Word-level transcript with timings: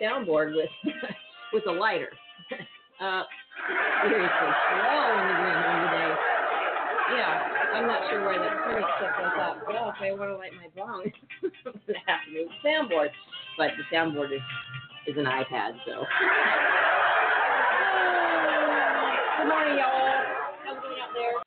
Soundboard 0.00 0.56
with 0.56 0.70
with 1.52 1.66
a 1.68 1.72
lighter. 1.72 2.10
Uh, 3.00 3.24
seriously, 4.04 4.28
we're 4.28 5.16
in 5.16 5.24
the 5.24 5.36
green 5.40 5.56
room 5.56 5.88
today. 5.88 6.12
Yeah, 7.16 7.32
I'm 7.72 7.86
not 7.88 8.04
sure 8.10 8.20
why 8.20 8.36
that 8.36 8.60
clinic 8.60 8.84
stuff 9.00 9.16
goes 9.16 9.40
up. 9.40 9.56
Well, 9.66 9.88
if 9.88 9.96
I 10.04 10.12
want 10.12 10.28
to 10.28 10.36
light 10.36 10.52
my 10.52 10.68
bong, 10.76 11.08
I'm 11.08 11.72
gonna 11.88 11.98
have 12.04 12.20
to 12.28 12.32
move 12.36 12.52
the 12.52 12.68
soundboard. 12.68 13.08
But 13.56 13.72
the 13.80 13.88
soundboard 13.88 14.36
is 14.36 14.44
is 15.06 15.16
an 15.16 15.24
iPad, 15.24 15.80
so. 15.88 16.04
Good 19.40 19.48
morning, 19.48 19.80
y'all. 19.80 20.20
How's 20.60 20.76
it 20.76 20.82
going 20.84 21.00
out 21.00 21.16
there? 21.16 21.40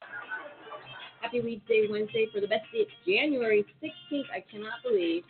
Happy 1.21 1.39
Weedsday 1.39 1.85
Wednesday 1.87 2.25
for 2.33 2.41
the 2.41 2.47
best 2.47 2.65
day. 2.73 2.89
It's 2.89 2.91
January 3.05 3.63
16th. 3.77 4.25
I 4.33 4.43
cannot 4.49 4.81
believe 4.81 5.21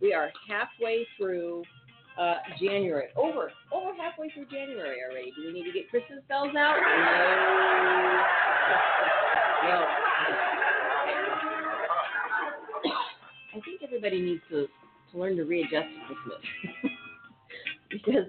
we 0.00 0.14
are 0.14 0.30
halfway 0.48 1.04
through 1.18 1.64
uh, 2.18 2.34
January. 2.60 3.08
Over 3.16 3.50
over 3.72 3.94
halfway 3.96 4.30
through 4.30 4.46
January 4.46 4.98
already. 5.08 5.32
Do 5.36 5.46
we 5.46 5.52
need 5.52 5.64
to 5.64 5.72
get 5.72 5.90
Christmas 5.90 6.20
bells 6.28 6.54
out? 6.56 6.76
No. 9.64 9.68
no. 9.68 9.86
I 13.54 13.60
think 13.64 13.82
everybody 13.84 14.20
needs 14.20 14.42
to, 14.50 14.66
to 15.12 15.18
learn 15.18 15.36
to 15.36 15.44
readjust 15.44 15.86
to 15.86 16.14
Christmas. 16.14 16.42
because 17.90 18.26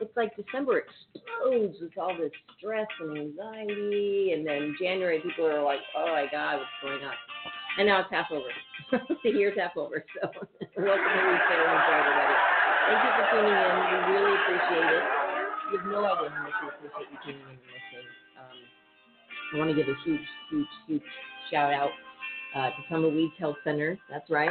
it's 0.00 0.16
like 0.16 0.30
December 0.36 0.84
explodes 0.84 1.76
with 1.80 1.98
all 1.98 2.16
this 2.16 2.30
stress 2.56 2.86
and 3.00 3.18
anxiety, 3.18 4.32
and 4.34 4.46
then 4.46 4.76
January 4.80 5.20
people 5.20 5.46
are 5.46 5.62
like, 5.62 5.80
"Oh 5.96 6.06
my 6.06 6.26
God, 6.30 6.58
what's 6.58 6.70
going 6.82 7.02
on?" 7.04 7.14
And 7.78 7.86
now 7.88 8.00
it's 8.00 8.10
half 8.10 8.26
over. 8.30 9.04
the 9.24 9.30
year's 9.30 9.58
half 9.58 9.76
over. 9.76 10.04
So 10.14 10.28
welcome 10.30 10.78
to 10.78 10.84
Weedsday 10.86 11.58
Wednesday, 11.66 11.98
everybody. 11.98 12.47
Thank 12.88 13.04
you 13.04 13.12
for 13.20 13.26
tuning 13.36 13.52
in. 13.52 13.72
We 13.84 13.98
really 14.16 14.32
appreciate 14.32 14.88
it. 14.96 15.04
You 15.68 15.76
have 15.76 15.86
no 15.92 16.00
idea 16.08 16.32
how 16.32 16.40
much 16.40 16.56
we 16.56 16.68
appreciate 16.72 17.08
you 17.12 17.18
tuning 17.20 17.44
in 17.44 17.60
and 17.60 17.68
listening. 17.68 18.08
Um, 18.40 18.58
I 19.52 19.54
want 19.60 19.68
to 19.68 19.76
give 19.76 19.92
a 19.92 19.96
huge, 20.08 20.24
huge, 20.48 20.72
huge 20.88 21.08
shout 21.52 21.68
out 21.68 21.92
uh, 22.56 22.72
to 22.72 22.80
Tumbleweeds 22.88 23.36
Health 23.36 23.60
Center. 23.60 24.00
That's 24.08 24.28
right. 24.32 24.48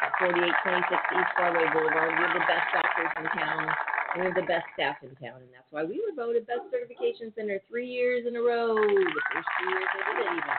At 0.00 0.16
4826 0.16 0.96
East 0.96 1.32
Broadway 1.36 1.68
Boulevard. 1.76 2.16
We 2.16 2.24
have 2.24 2.32
the 2.32 2.48
best 2.48 2.72
doctors 2.72 3.12
in 3.20 3.28
town. 3.36 3.68
And 3.68 4.16
we 4.16 4.24
have 4.32 4.38
the 4.40 4.48
best 4.48 4.64
staff 4.72 4.96
in 5.04 5.12
town. 5.20 5.44
And 5.44 5.52
that's 5.52 5.68
why 5.68 5.84
we 5.84 6.00
were 6.00 6.16
voted 6.16 6.48
Best 6.48 6.64
Certification 6.72 7.36
Center 7.36 7.60
three 7.68 7.84
years 7.84 8.24
in 8.24 8.32
a 8.32 8.40
row. 8.40 8.80
The 8.80 9.24
first 9.28 9.48
two 9.60 9.68
years 9.68 9.88
they 9.92 10.02
did 10.08 10.24
it 10.24 10.32
even. 10.40 10.56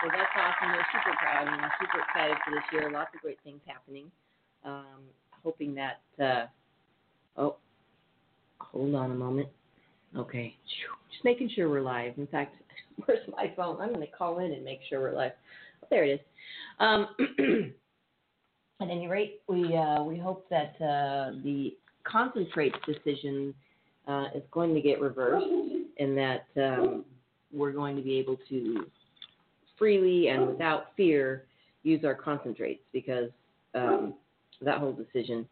So 0.00 0.08
that's 0.08 0.32
awesome. 0.40 0.72
We're 0.72 0.88
super 0.88 1.12
proud 1.20 1.52
and 1.52 1.60
we're 1.60 1.76
super 1.84 2.00
excited 2.00 2.40
for 2.48 2.50
this 2.56 2.64
year. 2.72 2.88
Lots 2.88 3.12
of 3.12 3.20
great 3.20 3.44
things 3.44 3.60
happening. 3.68 4.08
Um, 4.64 5.04
hoping 5.44 5.76
that, 5.76 6.00
uh, 6.16 6.48
oh, 7.36 7.56
hold 8.58 8.94
on 8.94 9.10
a 9.10 9.14
moment. 9.14 9.48
Okay. 10.16 10.54
Just 11.10 11.24
making 11.24 11.50
sure 11.54 11.68
we're 11.68 11.80
live. 11.80 12.14
In 12.18 12.26
fact, 12.26 12.56
where's 13.04 13.26
my 13.36 13.52
phone? 13.56 13.80
I'm 13.80 13.92
going 13.92 14.06
to 14.06 14.12
call 14.12 14.38
in 14.38 14.52
and 14.52 14.64
make 14.64 14.80
sure 14.88 15.00
we're 15.00 15.14
live. 15.14 15.32
Oh, 15.82 15.86
there 15.90 16.04
it 16.04 16.14
is. 16.14 16.20
Um, 16.80 17.08
at 18.80 18.90
any 18.90 19.06
rate, 19.06 19.40
we 19.48 19.76
uh, 19.76 20.02
we 20.02 20.18
hope 20.18 20.48
that 20.50 20.74
uh, 20.80 21.32
the 21.42 21.76
concentrates 22.04 22.76
decision 22.86 23.54
uh, 24.08 24.26
is 24.34 24.42
going 24.50 24.74
to 24.74 24.80
get 24.80 25.00
reversed, 25.00 25.46
and 25.98 26.16
that 26.16 26.46
um, 26.56 27.04
we're 27.52 27.72
going 27.72 27.96
to 27.96 28.02
be 28.02 28.18
able 28.18 28.36
to 28.48 28.86
freely 29.78 30.28
and 30.28 30.46
without 30.46 30.88
fear 30.96 31.44
use 31.82 32.04
our 32.04 32.14
concentrates 32.14 32.82
because 32.92 33.30
um, 33.74 34.14
that 34.60 34.78
whole 34.78 34.92
decision 34.92 35.46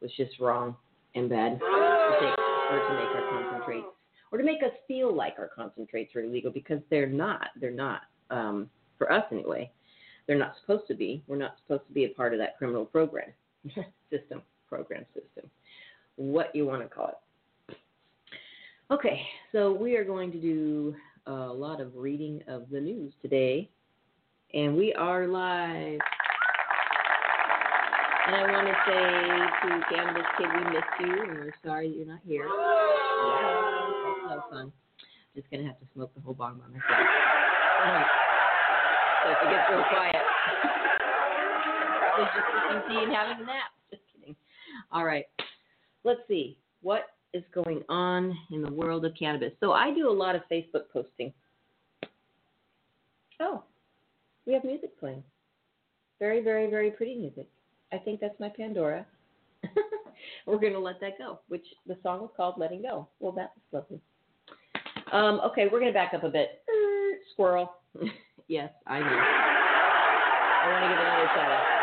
was 0.00 0.10
just 0.16 0.38
wrong 0.40 0.74
and 1.16 1.28
bad 1.28 1.58
to 1.58 2.16
take 2.20 2.38
or 2.70 2.78
to 2.78 2.94
make 2.94 3.14
our 3.14 3.30
concentrates 3.30 3.86
or 4.32 4.38
to 4.38 4.44
make 4.44 4.62
us 4.62 4.72
feel 4.86 5.14
like 5.14 5.34
our 5.38 5.48
concentrates 5.48 6.14
are 6.14 6.20
illegal 6.20 6.50
because 6.50 6.80
they're 6.90 7.08
not. 7.08 7.48
They're 7.60 7.70
not. 7.70 8.02
Um, 8.30 8.68
for 8.98 9.10
us 9.12 9.24
anyway, 9.30 9.70
they're 10.26 10.38
not 10.38 10.54
supposed 10.60 10.86
to 10.88 10.94
be. 10.94 11.22
We're 11.26 11.36
not 11.36 11.56
supposed 11.62 11.86
to 11.86 11.92
be 11.92 12.04
a 12.04 12.08
part 12.08 12.32
of 12.32 12.38
that 12.40 12.58
criminal 12.58 12.84
program 12.84 13.28
system, 14.10 14.42
program 14.68 15.04
system, 15.14 15.50
what 16.16 16.54
you 16.54 16.66
want 16.66 16.82
to 16.82 16.88
call 16.88 17.08
it. 17.08 17.76
Okay, 18.90 19.20
so 19.52 19.72
we 19.72 19.96
are 19.96 20.04
going 20.04 20.30
to 20.32 20.40
do 20.40 20.94
a 21.26 21.32
lot 21.32 21.80
of 21.80 21.96
reading 21.96 22.42
of 22.46 22.70
the 22.70 22.80
news 22.80 23.12
today, 23.20 23.68
and 24.54 24.76
we 24.76 24.92
are 24.94 25.26
live. 25.26 25.98
And 28.26 28.34
I 28.34 28.42
want 28.50 28.66
to 28.66 28.74
say 28.90 28.98
to 28.98 29.94
Cannabis 29.94 30.26
Kid, 30.36 30.48
we 30.50 30.62
miss 30.74 30.88
you, 30.98 31.22
and 31.22 31.38
we're 31.38 31.54
sorry 31.64 31.88
that 31.88 31.96
you're 31.96 32.06
not 32.06 32.18
here. 32.26 32.42
Yeah, 32.42 33.86
that's 34.02 34.26
no 34.26 34.42
fun. 34.50 34.72
Just 35.36 35.48
gonna 35.50 35.64
have 35.64 35.78
to 35.78 35.86
smoke 35.94 36.12
the 36.14 36.20
whole 36.20 36.34
bong 36.34 36.58
by 36.58 36.66
myself. 36.66 36.82
All 36.90 37.92
right. 37.92 38.06
So 39.22 39.30
if 39.30 39.38
it 39.42 39.50
gets 39.54 39.70
real 39.70 39.84
quiet, 39.90 40.24
probably 42.00 42.26
just 42.34 42.46
sipping 42.50 42.82
tea 42.88 43.04
and 43.04 43.12
having 43.14 43.44
a 43.44 43.46
nap. 43.46 43.70
Just 43.90 44.02
kidding. 44.12 44.34
All 44.90 45.04
right. 45.04 45.26
Let's 46.02 46.20
see 46.26 46.58
what 46.82 47.02
is 47.32 47.44
going 47.54 47.84
on 47.88 48.36
in 48.50 48.62
the 48.62 48.72
world 48.72 49.04
of 49.04 49.12
cannabis. 49.16 49.52
So 49.60 49.72
I 49.72 49.94
do 49.94 50.08
a 50.08 50.12
lot 50.12 50.34
of 50.34 50.42
Facebook 50.50 50.88
posting. 50.92 51.32
Oh, 53.38 53.62
we 54.46 54.54
have 54.54 54.64
music 54.64 54.98
playing. 54.98 55.22
Very, 56.18 56.42
very, 56.42 56.68
very 56.68 56.90
pretty 56.90 57.14
music. 57.14 57.46
I 57.92 57.98
think 57.98 58.20
that's 58.20 58.38
my 58.40 58.48
Pandora. 58.48 59.06
We're 60.46 60.58
going 60.58 60.72
to 60.72 60.78
let 60.78 61.00
that 61.00 61.18
go, 61.18 61.40
which 61.48 61.64
the 61.86 61.96
song 62.02 62.20
was 62.20 62.30
called 62.36 62.54
Letting 62.58 62.82
Go. 62.82 63.08
Well, 63.20 63.32
that 63.32 63.52
was 63.72 63.84
lovely. 63.90 64.00
Um, 65.12 65.40
okay, 65.44 65.66
we're 65.70 65.78
going 65.78 65.92
to 65.92 65.94
back 65.94 66.14
up 66.14 66.24
a 66.24 66.28
bit. 66.28 66.62
Er, 66.68 67.18
Squirrel. 67.32 67.72
yes, 68.48 68.70
I 68.86 68.98
know. 68.98 69.06
I 69.06 70.68
want 70.70 70.82
to 70.82 70.88
give 70.88 70.98
another 70.98 71.30
shout 71.34 71.50
out. 71.52 71.76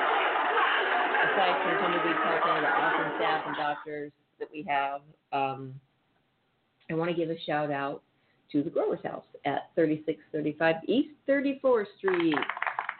Aside 1.31 1.55
from 1.79 2.61
the 2.61 2.67
awesome 2.67 3.13
staff 3.17 3.43
and 3.47 3.55
doctors 3.55 4.11
that 4.39 4.49
we 4.51 4.65
have, 4.67 5.01
um, 5.31 5.73
I 6.91 6.95
want 6.95 7.09
to 7.09 7.15
give 7.15 7.29
a 7.29 7.39
shout 7.45 7.71
out 7.71 8.03
to 8.51 8.61
the 8.61 8.69
Growers 8.69 8.99
House 9.03 9.23
at 9.45 9.71
3635 9.75 10.75
East 10.87 11.09
34th 11.27 11.85
Street. 11.97 12.35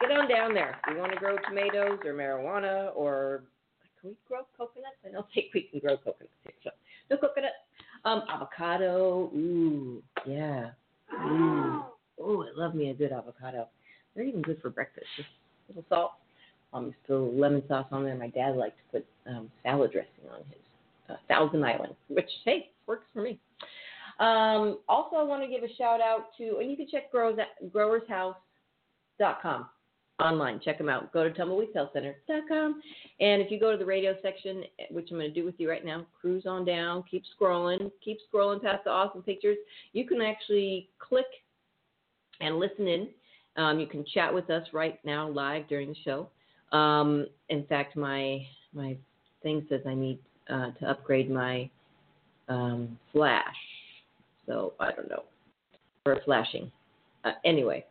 Get 0.00 0.10
on 0.10 0.28
down 0.28 0.54
there. 0.54 0.78
If 0.86 0.94
you 0.94 1.00
want 1.00 1.12
to 1.12 1.18
grow 1.18 1.36
tomatoes 1.48 1.98
or 2.04 2.12
marijuana 2.12 2.94
or 2.94 3.44
can 4.00 4.10
we 4.10 4.16
grow 4.28 4.42
coconuts? 4.56 4.96
I 5.04 5.10
don't 5.10 5.26
think 5.34 5.46
we 5.54 5.62
can 5.62 5.80
grow 5.80 5.96
coconuts 5.96 6.32
here. 6.42 6.52
So 6.62 6.70
no 7.10 7.16
coconut. 7.16 7.52
Um, 8.04 8.22
avocado. 8.28 9.30
Ooh, 9.34 10.02
yeah. 10.26 10.70
Ooh, 11.26 11.84
ooh, 12.20 12.44
I 12.44 12.50
love 12.54 12.74
me 12.74 12.90
a 12.90 12.94
good 12.94 13.12
avocado. 13.12 13.68
They're 14.14 14.24
even 14.24 14.42
good 14.42 14.60
for 14.60 14.70
breakfast. 14.70 15.06
Just 15.16 15.28
a 15.68 15.72
little 15.72 15.84
salt. 15.88 16.12
Um, 16.72 16.90
just 16.90 17.10
a 17.10 17.12
little 17.12 17.34
lemon 17.38 17.62
sauce 17.68 17.86
on 17.92 18.04
there. 18.04 18.14
My 18.16 18.28
dad 18.28 18.56
liked 18.56 18.76
to 18.78 18.98
put 18.98 19.06
um, 19.26 19.50
salad 19.62 19.92
dressing 19.92 20.28
on 20.30 20.40
his 20.48 20.58
uh, 21.08 21.16
Thousand 21.28 21.64
Island, 21.64 21.94
which 22.08 22.30
hey 22.44 22.70
works 22.86 23.06
for 23.12 23.22
me. 23.22 23.38
Um, 24.20 24.78
also, 24.88 25.16
I 25.16 25.22
want 25.22 25.42
to 25.42 25.48
give 25.48 25.62
a 25.62 25.74
shout 25.76 26.00
out 26.00 26.26
to, 26.38 26.58
and 26.60 26.70
you 26.70 26.76
can 26.76 26.86
check 26.90 27.10
growers 27.10 27.38
growershouse.com 27.72 29.66
online. 30.20 30.60
Check 30.64 30.78
them 30.78 30.88
out. 30.88 31.12
Go 31.12 31.24
to 31.24 31.30
tumbleweedhealthcenter.com. 31.30 32.82
And 33.20 33.42
if 33.42 33.50
you 33.50 33.58
go 33.58 33.72
to 33.72 33.78
the 33.78 33.84
radio 33.84 34.14
section, 34.22 34.64
which 34.90 35.08
I'm 35.10 35.18
going 35.18 35.32
to 35.32 35.40
do 35.40 35.44
with 35.44 35.54
you 35.58 35.68
right 35.68 35.84
now, 35.84 36.06
cruise 36.20 36.44
on 36.46 36.64
down, 36.64 37.04
keep 37.10 37.24
scrolling, 37.38 37.90
keep 38.04 38.18
scrolling 38.32 38.62
past 38.62 38.84
the 38.84 38.90
awesome 38.90 39.22
pictures. 39.22 39.56
You 39.92 40.06
can 40.06 40.20
actually 40.20 40.88
click 40.98 41.26
and 42.40 42.58
listen 42.58 42.86
in. 42.86 43.08
Um, 43.56 43.78
you 43.78 43.86
can 43.86 44.04
chat 44.12 44.32
with 44.32 44.50
us 44.50 44.66
right 44.72 44.98
now 45.04 45.28
live 45.28 45.68
during 45.68 45.88
the 45.88 45.96
show. 46.04 46.28
Um, 46.76 47.26
in 47.48 47.64
fact, 47.66 47.96
my 47.96 48.44
my 48.72 48.96
thing 49.42 49.64
says 49.68 49.80
I 49.86 49.94
need 49.94 50.18
uh, 50.50 50.72
to 50.80 50.90
upgrade 50.90 51.30
my 51.30 51.70
um, 52.48 52.98
flash. 53.12 53.54
So 54.46 54.74
I 54.80 54.90
don't 54.90 55.08
know. 55.08 55.22
Or 56.06 56.20
flashing. 56.24 56.70
Uh, 57.24 57.32
anyway, 57.44 57.84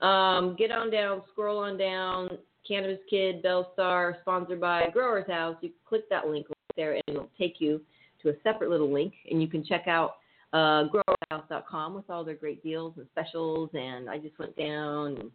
um, 0.00 0.56
get 0.58 0.70
on 0.70 0.90
down, 0.90 1.22
scroll 1.32 1.58
on 1.58 1.78
down. 1.78 2.38
Cannabis 2.66 2.98
Kid, 3.10 3.42
Bellstar, 3.42 4.20
sponsored 4.22 4.60
by 4.60 4.88
Growers 4.92 5.28
House. 5.28 5.56
You 5.60 5.70
click 5.86 6.08
that 6.08 6.28
link 6.28 6.46
right 6.48 6.76
there, 6.76 6.92
and 6.94 7.02
it'll 7.08 7.30
take 7.38 7.56
you 7.58 7.80
to 8.22 8.30
a 8.30 8.32
separate 8.42 8.70
little 8.70 8.92
link, 8.92 9.12
and 9.30 9.40
you 9.40 9.48
can 9.48 9.64
check 9.64 9.86
out 9.86 10.16
uh, 10.52 10.84
growerhouse.com 10.88 11.94
with 11.94 12.08
all 12.08 12.24
their 12.24 12.34
great 12.34 12.62
deals 12.62 12.94
and 12.96 13.06
specials. 13.12 13.70
And 13.74 14.08
I 14.08 14.18
just 14.18 14.38
went 14.38 14.56
down 14.56 15.18
and 15.18 15.30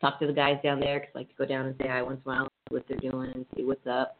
talked 0.00 0.20
to 0.20 0.26
the 0.26 0.32
guys 0.32 0.58
down 0.62 0.80
there 0.80 1.00
because 1.00 1.12
I 1.14 1.18
like 1.20 1.28
to 1.28 1.34
go 1.36 1.46
down 1.46 1.66
and 1.66 1.74
say 1.80 1.88
hi 1.88 2.02
once 2.02 2.20
in 2.24 2.30
a 2.30 2.34
while, 2.34 2.48
see 2.68 2.74
what 2.74 2.84
they're 2.88 3.10
doing, 3.10 3.30
and 3.34 3.46
see 3.56 3.64
what's 3.64 3.86
up. 3.86 4.18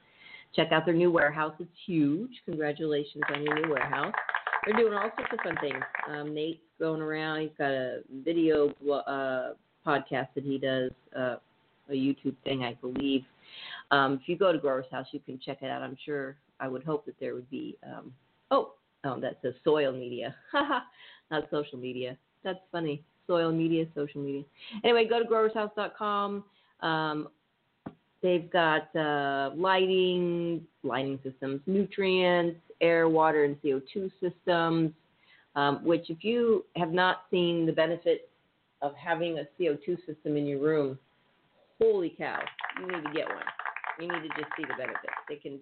Check 0.55 0.69
out 0.71 0.85
their 0.85 0.95
new 0.95 1.11
warehouse. 1.11 1.55
It's 1.59 1.71
huge. 1.87 2.31
Congratulations 2.47 3.25
on 3.35 3.43
your 3.43 3.55
new 3.61 3.71
warehouse. 3.71 4.15
They're 4.65 4.77
doing 4.77 4.95
all 4.95 5.11
sorts 5.17 5.33
of 5.33 5.39
fun 5.41 5.57
things. 5.61 5.83
Um, 6.09 6.35
Nate's 6.35 6.61
going 6.79 7.01
around. 7.01 7.41
He's 7.41 7.51
got 7.59 7.71
a 7.71 8.01
video 8.25 8.69
uh, 8.91 9.55
podcast 9.87 10.29
that 10.35 10.45
he 10.45 10.59
does, 10.59 10.93
uh, 11.17 11.37
a 11.89 11.93
YouTube 11.93 12.37
thing, 12.45 12.63
I 12.63 12.75
believe. 12.75 13.25
Um, 13.91 14.15
if 14.15 14.29
you 14.29 14.37
go 14.37 14.53
to 14.53 14.59
Growers 14.59 14.87
House, 14.91 15.07
you 15.11 15.21
can 15.21 15.39
check 15.45 15.59
it 15.63 15.71
out. 15.71 15.83
I'm 15.83 15.97
sure. 16.05 16.37
I 16.61 16.69
would 16.69 16.85
hope 16.85 17.05
that 17.07 17.19
there 17.19 17.35
would 17.35 17.51
be. 17.51 17.77
Um, 17.85 18.13
oh, 18.53 18.75
oh, 19.05 19.19
that 19.21 19.39
says 19.43 19.55
soil 19.65 19.93
media, 19.93 20.35
not 21.31 21.49
social 21.51 21.79
media. 21.79 22.17
That's 22.45 22.61
funny. 22.71 23.03
Soil 23.27 23.51
media, 23.51 23.87
social 23.97 24.23
media. 24.23 24.45
Anyway, 24.85 25.09
go 25.09 25.21
to 25.21 25.29
growershouse.com. 25.29 26.45
Um, 26.81 27.29
they've 28.23 28.51
got 28.51 28.95
uh, 28.95 29.51
lighting, 29.57 30.65
lighting 30.85 31.19
systems, 31.25 31.61
nutrients, 31.67 32.61
air, 32.83 33.09
water, 33.09 33.45
and 33.45 33.57
CO2 33.63 34.11
systems. 34.21 34.93
Um, 35.55 35.85
which, 35.85 36.09
if 36.09 36.25
you 36.25 36.65
have 36.77 36.93
not 36.93 37.25
seen 37.31 37.67
the 37.67 37.73
benefits 37.73 38.25
of 38.81 38.95
having 38.95 39.39
a 39.39 39.47
CO2 39.61 39.99
system 40.07 40.37
in 40.37 40.47
your 40.47 40.61
room, 40.61 40.99
holy 41.79 42.15
cow, 42.17 42.41
you 42.81 42.87
need 42.87 43.05
to 43.05 43.13
get 43.13 43.27
one. 43.27 43.45
You 44.01 44.09
need 44.09 44.29
to 44.29 44.41
just 44.41 44.51
see 44.57 44.63
the 44.63 44.75
benefits. 44.79 45.13
They 45.29 45.37
can 45.37 45.59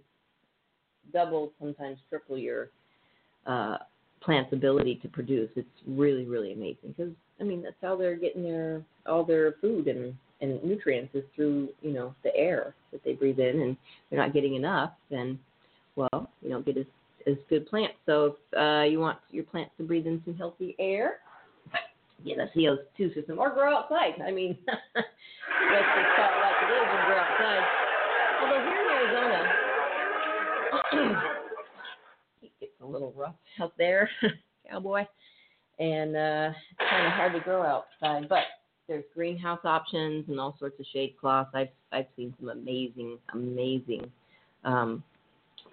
double, 1.12 1.52
sometimes 1.58 1.98
triple 2.08 2.38
your 2.38 2.68
uh, 3.46 3.78
plant's 4.22 4.52
ability 4.52 5.00
to 5.02 5.08
produce. 5.08 5.50
It's 5.56 5.68
really, 5.86 6.24
really 6.24 6.52
amazing 6.52 6.94
because 6.96 7.12
I 7.40 7.44
mean 7.44 7.62
that's 7.62 7.76
how 7.80 7.96
they're 7.96 8.16
getting 8.16 8.42
their 8.42 8.82
all 9.06 9.24
their 9.24 9.54
food 9.60 9.88
and 9.88 10.14
and 10.40 10.62
nutrients 10.62 11.14
is 11.14 11.24
through 11.34 11.68
you 11.82 11.92
know 11.92 12.14
the 12.22 12.34
air 12.36 12.74
that 12.92 13.02
they 13.04 13.12
breathe 13.12 13.38
in, 13.38 13.60
and 13.60 13.76
they're 14.08 14.20
not 14.20 14.34
getting 14.34 14.54
enough, 14.54 14.92
then 15.10 15.38
well 15.96 16.30
you 16.42 16.50
don't 16.50 16.64
get 16.64 16.76
as 16.76 16.86
as 17.26 17.36
good 17.48 17.66
plants. 17.66 17.94
So 18.06 18.36
if 18.52 18.58
uh, 18.58 18.84
you 18.84 18.98
want 19.00 19.18
your 19.30 19.44
plants 19.44 19.72
to 19.78 19.84
breathe 19.84 20.06
in 20.06 20.22
some 20.24 20.34
healthy 20.36 20.74
air, 20.78 21.18
get 22.24 22.38
a 22.38 22.50
CO2 22.56 23.14
system 23.14 23.38
or 23.38 23.50
grow 23.50 23.76
outside. 23.76 24.14
I 24.24 24.30
mean, 24.30 24.56
let's 24.66 24.76
just 24.94 26.10
call 26.16 26.26
it 26.26 26.40
like 26.42 26.56
it 26.62 26.70
is 26.72 26.88
and 26.90 27.06
grow 27.06 27.18
outside. 27.18 27.64
Although 28.42 28.62
here 28.64 28.80
in 28.80 28.88
Arizona, 28.92 29.38
it 32.42 32.52
gets 32.60 32.72
a 32.82 32.86
little 32.86 33.12
rough 33.16 33.34
out 33.60 33.72
there, 33.78 34.08
cowboy, 34.70 35.04
and 35.78 36.16
uh, 36.16 36.50
it's 36.52 36.90
kind 36.90 37.06
of 37.06 37.12
hard 37.12 37.32
to 37.34 37.40
grow 37.40 37.62
outside. 37.62 38.28
But 38.28 38.44
there's 38.88 39.04
greenhouse 39.14 39.60
options 39.64 40.28
and 40.28 40.40
all 40.40 40.56
sorts 40.58 40.78
of 40.80 40.86
shade 40.92 41.14
cloths. 41.20 41.50
I've 41.54 41.68
I've 41.92 42.06
seen 42.16 42.34
some 42.40 42.50
amazing, 42.50 43.18
amazing 43.32 44.10
um, 44.64 45.02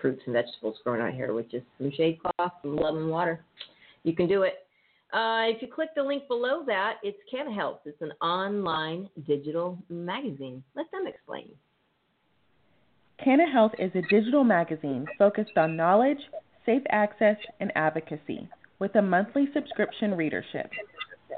fruits 0.01 0.21
and 0.25 0.33
vegetables 0.33 0.77
growing 0.83 1.01
out 1.01 1.13
here 1.13 1.33
with 1.33 1.49
just 1.49 1.65
some 1.77 1.91
shade 1.91 2.19
cloth, 2.21 2.53
some 2.61 2.75
love 2.75 2.95
and 2.95 3.09
water. 3.09 3.43
You 4.03 4.13
can 4.13 4.27
do 4.27 4.43
it. 4.43 4.65
Uh, 5.13 5.45
if 5.47 5.61
you 5.61 5.67
click 5.67 5.89
the 5.95 6.03
link 6.03 6.27
below 6.27 6.63
that, 6.65 6.95
it's 7.01 7.17
Canna 7.31 7.53
Health. 7.53 7.79
It's 7.85 8.01
an 8.01 8.11
online 8.21 9.09
digital 9.25 9.77
magazine. 9.89 10.63
Let 10.75 10.91
them 10.91 11.07
explain. 11.07 11.49
Canna 13.23 13.49
Health 13.51 13.71
is 13.79 13.91
a 13.95 14.01
digital 14.09 14.43
magazine 14.43 15.07
focused 15.17 15.57
on 15.57 15.77
knowledge, 15.77 16.19
safe 16.65 16.83
access, 16.89 17.37
and 17.59 17.71
advocacy 17.75 18.47
with 18.79 18.95
a 18.95 19.01
monthly 19.01 19.47
subscription 19.53 20.13
readership. 20.13 20.69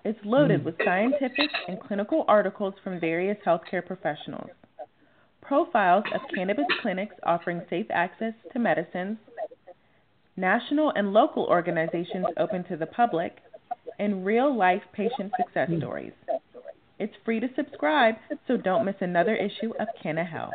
It's 0.04 0.20
loaded 0.24 0.66
with 0.66 0.76
scientific 0.84 1.50
and 1.68 1.80
clinical 1.80 2.26
articles 2.28 2.74
from 2.84 3.00
various 3.00 3.38
healthcare 3.46 3.86
professionals, 3.86 4.50
profiles 5.50 6.04
of 6.14 6.22
cannabis 6.34 6.68
clinics 6.84 7.16
offering 7.24 7.60
safe 7.72 7.88
access 7.90 8.34
to 8.54 8.60
medicines, 8.60 9.18
national 10.38 10.94
and 10.96 11.12
local 11.12 11.46
organizations 11.46 12.28
open 12.38 12.64
to 12.66 12.78
the 12.78 12.86
public, 12.86 13.38
and 13.98 14.24
real 14.24 14.56
life 14.56 14.84
patient 14.94 15.32
success 15.36 15.68
stories. 15.80 16.14
It's 17.00 17.16
free 17.26 17.40
to 17.40 17.48
subscribe, 17.56 18.16
so 18.48 18.58
don't 18.58 18.86
miss 18.86 18.96
another 19.02 19.36
issue 19.36 19.74
of 19.80 19.88
Canna 20.02 20.24
Health. 20.24 20.54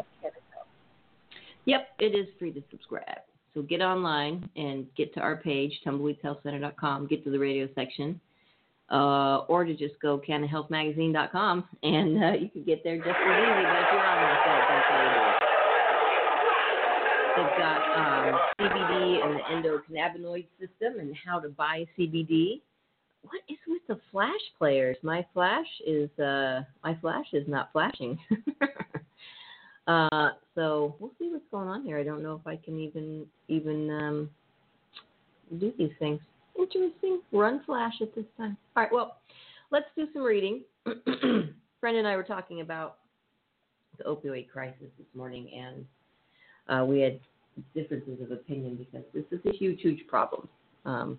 Yep, 1.64 1.88
it 1.98 2.14
is 2.14 2.28
free 2.38 2.52
to 2.52 2.62
subscribe. 2.70 3.18
So 3.52 3.62
get 3.62 3.80
online 3.80 4.48
and 4.54 4.86
get 4.96 5.12
to 5.14 5.20
our 5.20 5.36
page, 5.36 5.72
tumbleweedshealthcenter.com, 5.84 7.08
get 7.08 7.24
to 7.24 7.30
the 7.30 7.38
radio 7.38 7.68
section, 7.74 8.20
uh, 8.90 9.38
or 9.48 9.64
to 9.64 9.74
just 9.74 9.94
go 10.00 10.20
cannahealthmagazine.com, 10.26 11.64
and 11.82 12.24
uh, 12.24 12.32
you 12.32 12.50
can 12.50 12.64
get 12.64 12.84
there 12.84 12.98
just 12.98 13.20
as 13.26 13.38
easy. 13.38 13.64
But 13.64 13.80
if 13.80 13.90
you're 13.90 14.06
on 14.06 14.20
my 14.20 14.38
site, 14.44 14.68
that's 14.68 14.86
how 14.88 14.96
you 14.96 15.10
do 15.10 15.28
it. 15.28 15.40
They've 17.34 17.54
got 17.54 17.86
um, 17.92 18.40
CBD 18.58 19.24
and 19.24 19.36
the 19.36 19.42
endocannabinoid 19.50 20.46
system 20.60 21.00
and 21.00 21.14
how 21.26 21.40
to 21.40 21.48
buy 21.48 21.84
CBD. 21.98 22.60
What 23.22 23.40
is 23.48 23.56
with 23.66 23.82
the 23.88 23.98
flash 24.12 24.30
players? 24.58 24.96
My 25.02 25.26
flash 25.34 25.66
is 25.86 26.10
uh, 26.18 26.62
my 26.84 26.96
flash 27.00 27.26
is 27.32 27.48
not 27.48 27.72
flashing. 27.72 28.18
uh, 29.88 30.30
so 30.54 30.94
we'll 31.00 31.12
see 31.18 31.30
what's 31.30 31.44
going 31.50 31.68
on 31.68 31.82
here. 31.82 31.98
I 31.98 32.04
don't 32.04 32.22
know 32.22 32.34
if 32.34 32.46
I 32.46 32.56
can 32.56 32.78
even 32.78 33.26
even 33.48 33.90
um, 33.90 34.30
do 35.58 35.72
these 35.76 35.92
things. 35.98 36.20
Interesting. 36.58 37.20
Run 37.32 37.62
flash 37.64 37.94
at 38.00 38.14
this 38.14 38.24
time. 38.36 38.56
All 38.76 38.82
right. 38.82 38.92
Well, 38.92 39.16
let's 39.70 39.86
do 39.96 40.06
some 40.12 40.22
reading. 40.22 40.62
Friend 40.84 41.96
and 41.96 42.06
I 42.06 42.16
were 42.16 42.22
talking 42.22 42.60
about 42.60 42.96
the 43.98 44.04
opioid 44.04 44.48
crisis 44.48 44.88
this 44.98 45.06
morning, 45.14 45.50
and 45.54 45.86
uh, 46.68 46.84
we 46.84 47.00
had 47.00 47.20
differences 47.74 48.20
of 48.22 48.30
opinion 48.32 48.76
because 48.76 49.06
this 49.12 49.24
is 49.30 49.40
a 49.46 49.56
huge, 49.56 49.80
huge 49.80 50.06
problem. 50.08 50.48
Um, 50.84 51.18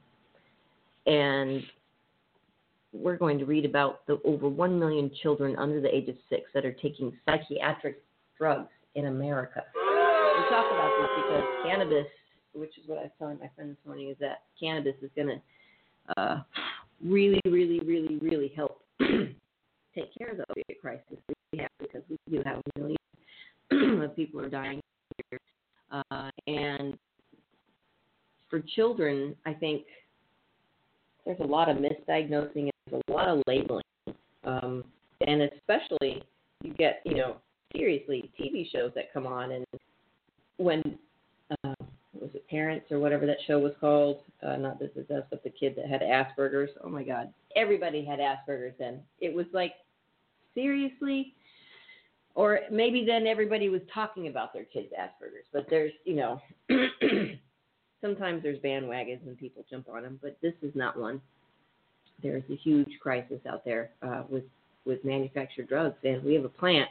and 1.06 1.64
we're 2.94 3.18
going 3.18 3.38
to 3.38 3.46
read 3.46 3.66
about 3.66 4.06
the 4.08 4.20
over 4.26 4.48
1 4.48 4.80
million 4.80 5.12
children 5.22 5.56
under 5.58 5.82
the 5.82 5.94
age 5.94 6.10
of 6.10 6.16
six 6.30 6.44
that 6.54 6.66
are 6.66 6.74
taking 6.74 7.14
psychiatric 7.26 8.02
drugs 8.38 8.70
in 8.96 9.08
America. 9.08 9.64
We 9.76 10.44
talk 10.50 10.66
about 10.72 10.92
this 11.00 11.10
because 11.16 11.44
cannabis, 11.64 12.08
which 12.56 12.78
is 12.78 12.88
what 12.88 13.00
I 13.00 13.04
was 13.04 13.12
telling 13.20 13.38
my 13.40 13.50
friend 13.56 13.72
this 13.72 13.86
morning, 13.86 14.10
is 14.10 14.18
that 14.20 14.44
cannabis 14.60 14.96
is 15.02 15.10
going 15.16 15.28
to 15.28 16.22
uh, 16.22 16.42
really, 17.04 17.42
really, 17.46 17.80
really, 17.82 18.18
really 18.18 18.52
help 18.56 18.82
take 19.00 20.14
care 20.18 20.32
of 20.32 20.38
the 20.38 20.44
opioid 20.52 20.80
crisis 20.82 21.18
we 21.52 21.60
have 21.60 21.70
because 21.80 22.02
we 22.10 22.18
do 22.30 22.42
have 22.46 22.58
a 22.58 22.80
million 22.80 24.02
of 24.04 24.16
people 24.16 24.40
are 24.40 24.50
dying 24.50 24.82
here. 25.30 25.40
Uh, 25.92 26.30
and 26.48 26.98
for 28.50 28.62
children, 28.76 29.36
I 29.46 29.54
think 29.54 29.84
there's 31.26 31.40
a 31.40 31.46
lot 31.46 31.70
of 31.70 31.78
misdiagnosing 31.78 32.56
and 32.56 32.72
there's 32.90 33.02
a 33.08 33.12
lot 33.12 33.28
of 33.28 33.42
labeling. 33.48 33.84
Um, 34.44 34.84
and 35.26 35.42
especially, 35.42 36.24
you 36.64 36.74
get, 36.74 37.02
you 37.06 37.16
know, 37.16 37.38
seriously, 37.76 38.32
TV 38.40 38.70
shows 38.72 38.92
that 38.96 39.12
come 39.14 39.26
on 39.26 39.52
and 39.52 39.66
when 40.58 40.98
was 42.26 42.34
it 42.34 42.48
Parents 42.50 42.88
or 42.92 42.98
whatever 42.98 43.28
that 43.28 43.38
show 43.46 43.60
was 43.60 43.74
called? 43.80 44.22
Uh, 44.42 44.56
not 44.56 44.80
This 44.80 44.90
Is 44.96 45.10
Us, 45.12 45.24
but 45.30 45.44
the 45.44 45.50
kid 45.52 45.76
that 45.78 45.88
had 45.88 46.02
Asperger's. 46.02 46.72
Oh 46.84 46.90
my 46.90 47.04
God, 47.04 47.32
everybody 47.56 48.04
had 48.04 48.18
Asperger's 48.18 48.74
then. 48.80 49.00
It 49.20 49.34
was 49.34 49.46
like 49.54 49.74
seriously. 50.56 51.34
Or 52.34 52.62
maybe 52.72 53.06
then 53.06 53.28
everybody 53.28 53.70
was 53.70 53.82
talking 53.94 54.28
about 54.28 54.54
their 54.54 54.66
kids' 54.66 54.92
Asperger's, 55.00 55.46
but 55.54 55.68
there's, 55.70 55.94
you 56.04 56.16
know, 56.16 56.42
sometimes 58.02 58.44
there's 58.44 58.60
bandwagons 58.60 59.26
and 59.26 59.38
people 59.38 59.64
jump 59.70 59.88
on 59.88 60.02
them, 60.02 60.20
but 60.22 60.36
this 60.42 60.54
is 60.62 60.76
not 60.76 61.00
one. 61.00 61.22
There's 62.22 62.44
a 62.50 62.56
huge 62.56 62.90
crisis 63.02 63.40
out 63.48 63.64
there 63.64 63.92
uh, 64.02 64.24
with 64.28 64.44
with 64.86 65.04
manufactured 65.06 65.68
drugs, 65.68 65.96
and 66.04 66.24
we 66.24 66.34
have 66.34 66.46
a 66.46 66.50
plant 66.50 66.90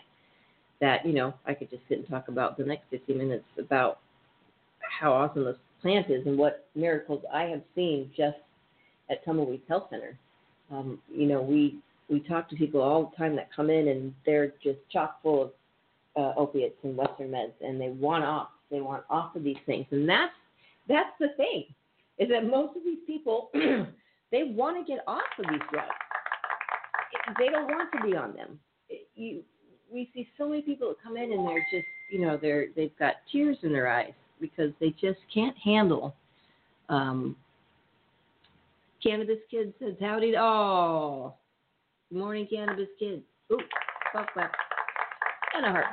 that 0.81 1.05
you 1.05 1.13
know 1.13 1.35
I 1.45 1.55
could 1.55 1.71
just 1.71 1.83
sit 1.89 1.99
and 1.99 2.09
talk 2.09 2.29
about 2.29 2.57
the 2.57 2.65
next 2.65 2.85
50 2.91 3.15
minutes 3.15 3.45
about 3.59 3.99
how 5.01 5.13
awesome 5.13 5.45
this 5.45 5.57
plant 5.83 6.11
is 6.11 6.27
and 6.27 6.39
what 6.39 6.67
miracles 6.75 7.23
I 7.33 7.45
have 7.45 7.63
seen 7.75 8.11
just 8.17 8.37
at 9.11 9.25
Tumbleweed 9.25 9.63
Health 9.69 9.89
Center. 9.91 10.19
Um, 10.71 10.99
you 11.13 11.27
know, 11.27 11.43
we 11.43 11.79
we 12.09 12.21
talk 12.21 12.49
to 12.51 12.57
people 12.57 12.81
all 12.81 13.11
the 13.11 13.17
time 13.17 13.37
that 13.37 13.49
come 13.55 13.71
in 13.71 13.89
and 13.89 14.15
they're 14.27 14.53
just 14.63 14.79
chock 14.91 15.23
full 15.23 15.43
of 15.43 15.51
uh, 16.17 16.39
opiates 16.39 16.77
and 16.83 16.97
Western 16.97 17.31
meds, 17.31 17.53
and 17.61 17.81
they 17.81 17.91
want 17.91 18.25
off. 18.25 18.49
They 18.71 18.81
want 18.81 19.05
off 19.11 19.37
of 19.37 19.45
these 19.45 19.57
things, 19.67 19.87
and 19.91 20.09
that's 20.09 20.33
that's 20.89 21.11
the 21.19 21.29
thing, 21.37 21.65
is 22.19 22.29
that 22.29 22.47
most 22.47 22.77
of 22.77 22.83
these 22.85 22.99
people 23.07 23.51
they 23.55 24.45
want 24.45 24.85
to 24.85 24.91
get 24.91 25.05
off 25.07 25.23
of 25.39 25.45
these 25.51 25.61
drugs. 25.71 25.89
They 27.39 27.49
don't 27.49 27.67
want 27.67 27.91
to 27.93 28.07
be 28.07 28.17
on 28.17 28.35
them. 28.35 28.59
You, 29.15 29.43
we 29.93 30.11
see 30.13 30.29
so 30.37 30.49
many 30.49 30.63
people 30.63 30.89
that 30.89 31.03
come 31.03 31.17
in 31.17 31.33
and 31.33 31.47
they're 31.49 31.65
just, 31.71 31.87
you 32.11 32.21
know, 32.21 32.39
they're 32.41 32.67
they've 32.77 32.97
got 32.99 33.15
tears 33.31 33.57
in 33.63 33.73
their 33.73 33.89
eyes 33.89 34.13
because 34.51 34.73
they 34.81 34.91
just 35.01 35.19
can't 35.33 35.57
handle. 35.57 36.15
Um, 36.89 37.37
cannabis 39.03 39.39
kid 39.51 39.73
says 39.79 39.95
howdy. 40.01 40.35
Oh, 40.39 41.35
good 42.11 42.19
morning, 42.19 42.47
cannabis 42.51 42.89
kid. 42.99 43.23
Ooh, 43.53 43.59
fuck 44.13 44.29
that. 44.37 44.51
And 45.57 45.67
a 45.67 45.71
heart. 45.71 45.87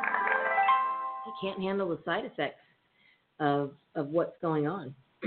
They 1.25 1.47
can't 1.47 1.61
handle 1.61 1.89
the 1.89 1.99
side 2.03 2.25
effects 2.25 2.59
of 3.39 3.71
of 3.95 4.07
what's 4.07 4.35
going 4.41 4.67
on 4.67 4.93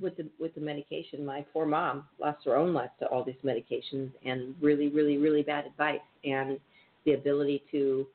with 0.00 0.16
the 0.16 0.28
with 0.38 0.54
the 0.54 0.60
medication. 0.60 1.24
My 1.24 1.44
poor 1.52 1.66
mom 1.66 2.04
lost 2.20 2.44
her 2.44 2.56
own 2.56 2.72
life 2.72 2.90
to 3.00 3.06
all 3.06 3.24
these 3.24 3.34
medications 3.44 4.10
and 4.24 4.54
really, 4.60 4.88
really, 4.88 5.18
really 5.18 5.42
bad 5.42 5.66
advice 5.66 6.00
and 6.24 6.58
the 7.04 7.12
ability 7.12 7.62
to 7.72 8.06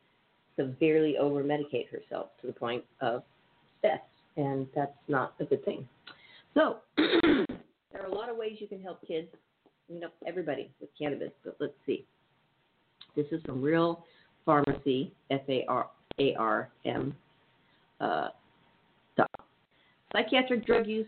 severely 0.56 1.18
over 1.18 1.44
medicate 1.44 1.90
herself 1.90 2.28
to 2.42 2.48
the 2.48 2.54
point 2.54 2.84
of 3.02 3.24
death, 3.82 4.02
and 4.38 4.68
that's 4.76 4.92
not 5.08 5.34
a 5.40 5.46
good 5.46 5.64
thing. 5.66 5.88
So 6.54 6.78
there 6.98 8.02
are 8.02 8.08
a 8.08 8.14
lot 8.14 8.30
of 8.30 8.38
ways 8.38 8.58
you 8.60 8.68
can 8.68 8.82
help 8.82 9.06
kids, 9.08 9.28
you 9.88 10.00
know, 10.00 10.10
everybody 10.26 10.72
with 10.80 10.90
cannabis. 10.98 11.32
But 11.44 11.58
let's 11.60 11.74
see. 11.86 12.06
This 13.16 13.26
is 13.32 13.42
from 13.46 13.62
Real 13.62 14.06
Farmacy, 14.48 15.12
F 15.30 15.42
A 15.50 15.66
R 15.68 15.88
A 16.20 16.36
R 16.36 16.70
M. 16.86 17.16
Uh, 18.00 18.30
Psychiatric 20.14 20.66
drug 20.66 20.88
use 20.88 21.08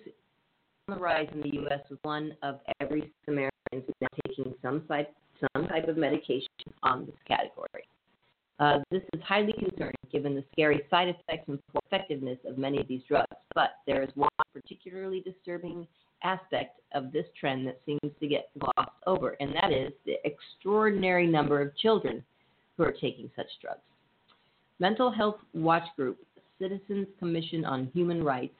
on 0.87 0.95
the 0.95 1.01
rise 1.01 1.27
in 1.33 1.41
the 1.41 1.53
U.S. 1.53 1.79
with 1.89 1.99
one 2.03 2.35
of 2.43 2.59
every 2.79 3.11
American 3.27 3.51
is 3.71 3.83
now 3.99 4.07
taking 4.27 4.53
some 4.61 4.83
type, 4.87 5.13
some 5.55 5.67
type 5.67 5.87
of 5.87 5.97
medication 5.97 6.47
on 6.83 7.05
this 7.05 7.15
category. 7.27 7.87
Uh, 8.61 8.77
this 8.91 9.01
is 9.13 9.21
highly 9.23 9.53
concerning 9.53 9.95
given 10.11 10.35
the 10.35 10.43
scary 10.51 10.81
side 10.91 11.07
effects 11.07 11.47
and 11.47 11.57
effectiveness 11.85 12.37
of 12.45 12.59
many 12.59 12.79
of 12.79 12.87
these 12.87 13.01
drugs. 13.07 13.25
But 13.55 13.71
there 13.87 14.03
is 14.03 14.09
one 14.13 14.29
particularly 14.53 15.21
disturbing 15.21 15.87
aspect 16.23 16.79
of 16.93 17.11
this 17.11 17.25
trend 17.39 17.65
that 17.65 17.79
seems 17.87 18.13
to 18.19 18.27
get 18.27 18.49
glossed 18.59 18.91
over, 19.07 19.35
and 19.39 19.51
that 19.55 19.73
is 19.73 19.91
the 20.05 20.17
extraordinary 20.25 21.25
number 21.25 21.59
of 21.59 21.75
children 21.75 22.23
who 22.77 22.83
are 22.83 22.91
taking 22.91 23.31
such 23.35 23.47
drugs. 23.63 23.79
Mental 24.77 25.09
Health 25.09 25.39
Watch 25.55 25.87
Group, 25.95 26.19
Citizens 26.59 27.07
Commission 27.17 27.65
on 27.65 27.89
Human 27.95 28.23
Rights, 28.23 28.53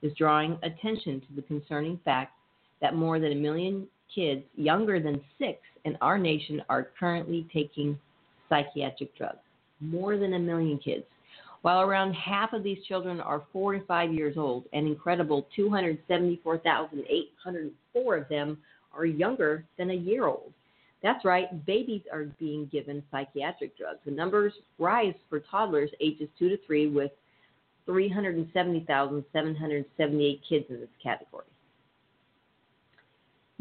is 0.00 0.14
drawing 0.16 0.58
attention 0.62 1.20
to 1.20 1.36
the 1.36 1.42
concerning 1.42 2.00
fact 2.06 2.32
that 2.80 2.94
more 2.94 3.20
than 3.20 3.32
a 3.32 3.36
million 3.36 3.86
kids 4.14 4.44
younger 4.56 4.98
than 4.98 5.20
six 5.38 5.58
in 5.84 5.98
our 6.00 6.16
nation 6.16 6.62
are 6.70 6.88
currently 6.98 7.46
taking 7.52 7.98
psychiatric 8.52 9.16
drugs. 9.16 9.38
More 9.80 10.18
than 10.18 10.34
a 10.34 10.38
million 10.38 10.78
kids. 10.78 11.04
While 11.62 11.80
around 11.80 12.12
half 12.12 12.52
of 12.52 12.62
these 12.62 12.84
children 12.86 13.18
are 13.20 13.42
four 13.52 13.72
to 13.72 13.84
five 13.86 14.12
years 14.12 14.36
old, 14.36 14.66
an 14.72 14.86
incredible 14.86 15.46
274,804 15.56 18.16
of 18.16 18.28
them 18.28 18.58
are 18.92 19.06
younger 19.06 19.64
than 19.78 19.90
a 19.90 19.94
year 19.94 20.26
old. 20.26 20.52
That's 21.02 21.24
right, 21.24 21.64
babies 21.66 22.02
are 22.12 22.24
being 22.38 22.68
given 22.70 23.02
psychiatric 23.10 23.78
drugs. 23.78 24.00
The 24.04 24.10
numbers 24.10 24.52
rise 24.78 25.14
for 25.30 25.40
toddlers 25.40 25.90
ages 26.00 26.28
two 26.38 26.48
to 26.48 26.58
three, 26.66 26.88
with 26.88 27.12
370,778 27.86 30.40
kids 30.48 30.66
in 30.68 30.80
this 30.80 30.88
category. 31.02 31.44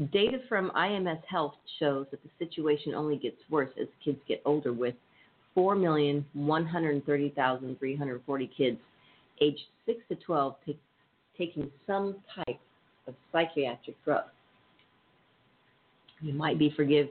Data 0.08 0.40
from 0.50 0.72
IMS 0.72 1.24
Health 1.26 1.54
shows 1.78 2.08
that 2.10 2.24
the 2.24 2.30
situation 2.40 2.96
only 2.96 3.18
gets 3.18 3.38
worse 3.50 3.70
as 3.80 3.88
kids 4.04 4.18
get 4.28 4.42
older, 4.46 4.74
with 4.74 4.96
4,130,340 5.56 8.50
kids 8.58 8.80
aged 9.42 9.62
6 9.86 10.00
to 10.10 10.16
12 10.16 10.56
t- 10.66 10.80
taking 11.38 11.70
some 11.86 12.16
type 12.34 12.60
of 13.08 13.14
psychiatric 13.32 14.04
drug. 14.04 14.24
You 16.22 16.34
might 16.34 16.58
be 16.58 16.74
forgive, 16.76 17.10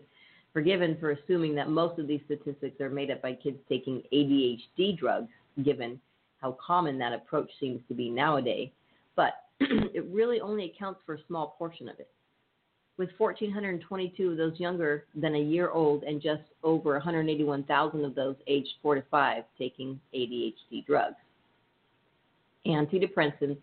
forgiven 0.53 0.97
for 0.99 1.13
assuming 1.13 1.55
that 1.57 1.69
most 1.69 2.01
of 2.01 2.09
these 2.09 2.23
statistics 2.25 2.81
are 2.81 2.91
made 2.91 3.13
up 3.13 3.23
by 3.23 3.35
kids 3.35 3.59
taking 3.69 4.03
ADHD 4.13 4.99
drugs, 4.99 5.31
given 5.65 6.01
how 6.41 6.57
common 6.65 6.99
that 6.99 7.13
approach 7.13 7.51
seems 7.61 7.81
to 7.89 7.95
be 7.95 8.11
nowadays, 8.11 8.71
but 9.15 9.45
it 9.61 10.05
really 10.11 10.41
only 10.41 10.65
accounts 10.65 11.01
for 11.05 11.15
a 11.15 11.19
small 11.29 11.55
portion 11.59 11.89
of 11.89 12.01
it. 12.01 12.09
With 13.01 13.11
1,422 13.17 14.31
of 14.33 14.37
those 14.37 14.61
younger 14.61 15.07
than 15.15 15.35
a 15.35 15.41
year 15.41 15.71
old 15.71 16.03
and 16.03 16.21
just 16.21 16.43
over 16.63 16.93
181,000 16.93 18.05
of 18.05 18.15
those 18.15 18.37
aged 18.47 18.75
4 18.83 18.97
to 18.97 19.03
5 19.11 19.45
taking 19.59 19.99
ADHD 20.15 20.85
drugs. 20.85 21.17
Antidepressants 22.67 23.57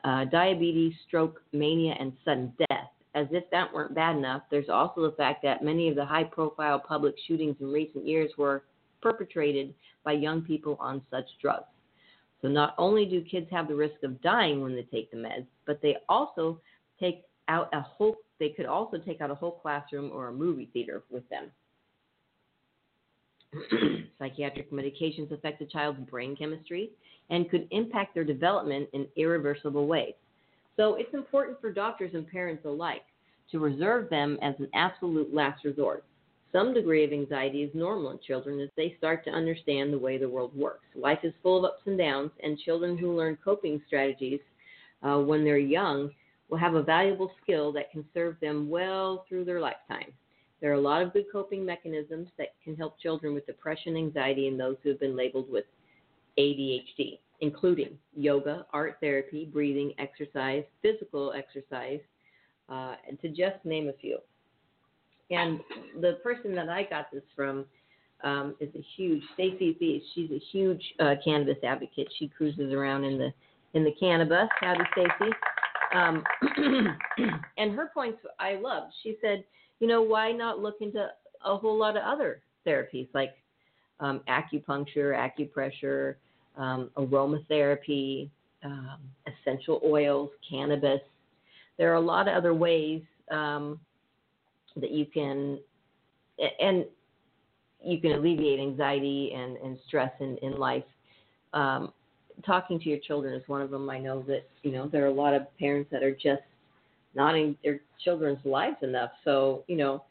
uh, 0.03 0.25
diabetes, 0.25 0.93
stroke, 1.07 1.41
mania, 1.53 1.95
and 1.97 2.11
sudden 2.25 2.51
death. 2.59 2.72
As 3.23 3.29
if 3.31 3.49
that 3.51 3.73
weren't 3.73 3.95
bad 3.95 4.17
enough, 4.17 4.41
there's 4.51 4.67
also 4.67 5.01
the 5.01 5.15
fact 5.15 5.43
that 5.43 5.63
many 5.63 5.87
of 5.87 5.95
the 5.95 6.03
high 6.03 6.25
profile 6.25 6.77
public 6.77 7.15
shootings 7.25 7.55
in 7.61 7.71
recent 7.71 8.05
years 8.05 8.29
were 8.37 8.65
perpetrated 9.01 9.73
by 10.03 10.11
young 10.11 10.41
people 10.41 10.75
on 10.81 11.01
such 11.09 11.23
drugs. 11.41 11.63
So 12.41 12.49
not 12.49 12.75
only 12.77 13.05
do 13.05 13.21
kids 13.21 13.47
have 13.49 13.69
the 13.69 13.75
risk 13.75 14.03
of 14.03 14.21
dying 14.21 14.61
when 14.61 14.75
they 14.75 14.81
take 14.81 15.09
the 15.09 15.15
meds, 15.15 15.45
but 15.65 15.81
they 15.81 15.95
also 16.09 16.59
take 16.99 17.23
out 17.47 17.69
a 17.71 17.79
whole 17.79 18.17
they 18.39 18.49
could 18.49 18.65
also 18.65 18.97
take 18.97 19.21
out 19.21 19.31
a 19.31 19.35
whole 19.35 19.51
classroom 19.51 20.11
or 20.13 20.27
a 20.27 20.33
movie 20.33 20.69
theater 20.73 21.03
with 21.09 21.23
them. 21.29 21.49
Psychiatric 24.19 24.69
medications 24.69 25.31
affect 25.31 25.61
a 25.61 25.65
child's 25.65 26.01
brain 26.09 26.35
chemistry 26.35 26.91
and 27.29 27.49
could 27.49 27.69
impact 27.71 28.15
their 28.15 28.25
development 28.25 28.89
in 28.91 29.07
irreversible 29.15 29.87
ways. 29.87 30.15
So 30.75 30.95
it's 30.95 31.13
important 31.13 31.61
for 31.61 31.71
doctors 31.71 32.13
and 32.15 32.27
parents 32.27 32.65
alike 32.65 33.03
to 33.53 33.59
reserve 33.59 34.09
them 34.09 34.37
as 34.41 34.55
an 34.59 34.67
absolute 34.73 35.33
last 35.33 35.63
resort. 35.63 36.03
Some 36.51 36.73
degree 36.73 37.03
of 37.03 37.13
anxiety 37.13 37.63
is 37.63 37.71
normal 37.73 38.11
in 38.11 38.19
children 38.25 38.59
as 38.59 38.69
they 38.75 38.95
start 38.97 39.23
to 39.25 39.31
understand 39.31 39.93
the 39.93 39.97
way 39.97 40.17
the 40.17 40.27
world 40.27 40.51
works. 40.55 40.85
Life 40.95 41.19
is 41.23 41.33
full 41.41 41.59
of 41.59 41.65
ups 41.65 41.83
and 41.85 41.97
downs, 41.97 42.31
and 42.43 42.59
children 42.59 42.97
who 42.97 43.15
learn 43.15 43.37
coping 43.43 43.81
strategies 43.87 44.39
uh, 45.03 45.19
when 45.19 45.43
they're 45.43 45.57
young 45.57 46.09
will 46.49 46.57
have 46.57 46.73
a 46.73 46.83
valuable 46.83 47.31
skill 47.41 47.71
that 47.73 47.91
can 47.91 48.03
serve 48.13 48.35
them 48.41 48.69
well 48.69 49.25
through 49.29 49.45
their 49.45 49.61
lifetime. 49.61 50.11
There 50.61 50.71
are 50.71 50.75
a 50.75 50.81
lot 50.81 51.01
of 51.01 51.13
good 51.13 51.25
coping 51.31 51.65
mechanisms 51.65 52.29
that 52.37 52.53
can 52.63 52.75
help 52.75 52.99
children 52.99 53.33
with 53.33 53.45
depression, 53.45 53.97
anxiety, 53.97 54.47
and 54.47 54.59
those 54.59 54.77
who 54.81 54.89
have 54.89 54.99
been 54.99 55.15
labeled 55.15 55.51
with 55.51 55.65
ADHD, 56.39 57.19
including 57.41 57.97
yoga, 58.15 58.65
art 58.73 58.97
therapy, 58.99 59.45
breathing, 59.45 59.93
exercise, 59.99 60.63
physical 60.81 61.33
exercise, 61.33 61.99
uh, 62.69 62.95
and 63.07 63.19
to 63.21 63.29
just 63.29 63.63
name 63.63 63.89
a 63.89 63.93
few. 63.93 64.17
And 65.31 65.59
the 65.99 66.19
person 66.23 66.53
that 66.55 66.69
I 66.69 66.83
got 66.83 67.11
this 67.11 67.23
from 67.35 67.65
um, 68.23 68.55
is 68.59 68.69
a 68.75 68.85
huge 68.95 69.21
Stacy 69.33 70.03
She's 70.13 70.31
a 70.31 70.39
huge 70.51 70.81
uh, 70.99 71.15
cannabis 71.23 71.57
advocate. 71.63 72.07
She 72.17 72.27
cruises 72.29 72.71
around 72.71 73.03
in 73.03 73.17
the 73.17 73.33
in 73.73 73.83
the 73.83 73.93
cannabis. 73.99 74.47
Howdy, 74.59 74.83
Stacy. 74.91 75.31
Um, 75.93 76.23
and 77.57 77.73
her 77.73 77.91
points 77.93 78.19
I 78.39 78.55
loved. 78.55 78.93
She 79.03 79.17
said, 79.21 79.43
you 79.79 79.87
know, 79.87 80.01
why 80.01 80.31
not 80.31 80.59
look 80.59 80.75
into 80.81 81.07
a 81.43 81.57
whole 81.57 81.77
lot 81.77 81.97
of 81.97 82.03
other 82.03 82.41
therapies 82.65 83.07
like 83.13 83.35
um, 83.99 84.21
acupuncture, 84.27 85.13
acupressure, 85.17 86.15
um, 86.57 86.89
aromatherapy, 86.97 88.29
um, 88.63 88.97
essential 89.27 89.81
oils, 89.85 90.29
cannabis. 90.49 91.01
There 91.77 91.91
are 91.91 91.95
a 91.95 92.01
lot 92.01 92.27
of 92.27 92.35
other 92.35 92.53
ways 92.53 93.01
um, 93.31 93.79
that 94.75 94.91
you 94.91 95.05
can, 95.05 95.59
and 96.59 96.85
you 97.83 97.99
can 97.99 98.13
alleviate 98.13 98.59
anxiety 98.59 99.33
and, 99.35 99.57
and 99.57 99.77
stress 99.87 100.11
in, 100.19 100.37
in 100.41 100.57
life. 100.57 100.83
Um, 101.53 101.93
talking 102.45 102.79
to 102.79 102.89
your 102.89 102.99
children 102.99 103.33
is 103.33 103.43
one 103.47 103.61
of 103.61 103.69
them. 103.69 103.89
I 103.89 103.99
know 103.99 104.23
that, 104.23 104.47
you 104.63 104.71
know, 104.71 104.87
there 104.87 105.03
are 105.03 105.07
a 105.07 105.13
lot 105.13 105.33
of 105.33 105.43
parents 105.57 105.89
that 105.91 106.03
are 106.03 106.13
just 106.13 106.41
not 107.15 107.35
in 107.35 107.55
their 107.63 107.79
children's 108.03 108.43
lives 108.43 108.77
enough. 108.81 109.11
So, 109.23 109.63
you 109.67 109.75
know, 109.75 110.03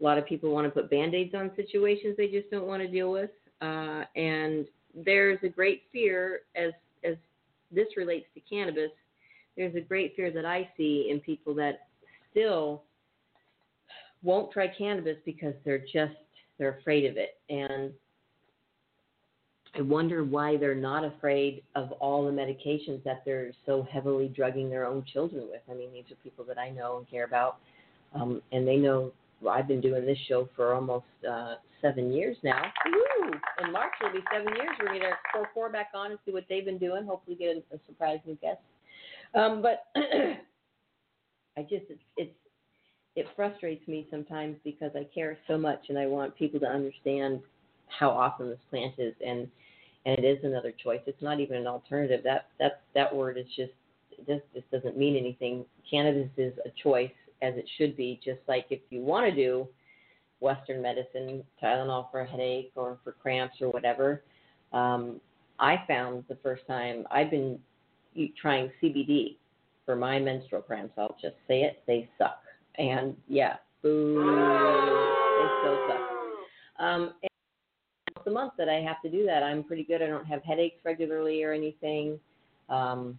a 0.00 0.04
lot 0.04 0.16
of 0.18 0.26
people 0.26 0.50
want 0.50 0.66
to 0.66 0.70
put 0.70 0.90
band 0.90 1.14
aids 1.14 1.34
on 1.34 1.50
situations 1.56 2.16
they 2.16 2.28
just 2.28 2.50
don't 2.50 2.66
want 2.66 2.82
to 2.82 2.88
deal 2.88 3.10
with. 3.10 3.30
Uh, 3.60 4.04
and 4.16 4.66
there's 4.94 5.38
a 5.42 5.48
great 5.48 5.82
fear 5.92 6.40
as 6.56 6.72
as 7.04 7.16
this 7.72 7.86
relates 7.96 8.26
to 8.34 8.40
cannabis, 8.40 8.90
there's 9.56 9.74
a 9.74 9.80
great 9.80 10.14
fear 10.16 10.30
that 10.30 10.44
I 10.44 10.68
see 10.76 11.08
in 11.10 11.20
people 11.20 11.54
that 11.54 11.86
still 12.30 12.82
won't 14.22 14.52
try 14.52 14.68
cannabis 14.68 15.16
because 15.24 15.54
they're 15.64 15.84
just 15.92 16.14
they're 16.58 16.78
afraid 16.78 17.06
of 17.06 17.16
it. 17.16 17.38
And 17.48 17.92
I 19.74 19.82
wonder 19.82 20.24
why 20.24 20.56
they're 20.56 20.74
not 20.74 21.04
afraid 21.04 21.62
of 21.74 21.92
all 21.92 22.26
the 22.26 22.32
medications 22.32 23.02
that 23.04 23.22
they're 23.24 23.52
so 23.66 23.86
heavily 23.90 24.28
drugging 24.28 24.68
their 24.68 24.84
own 24.84 25.04
children 25.12 25.46
with. 25.50 25.62
I 25.70 25.74
mean, 25.74 25.92
these 25.92 26.04
are 26.10 26.16
people 26.22 26.44
that 26.46 26.58
I 26.58 26.70
know 26.70 26.98
and 26.98 27.08
care 27.08 27.24
about, 27.24 27.58
um, 28.14 28.42
and 28.52 28.66
they 28.66 28.76
know 28.76 29.12
well, 29.40 29.54
I've 29.54 29.68
been 29.68 29.80
doing 29.80 30.04
this 30.04 30.18
show 30.28 30.48
for 30.54 30.74
almost 30.74 31.06
uh, 31.28 31.54
seven 31.80 32.12
years 32.12 32.36
now. 32.42 32.62
Woo! 32.86 33.30
In 33.64 33.72
March 33.72 33.92
it'll 34.00 34.12
be 34.12 34.24
seven 34.32 34.54
years. 34.54 34.76
We're 34.78 34.98
gonna 34.98 35.16
pour 35.32 35.48
four 35.54 35.70
back 35.70 35.88
on 35.94 36.10
and 36.10 36.20
see 36.26 36.32
what 36.32 36.44
they've 36.48 36.64
been 36.64 36.78
doing. 36.78 37.06
Hopefully, 37.06 37.36
get 37.36 37.56
a, 37.56 37.74
a 37.74 37.78
surprise 37.86 38.18
new 38.26 38.36
guest. 38.42 38.58
Um, 39.34 39.62
but 39.62 39.86
I 39.96 41.62
just 41.62 41.84
it's, 41.88 42.00
it's 42.16 42.34
it 43.16 43.26
frustrates 43.36 43.86
me 43.88 44.06
sometimes 44.10 44.56
because 44.64 44.92
I 44.94 45.06
care 45.12 45.36
so 45.48 45.58
much 45.58 45.86
and 45.88 45.98
I 45.98 46.06
want 46.06 46.36
people 46.36 46.60
to 46.60 46.66
understand 46.66 47.40
how 47.86 48.10
awesome 48.10 48.48
this 48.48 48.58
plant 48.70 48.94
is 48.98 49.14
and 49.24 49.48
and 50.06 50.18
it 50.18 50.24
is 50.24 50.42
another 50.44 50.72
choice. 50.82 51.00
It's 51.06 51.20
not 51.20 51.40
even 51.40 51.56
an 51.56 51.66
alternative. 51.66 52.22
That 52.24 52.48
that 52.58 52.82
that 52.94 53.14
word 53.14 53.36
is 53.36 53.46
just 53.56 53.72
this 54.26 54.40
just 54.54 54.70
doesn't 54.70 54.96
mean 54.96 55.16
anything. 55.16 55.64
Cannabis 55.90 56.30
is 56.36 56.52
a 56.64 56.70
choice 56.82 57.10
as 57.42 57.54
it 57.56 57.68
should 57.78 57.96
be. 57.96 58.20
Just 58.24 58.40
like 58.48 58.66
if 58.70 58.80
you 58.90 59.00
want 59.00 59.28
to 59.28 59.34
do 59.34 59.68
Western 60.40 60.80
medicine, 60.80 61.44
Tylenol 61.62 62.10
for 62.10 62.20
a 62.20 62.26
headache 62.26 62.72
or 62.74 62.98
for 63.04 63.12
cramps 63.12 63.56
or 63.60 63.70
whatever. 63.70 64.22
Um, 64.72 65.20
I 65.58 65.82
found 65.86 66.24
the 66.28 66.38
first 66.42 66.66
time 66.66 67.06
I've 67.10 67.30
been 67.30 67.58
trying 68.40 68.70
CBD 68.82 69.36
for 69.84 69.96
my 69.96 70.18
menstrual 70.18 70.62
cramps. 70.62 70.94
I'll 70.98 71.16
just 71.20 71.36
say 71.48 71.62
it, 71.62 71.82
they 71.86 72.08
suck. 72.18 72.42
And 72.76 73.16
yeah, 73.28 73.56
boo, 73.82 74.16
they 74.18 75.46
still 75.60 75.78
suck. 75.88 76.00
Um, 76.78 77.14
and 77.22 78.24
the 78.24 78.30
month 78.30 78.52
that 78.58 78.68
I 78.68 78.80
have 78.80 79.02
to 79.02 79.10
do 79.10 79.26
that, 79.26 79.42
I'm 79.42 79.64
pretty 79.64 79.84
good. 79.84 80.02
I 80.02 80.06
don't 80.06 80.26
have 80.26 80.42
headaches 80.42 80.76
regularly 80.84 81.42
or 81.42 81.52
anything. 81.52 82.18
Um, 82.68 83.18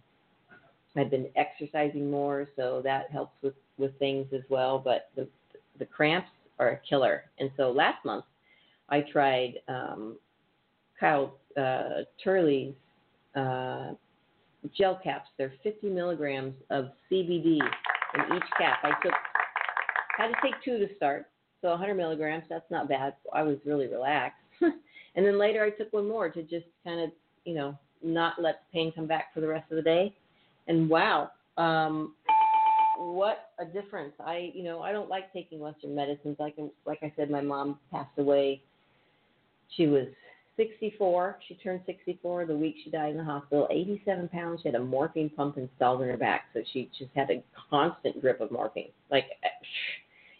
I've 0.96 1.10
been 1.10 1.28
exercising 1.36 2.10
more, 2.10 2.48
so 2.56 2.80
that 2.84 3.10
helps 3.10 3.34
with 3.42 3.54
with 3.78 3.98
things 3.98 4.26
as 4.34 4.42
well. 4.48 4.78
But 4.78 5.10
the 5.16 5.26
the 5.78 5.86
cramps 5.86 6.28
are 6.58 6.70
a 6.70 6.80
killer. 6.88 7.24
And 7.38 7.50
so 7.56 7.70
last 7.70 8.04
month, 8.04 8.24
I 8.88 9.00
tried 9.00 9.54
um, 9.68 10.16
Kyle 10.98 11.38
uh, 11.56 12.02
Turley's 12.22 12.74
uh, 13.34 13.92
gel 14.76 14.98
caps. 15.02 15.28
They're 15.38 15.52
50 15.62 15.88
milligrams 15.88 16.54
of 16.70 16.90
CBD 17.10 17.58
in 17.58 18.36
each 18.36 18.50
cap. 18.58 18.78
I 18.82 18.92
took 19.02 19.12
had 20.18 20.28
to 20.28 20.34
take 20.42 20.54
two 20.64 20.78
to 20.78 20.94
start, 20.96 21.26
so 21.62 21.68
100 21.70 21.94
milligrams. 21.94 22.44
That's 22.48 22.70
not 22.70 22.88
bad. 22.88 23.14
I 23.32 23.42
was 23.42 23.56
really 23.64 23.86
relaxed. 23.86 24.36
and 24.60 25.26
then 25.26 25.38
later 25.38 25.64
I 25.64 25.70
took 25.70 25.92
one 25.92 26.06
more 26.06 26.28
to 26.28 26.42
just 26.42 26.66
kind 26.84 27.00
of, 27.00 27.10
you 27.44 27.54
know, 27.54 27.78
not 28.02 28.34
let 28.40 28.60
the 28.60 28.78
pain 28.78 28.92
come 28.94 29.06
back 29.06 29.32
for 29.32 29.40
the 29.40 29.48
rest 29.48 29.70
of 29.70 29.76
the 29.76 29.82
day. 29.82 30.14
And 30.68 30.88
wow, 30.88 31.30
um, 31.56 32.14
what 32.98 33.50
a 33.58 33.64
difference. 33.64 34.12
I, 34.24 34.52
you 34.54 34.64
know, 34.64 34.80
I 34.82 34.92
don't 34.92 35.08
like 35.08 35.32
taking 35.32 35.60
Western 35.60 35.94
medicines. 35.94 36.36
Like, 36.38 36.56
like 36.86 36.98
I 37.02 37.12
said, 37.16 37.30
my 37.30 37.40
mom 37.40 37.78
passed 37.90 38.18
away. 38.18 38.60
She 39.76 39.86
was 39.86 40.06
64. 40.56 41.38
She 41.48 41.54
turned 41.54 41.80
64 41.86 42.46
the 42.46 42.56
week 42.56 42.76
she 42.84 42.90
died 42.90 43.10
in 43.10 43.16
the 43.16 43.24
hospital. 43.24 43.66
87 43.70 44.28
pounds. 44.28 44.60
She 44.62 44.68
had 44.68 44.74
a 44.74 44.84
morphine 44.84 45.30
pump 45.30 45.56
installed 45.56 46.02
in 46.02 46.08
her 46.08 46.16
back, 46.16 46.46
so 46.52 46.60
she 46.72 46.90
just 46.98 47.10
had 47.14 47.30
a 47.30 47.42
constant 47.70 48.20
drip 48.20 48.40
of 48.40 48.50
morphine. 48.50 48.90
Like, 49.10 49.26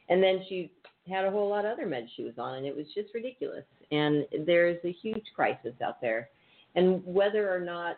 and 0.09 0.22
then 0.22 0.42
she 0.48 0.70
had 1.09 1.25
a 1.25 1.31
whole 1.31 1.48
lot 1.48 1.64
of 1.64 1.72
other 1.72 1.87
meds 1.87 2.09
she 2.16 2.25
was 2.25 2.35
on, 2.38 2.57
and 2.57 2.66
it 2.66 2.77
was 2.77 2.87
just 2.94 3.14
ridiculous. 3.14 3.64
And 3.90 4.27
there's 4.46 4.79
a 4.85 4.92
huge 4.92 5.25
crisis 5.35 5.75
out 5.85 6.01
there. 6.01 6.29
And 6.75 7.03
whether 7.05 7.55
or 7.55 7.61
not 7.61 7.96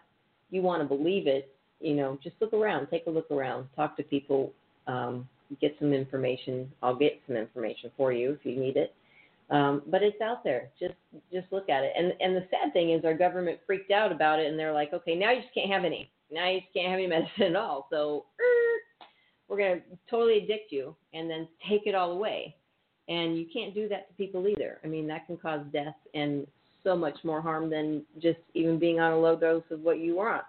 you 0.50 0.62
want 0.62 0.82
to 0.82 0.88
believe 0.88 1.26
it, 1.26 1.54
you 1.80 1.94
know, 1.94 2.18
just 2.22 2.36
look 2.40 2.52
around, 2.52 2.86
take 2.86 3.06
a 3.06 3.10
look 3.10 3.30
around, 3.30 3.68
talk 3.76 3.96
to 3.96 4.02
people, 4.02 4.52
um, 4.86 5.28
get 5.60 5.76
some 5.78 5.92
information. 5.92 6.70
I'll 6.82 6.96
get 6.96 7.20
some 7.26 7.36
information 7.36 7.90
for 7.96 8.12
you 8.12 8.32
if 8.32 8.44
you 8.44 8.56
need 8.56 8.76
it. 8.76 8.94
Um, 9.50 9.82
but 9.86 10.02
it's 10.02 10.20
out 10.20 10.42
there. 10.42 10.70
Just 10.80 10.94
just 11.32 11.46
look 11.52 11.68
at 11.68 11.84
it. 11.84 11.92
And 11.96 12.12
and 12.20 12.34
the 12.34 12.46
sad 12.50 12.72
thing 12.72 12.90
is 12.90 13.04
our 13.04 13.14
government 13.14 13.58
freaked 13.66 13.90
out 13.90 14.10
about 14.10 14.38
it 14.38 14.46
and 14.46 14.58
they're 14.58 14.72
like, 14.72 14.92
okay, 14.92 15.14
now 15.14 15.32
you 15.32 15.42
just 15.42 15.54
can't 15.54 15.70
have 15.70 15.84
any. 15.84 16.10
Now 16.30 16.48
you 16.48 16.60
just 16.60 16.72
can't 16.72 16.88
have 16.88 16.98
any 16.98 17.06
medicine 17.08 17.42
at 17.42 17.56
all. 17.56 17.86
So 17.90 18.24
er, 18.40 19.04
we're 19.48 19.58
gonna 19.58 19.80
totally 20.10 20.38
addict 20.42 20.72
you 20.72 20.96
and 21.12 21.28
then 21.28 21.46
take 21.68 21.86
it 21.86 21.94
all 21.94 22.12
away. 22.12 22.56
And 23.08 23.36
you 23.36 23.46
can't 23.52 23.74
do 23.74 23.86
that 23.88 24.08
to 24.08 24.14
people 24.14 24.48
either. 24.48 24.78
I 24.82 24.86
mean, 24.86 25.06
that 25.08 25.26
can 25.26 25.36
cause 25.36 25.60
death 25.72 25.94
and 26.14 26.46
so 26.84 26.96
much 26.96 27.16
more 27.22 27.42
harm 27.42 27.68
than 27.68 28.02
just 28.20 28.38
even 28.54 28.78
being 28.78 29.00
on 29.00 29.12
a 29.12 29.18
low 29.18 29.36
dose 29.36 29.64
of 29.70 29.80
what 29.80 29.98
you 29.98 30.20
on. 30.20 30.40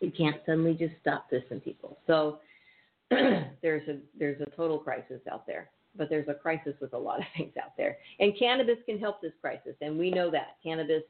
You 0.00 0.10
can't 0.10 0.36
suddenly 0.46 0.74
just 0.74 0.94
stop 1.00 1.30
this 1.30 1.44
in 1.50 1.60
people. 1.60 1.96
So 2.06 2.38
there's 3.10 3.88
a 3.88 3.98
there's 4.18 4.40
a 4.40 4.50
total 4.56 4.78
crisis 4.78 5.20
out 5.30 5.46
there, 5.46 5.70
but 5.96 6.08
there's 6.08 6.28
a 6.28 6.34
crisis 6.34 6.74
with 6.80 6.92
a 6.92 6.98
lot 6.98 7.18
of 7.18 7.26
things 7.36 7.52
out 7.62 7.76
there. 7.76 7.98
And 8.20 8.32
cannabis 8.38 8.78
can 8.86 8.98
help 8.98 9.20
this 9.20 9.32
crisis, 9.40 9.74
and 9.80 9.98
we 9.98 10.10
know 10.10 10.30
that 10.30 10.56
cannabis 10.62 11.02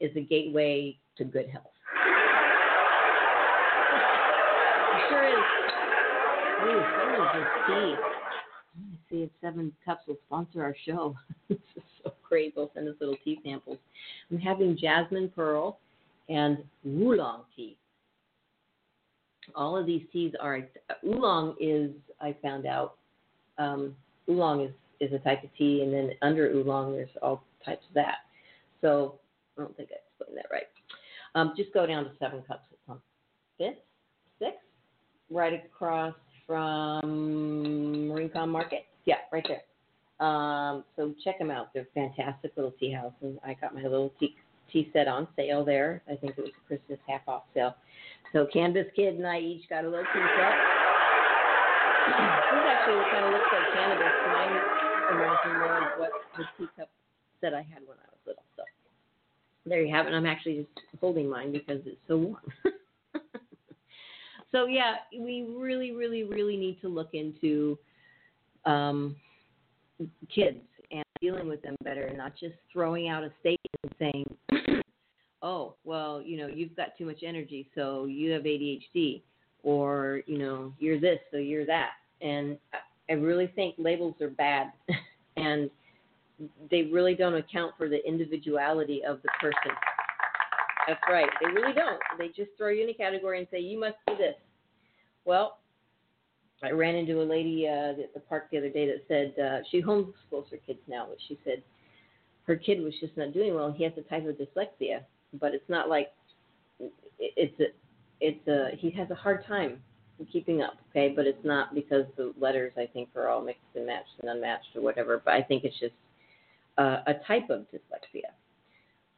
is 0.00 0.14
a 0.16 0.20
gateway 0.20 0.96
to 1.16 1.24
good 1.24 1.48
health. 1.48 1.64
Sure 5.08 5.28
is. 5.28 5.34
Ooh, 6.60 6.82
someone 6.98 7.98
see 9.10 9.22
if 9.22 9.30
Seven 9.40 9.72
Cups 9.84 10.02
will 10.06 10.18
sponsor 10.26 10.62
our 10.62 10.74
show. 10.86 11.16
this 11.48 11.58
is 11.76 11.82
so 12.02 12.12
great. 12.28 12.54
They'll 12.54 12.70
send 12.74 12.88
us 12.88 12.94
little 13.00 13.16
tea 13.24 13.40
samples. 13.44 13.78
I'm 14.30 14.38
having 14.38 14.76
jasmine 14.76 15.30
pearl 15.34 15.78
and 16.28 16.58
oolong 16.86 17.42
tea. 17.56 17.76
All 19.54 19.76
of 19.76 19.86
these 19.86 20.02
teas 20.12 20.32
are 20.40 20.68
oolong 21.06 21.56
is 21.58 21.90
I 22.20 22.36
found 22.42 22.66
out 22.66 22.96
um, 23.56 23.96
oolong 24.28 24.62
is 24.62 24.72
is 25.00 25.12
a 25.12 25.18
type 25.20 25.44
of 25.44 25.50
tea, 25.56 25.82
and 25.82 25.92
then 25.92 26.10
under 26.22 26.50
oolong 26.50 26.92
there's 26.92 27.08
all 27.22 27.44
types 27.64 27.84
of 27.88 27.94
that. 27.94 28.16
So 28.80 29.20
I 29.56 29.62
don't 29.62 29.76
think 29.76 29.90
I 29.92 29.98
explained 30.08 30.38
that 30.38 30.46
right. 30.50 30.64
Um, 31.34 31.54
just 31.56 31.72
go 31.72 31.86
down 31.86 32.04
to 32.04 32.10
Seven 32.18 32.42
Cups. 32.48 32.64
It's 32.72 32.80
on 32.88 33.00
fifth, 33.58 33.78
sixth, 34.38 34.58
right 35.30 35.52
across 35.52 36.14
from 36.46 38.10
Rincon 38.10 38.48
Market. 38.48 38.86
Yeah, 39.04 39.16
right 39.32 39.46
there. 39.46 40.26
Um, 40.26 40.84
so 40.96 41.14
check 41.22 41.38
them 41.38 41.50
out. 41.50 41.72
They're 41.72 41.86
fantastic 41.94 42.52
little 42.56 42.72
tea 42.72 42.90
house, 42.90 43.12
and 43.20 43.38
I 43.44 43.54
got 43.54 43.74
my 43.74 43.82
little 43.82 44.12
tea 44.18 44.34
tea 44.72 44.90
set 44.92 45.08
on 45.08 45.26
sale 45.36 45.64
there. 45.64 46.02
I 46.10 46.16
think 46.16 46.36
it 46.36 46.42
was 46.42 46.50
a 46.50 46.68
Christmas 46.68 46.98
half 47.08 47.22
off 47.26 47.44
sale. 47.54 47.74
So 48.32 48.46
Cannabis 48.52 48.86
Kid 48.94 49.14
and 49.14 49.26
I 49.26 49.38
each 49.38 49.68
got 49.68 49.84
a 49.84 49.88
little 49.88 50.04
tea 50.12 50.20
set. 50.36 50.52
This 52.50 52.64
actually 52.66 53.04
kind 53.10 53.24
of 53.24 53.32
looks 53.32 53.50
like 53.52 53.70
cannabis. 53.72 54.12
Mine 54.24 54.60
reminds 55.08 55.44
me 55.44 55.52
more 55.52 55.78
of 55.78 55.84
what 55.96 56.10
the 56.36 56.44
teacup 56.56 56.90
that 57.42 57.54
I 57.54 57.62
had 57.62 57.82
when 57.86 57.96
I 57.98 58.08
was 58.10 58.18
little. 58.26 58.42
So 58.56 58.62
there 59.66 59.82
you 59.82 59.94
have 59.94 60.06
it. 60.06 60.14
I'm 60.14 60.26
actually 60.26 60.56
just 60.56 60.86
holding 61.00 61.28
mine 61.28 61.52
because 61.52 61.80
it's 61.86 62.00
so 62.06 62.16
warm. 62.16 62.52
so 64.52 64.66
yeah, 64.66 64.96
we 65.18 65.46
really, 65.56 65.92
really, 65.92 66.24
really 66.24 66.56
need 66.56 66.80
to 66.80 66.88
look 66.88 67.10
into 67.12 67.78
um, 68.64 69.16
kids 70.34 70.58
and 70.90 71.04
dealing 71.20 71.48
with 71.48 71.62
them 71.62 71.76
better, 71.84 72.06
and 72.06 72.16
not 72.16 72.32
just 72.38 72.54
throwing 72.72 73.08
out 73.08 73.22
a 73.22 73.30
statement 73.40 73.96
saying, 73.98 74.82
"Oh, 75.42 75.74
well, 75.84 76.22
you 76.22 76.38
know, 76.38 76.46
you've 76.46 76.76
got 76.76 76.96
too 76.96 77.06
much 77.06 77.22
energy, 77.22 77.68
so 77.74 78.06
you 78.06 78.30
have 78.30 78.42
ADHD," 78.42 79.22
or 79.62 80.22
you 80.26 80.38
know, 80.38 80.72
"You're 80.78 81.00
this, 81.00 81.18
so 81.30 81.36
you're 81.36 81.66
that." 81.66 81.90
And 82.20 82.58
I 83.08 83.14
really 83.14 83.46
think 83.54 83.74
labels 83.78 84.14
are 84.20 84.30
bad, 84.30 84.72
and 85.36 85.70
they 86.70 86.82
really 86.82 87.14
don't 87.14 87.34
account 87.34 87.74
for 87.76 87.88
the 87.88 88.06
individuality 88.06 89.02
of 89.04 89.20
the 89.22 89.28
person. 89.40 89.76
That's 90.86 91.00
right. 91.10 91.28
They 91.42 91.52
really 91.52 91.74
don't. 91.74 92.00
They 92.18 92.28
just 92.28 92.50
throw 92.56 92.68
you 92.68 92.84
in 92.84 92.90
a 92.90 92.94
category 92.94 93.38
and 93.38 93.48
say 93.50 93.60
you 93.60 93.78
must 93.78 93.96
do 94.06 94.16
this. 94.16 94.34
Well, 95.24 95.58
I 96.62 96.70
ran 96.70 96.94
into 96.94 97.20
a 97.20 97.24
lady 97.24 97.68
uh, 97.68 98.02
at 98.02 98.14
the 98.14 98.20
park 98.20 98.48
the 98.50 98.58
other 98.58 98.70
day 98.70 98.86
that 98.86 99.04
said 99.06 99.42
uh, 99.42 99.58
she 99.70 99.82
homeschools 99.82 100.50
her 100.50 100.56
kids 100.66 100.80
now, 100.88 101.06
but 101.08 101.18
she 101.28 101.38
said 101.44 101.62
her 102.46 102.56
kid 102.56 102.82
was 102.82 102.94
just 103.00 103.16
not 103.16 103.34
doing 103.34 103.54
well. 103.54 103.70
He 103.70 103.84
has 103.84 103.92
a 103.98 104.02
type 104.02 104.26
of 104.26 104.36
dyslexia, 104.36 105.02
but 105.34 105.54
it's 105.54 105.68
not 105.68 105.88
like 105.88 106.08
it's 107.18 107.60
a 107.60 107.66
it's 108.20 108.46
a 108.48 108.76
he 108.76 108.90
has 108.90 109.10
a 109.10 109.14
hard 109.14 109.46
time 109.46 109.80
keeping 110.32 110.62
up. 110.62 110.74
Okay, 110.90 111.12
but 111.14 111.26
it's 111.26 111.44
not 111.44 111.74
because 111.74 112.04
the 112.16 112.32
letters 112.38 112.72
I 112.76 112.86
think 112.86 113.08
are 113.16 113.28
all 113.28 113.40
mixed 113.40 113.62
and 113.74 113.86
matched 113.86 114.10
and 114.20 114.30
unmatched 114.30 114.74
or 114.74 114.82
whatever. 114.82 115.22
But 115.24 115.34
I 115.34 115.42
think 115.42 115.64
it's 115.64 115.78
just 115.78 115.94
uh, 116.76 116.98
a 117.06 117.14
type 117.26 117.50
of 117.50 117.66
dyslexia. 117.72 118.30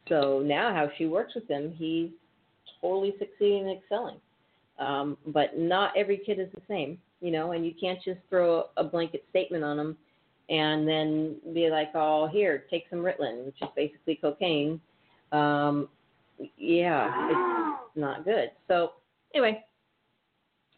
So 0.09 0.43
now, 0.45 0.75
how 0.75 0.91
she 0.99 1.07
works 1.07 1.35
with 1.35 1.49
him, 1.49 1.73
he's 1.77 2.11
totally 2.81 3.15
succeeding 3.19 3.69
and 3.69 3.79
excelling. 3.79 4.17
Um, 4.79 5.17
but 5.27 5.59
not 5.59 5.93
every 5.97 6.19
kid 6.19 6.41
is 6.41 6.49
the 6.55 6.63
same, 6.67 6.99
you 7.21 7.31
know, 7.31 7.53
and 7.53 7.67
you 7.67 7.73
can't 7.79 8.03
just 8.03 8.21
throw 8.31 8.65
a 8.77 8.85
blanket 8.85 9.25
statement 9.29 9.63
on 9.63 9.77
them 9.77 9.97
and 10.49 10.89
then 10.89 11.37
be 11.55 11.71
like, 11.71 11.91
oh, 11.95 12.29
here, 12.33 12.65
take 12.71 12.85
some 12.91 13.01
Ritalin, 13.01 13.45
which 13.45 13.57
is 13.61 13.69
basically 13.77 14.17
cocaine. 14.17 14.81
Um, 15.33 15.89
yeah, 16.57 17.29
it's 17.31 17.97
not 17.97 18.25
good. 18.25 18.51
So, 18.69 18.93
anyway, 19.35 19.65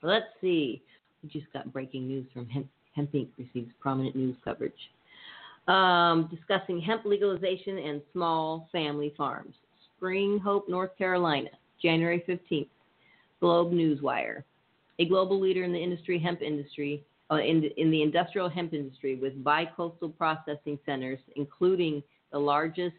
let's 0.02 0.26
see. 0.40 0.82
We 1.22 1.28
just 1.28 1.52
got 1.52 1.72
breaking 1.72 2.08
news 2.08 2.26
from 2.32 2.48
Hemp, 2.48 2.66
Hemp 2.94 3.12
Inc. 3.12 3.28
receives 3.38 3.70
prominent 3.80 4.16
news 4.16 4.36
coverage. 4.44 4.72
Um, 5.68 6.28
discussing 6.34 6.80
hemp 6.80 7.04
legalization 7.04 7.78
and 7.78 8.02
small 8.12 8.68
family 8.72 9.14
farms. 9.16 9.54
Spring 9.96 10.40
Hope, 10.42 10.68
North 10.68 10.96
Carolina, 10.98 11.50
January 11.80 12.24
15th. 12.28 12.68
Globe 13.42 13.72
Newswire. 13.72 14.44
A 15.00 15.04
global 15.04 15.40
leader 15.40 15.64
in 15.64 15.72
the 15.72 15.82
industry 15.82 16.18
hemp 16.18 16.42
industry, 16.42 17.04
uh, 17.30 17.36
in, 17.36 17.64
in 17.76 17.90
the 17.90 18.00
industrial 18.00 18.48
hemp 18.48 18.72
industry 18.72 19.16
with 19.16 19.42
bi-coastal 19.42 20.10
processing 20.10 20.78
centers, 20.86 21.18
including 21.34 22.02
the 22.30 22.38
largest 22.38 22.94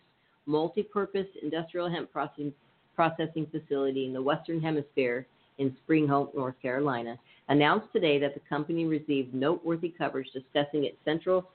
multi-purpose 0.46 1.28
industrial 1.42 1.90
hemp 1.90 2.12
processing, 2.12 2.54
processing 2.96 3.48
facility 3.52 4.06
in 4.06 4.14
the 4.14 4.22
Western 4.22 4.62
Hemisphere 4.62 5.28
in 5.58 5.76
Spring 5.84 6.08
Hope, 6.08 6.36
North 6.36 6.56
Carolina, 6.62 7.18
announced 7.50 7.88
today 7.94 8.20
that 8.20 8.34
the 8.34 8.42
company 8.50 8.86
received 8.86 9.34
noteworthy 9.34 9.90
coverage 9.90 10.28
discussing 10.34 10.86
its 10.86 10.98
central 11.06 11.50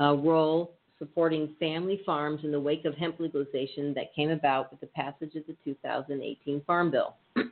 uh, 0.00 0.14
role 0.14 0.72
supporting 0.98 1.54
family 1.58 2.00
farms 2.06 2.40
in 2.44 2.52
the 2.52 2.60
wake 2.60 2.84
of 2.84 2.94
hemp 2.96 3.18
legalization 3.18 3.92
that 3.94 4.14
came 4.14 4.30
about 4.30 4.70
with 4.70 4.80
the 4.80 4.86
passage 4.88 5.34
of 5.34 5.46
the 5.46 5.56
2018 5.64 6.62
Farm 6.66 6.90
Bill. 6.90 7.16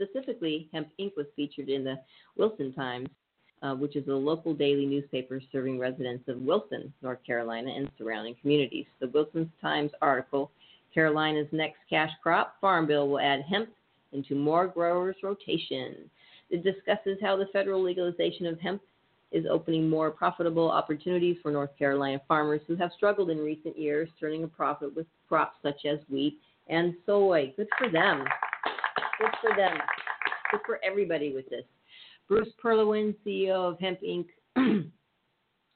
Specifically, 0.00 0.68
Hemp 0.72 0.88
Inc. 1.00 1.12
was 1.16 1.26
featured 1.34 1.68
in 1.68 1.82
the 1.82 1.96
Wilson 2.36 2.72
Times, 2.72 3.08
uh, 3.62 3.74
which 3.74 3.96
is 3.96 4.06
a 4.08 4.12
local 4.12 4.54
daily 4.54 4.86
newspaper 4.86 5.40
serving 5.52 5.78
residents 5.78 6.28
of 6.28 6.38
Wilson, 6.40 6.92
North 7.02 7.22
Carolina, 7.26 7.70
and 7.74 7.90
surrounding 7.98 8.34
communities. 8.40 8.86
The 9.00 9.08
Wilson 9.08 9.50
Times 9.60 9.90
article, 10.00 10.50
Carolina's 10.94 11.48
Next 11.52 11.78
Cash 11.90 12.12
Crop 12.22 12.54
Farm 12.60 12.86
Bill 12.86 13.08
will 13.08 13.20
add 13.20 13.42
hemp 13.48 13.68
into 14.12 14.34
more 14.34 14.66
growers' 14.66 15.16
rotation. 15.22 16.10
It 16.50 16.64
discusses 16.64 17.18
how 17.20 17.36
the 17.36 17.46
federal 17.52 17.82
legalization 17.82 18.46
of 18.46 18.58
hemp 18.60 18.80
is 19.30 19.44
opening 19.50 19.90
more 19.90 20.10
profitable 20.10 20.70
opportunities 20.70 21.36
for 21.42 21.50
North 21.50 21.76
Carolina 21.78 22.20
farmers 22.26 22.62
who 22.66 22.76
have 22.76 22.90
struggled 22.96 23.28
in 23.28 23.38
recent 23.38 23.78
years, 23.78 24.08
turning 24.18 24.44
a 24.44 24.48
profit 24.48 24.94
with 24.96 25.06
crops 25.28 25.56
such 25.62 25.84
as 25.84 25.98
wheat 26.08 26.38
and 26.68 26.94
soy. 27.04 27.52
Good 27.56 27.68
for 27.78 27.90
them. 27.90 28.24
Good 29.20 29.30
for 29.42 29.56
them. 29.56 29.76
Good 30.50 30.60
for 30.64 30.80
everybody 30.82 31.34
with 31.34 31.48
this. 31.50 31.64
Bruce 32.28 32.52
Perlowin, 32.62 33.14
CEO 33.26 33.72
of 33.72 33.80
Hemp 33.80 34.00
Inc., 34.02 34.26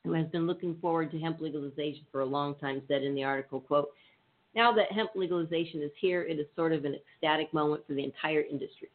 who 0.04 0.12
has 0.12 0.26
been 0.28 0.46
looking 0.46 0.76
forward 0.80 1.10
to 1.10 1.18
hemp 1.18 1.40
legalization 1.40 2.04
for 2.10 2.20
a 2.20 2.26
long 2.26 2.54
time, 2.56 2.82
said 2.88 3.02
in 3.02 3.14
the 3.14 3.24
article, 3.24 3.60
quote, 3.60 3.88
now 4.54 4.72
that 4.72 4.92
hemp 4.92 5.10
legalization 5.14 5.80
is 5.82 5.90
here, 5.98 6.22
it 6.22 6.38
is 6.38 6.46
sort 6.54 6.72
of 6.72 6.84
an 6.84 6.94
ecstatic 6.94 7.52
moment 7.54 7.86
for 7.86 7.94
the 7.94 8.04
entire 8.04 8.42
industry. 8.42 8.88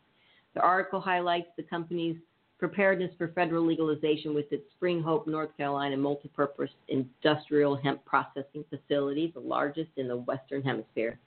The 0.54 0.62
article 0.62 1.02
highlights 1.02 1.48
the 1.58 1.64
company's 1.64 2.18
preparedness 2.60 3.12
for 3.18 3.30
federal 3.30 3.66
legalization 3.66 4.34
with 4.34 4.52
its 4.52 4.64
Spring 4.76 5.02
Hope, 5.02 5.28
North 5.28 5.56
Carolina 5.58 5.96
multipurpose 5.96 6.70
industrial 6.88 7.76
hemp 7.76 8.04
processing 8.06 8.64
facility, 8.70 9.32
the 9.34 9.40
largest 9.40 9.92
in 9.98 10.08
the 10.08 10.18
Western 10.18 10.62
Hemisphere. 10.64 11.20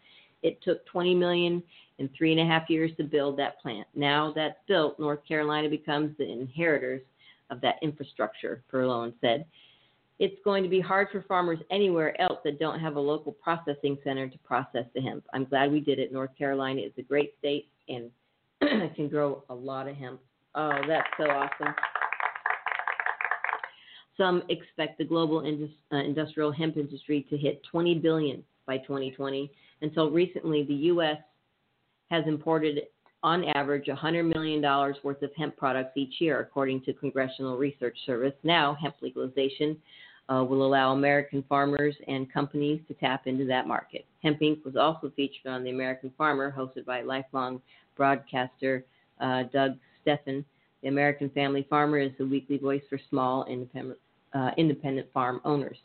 It 0.42 0.62
took 0.62 0.84
20 0.86 1.14
million 1.14 1.62
in 1.98 2.08
three 2.16 2.32
and 2.32 2.40
a 2.40 2.44
half 2.44 2.68
years 2.70 2.90
to 2.96 3.04
build 3.04 3.38
that 3.38 3.60
plant. 3.60 3.86
Now 3.94 4.32
that's 4.34 4.56
built, 4.66 4.98
North 4.98 5.20
Carolina 5.26 5.68
becomes 5.68 6.16
the 6.16 6.30
inheritors 6.30 7.02
of 7.50 7.60
that 7.60 7.76
infrastructure, 7.82 8.62
Perlowin 8.72 9.12
said. 9.20 9.44
It's 10.18 10.36
going 10.44 10.62
to 10.62 10.68
be 10.68 10.80
hard 10.80 11.08
for 11.10 11.22
farmers 11.22 11.58
anywhere 11.70 12.18
else 12.20 12.38
that 12.44 12.58
don't 12.58 12.78
have 12.78 12.96
a 12.96 13.00
local 13.00 13.32
processing 13.32 13.96
center 14.04 14.28
to 14.28 14.38
process 14.38 14.84
the 14.94 15.00
hemp. 15.00 15.24
I'm 15.32 15.44
glad 15.44 15.72
we 15.72 15.80
did 15.80 15.98
it. 15.98 16.12
North 16.12 16.36
Carolina 16.36 16.82
is 16.82 16.92
a 16.98 17.02
great 17.02 17.34
state 17.38 17.68
and 17.88 18.10
can 18.94 19.08
grow 19.08 19.44
a 19.48 19.54
lot 19.54 19.88
of 19.88 19.96
hemp. 19.96 20.20
Oh, 20.54 20.72
that's 20.86 21.08
so 21.16 21.24
awesome. 21.24 21.74
Some 24.16 24.42
expect 24.50 24.98
the 24.98 25.04
global 25.04 25.38
uh, 25.38 25.96
industrial 25.96 26.52
hemp 26.52 26.76
industry 26.76 27.26
to 27.30 27.38
hit 27.38 27.62
20 27.70 27.94
billion 28.00 28.44
by 28.66 28.76
2020. 28.78 29.50
Until 29.82 30.10
recently, 30.10 30.64
the 30.64 30.74
U.S. 30.74 31.18
has 32.10 32.24
imported 32.26 32.82
on 33.22 33.44
average 33.54 33.86
$100 33.86 34.34
million 34.34 34.62
worth 35.02 35.22
of 35.22 35.30
hemp 35.36 35.56
products 35.56 35.92
each 35.96 36.14
year, 36.20 36.40
according 36.40 36.82
to 36.82 36.92
Congressional 36.94 37.56
Research 37.56 37.96
Service. 38.06 38.34
Now, 38.42 38.76
hemp 38.80 38.94
legalization 39.02 39.76
uh, 40.30 40.44
will 40.44 40.64
allow 40.64 40.92
American 40.92 41.44
farmers 41.48 41.94
and 42.06 42.32
companies 42.32 42.80
to 42.88 42.94
tap 42.94 43.26
into 43.26 43.44
that 43.46 43.66
market. 43.66 44.06
Hemp 44.22 44.40
Inc. 44.40 44.64
was 44.64 44.76
also 44.76 45.12
featured 45.16 45.46
on 45.46 45.64
The 45.64 45.70
American 45.70 46.12
Farmer, 46.16 46.54
hosted 46.56 46.86
by 46.86 47.02
lifelong 47.02 47.60
broadcaster 47.96 48.84
uh, 49.20 49.44
Doug 49.52 49.76
Stephan. 50.02 50.44
The 50.82 50.88
American 50.88 51.28
Family 51.30 51.66
Farmer 51.68 51.98
is 51.98 52.12
the 52.18 52.26
weekly 52.26 52.56
voice 52.58 52.82
for 52.88 52.98
small 53.10 53.44
independent, 53.46 53.98
uh, 54.32 54.50
independent 54.56 55.12
farm 55.12 55.40
owners. 55.44 55.76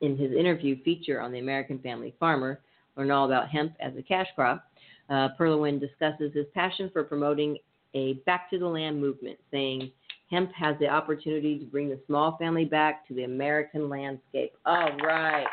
In 0.00 0.16
his 0.16 0.32
interview 0.32 0.80
feature 0.82 1.20
on 1.20 1.32
The 1.32 1.38
American 1.38 1.78
Family 1.78 2.14
Farmer, 2.20 2.60
learn 2.96 3.10
all 3.10 3.26
about 3.26 3.48
hemp 3.48 3.74
as 3.80 3.92
a 3.96 4.02
cash 4.02 4.26
crop. 4.34 4.64
Uh, 5.08 5.28
Perlowin 5.38 5.80
discusses 5.80 6.32
his 6.34 6.46
passion 6.54 6.90
for 6.92 7.04
promoting 7.04 7.58
a 7.94 8.14
back 8.24 8.48
to 8.50 8.58
the 8.58 8.66
land 8.66 9.00
movement, 9.00 9.38
saying, 9.50 9.90
Hemp 10.30 10.50
has 10.54 10.76
the 10.80 10.88
opportunity 10.88 11.58
to 11.58 11.66
bring 11.66 11.90
the 11.90 12.00
small 12.06 12.38
family 12.38 12.64
back 12.64 13.06
to 13.06 13.14
the 13.14 13.24
American 13.24 13.90
landscape. 13.90 14.52
All 14.64 14.96
right. 15.04 15.46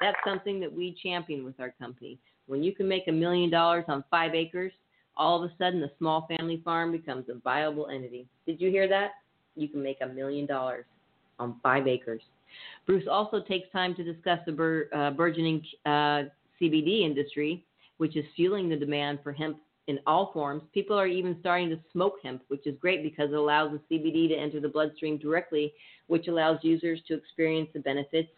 That's 0.00 0.16
something 0.26 0.58
that 0.60 0.72
we 0.72 0.96
champion 1.00 1.44
with 1.44 1.60
our 1.60 1.72
company. 1.80 2.18
When 2.46 2.62
you 2.62 2.74
can 2.74 2.88
make 2.88 3.06
a 3.06 3.12
million 3.12 3.50
dollars 3.50 3.84
on 3.88 4.02
five 4.10 4.34
acres, 4.34 4.72
all 5.16 5.42
of 5.42 5.48
a 5.48 5.54
sudden 5.58 5.80
the 5.80 5.90
small 5.98 6.26
family 6.26 6.60
farm 6.64 6.90
becomes 6.90 7.28
a 7.28 7.34
viable 7.34 7.88
entity. 7.88 8.26
Did 8.46 8.60
you 8.60 8.70
hear 8.70 8.88
that? 8.88 9.10
You 9.54 9.68
can 9.68 9.82
make 9.82 9.98
a 10.00 10.06
million 10.06 10.46
dollars 10.46 10.84
on 11.38 11.56
five 11.62 11.86
acres. 11.86 12.22
Bruce 12.86 13.06
also 13.10 13.40
takes 13.40 13.70
time 13.72 13.94
to 13.94 14.04
discuss 14.04 14.38
the 14.46 14.52
bur- 14.52 14.88
uh, 14.94 15.10
burgeoning 15.10 15.62
uh, 15.86 16.24
CBD 16.60 17.02
industry, 17.02 17.64
which 17.98 18.16
is 18.16 18.24
fueling 18.36 18.68
the 18.68 18.76
demand 18.76 19.20
for 19.22 19.32
hemp 19.32 19.58
in 19.88 19.98
all 20.06 20.30
forms. 20.32 20.62
People 20.72 20.98
are 20.98 21.06
even 21.06 21.36
starting 21.40 21.70
to 21.70 21.78
smoke 21.92 22.16
hemp, 22.22 22.42
which 22.48 22.66
is 22.66 22.76
great 22.80 23.02
because 23.02 23.30
it 23.30 23.36
allows 23.36 23.72
the 23.72 23.96
CBD 23.96 24.28
to 24.28 24.34
enter 24.34 24.60
the 24.60 24.68
bloodstream 24.68 25.18
directly, 25.18 25.72
which 26.06 26.28
allows 26.28 26.58
users 26.62 27.00
to 27.08 27.14
experience 27.14 27.68
the 27.72 27.80
benefits 27.80 28.28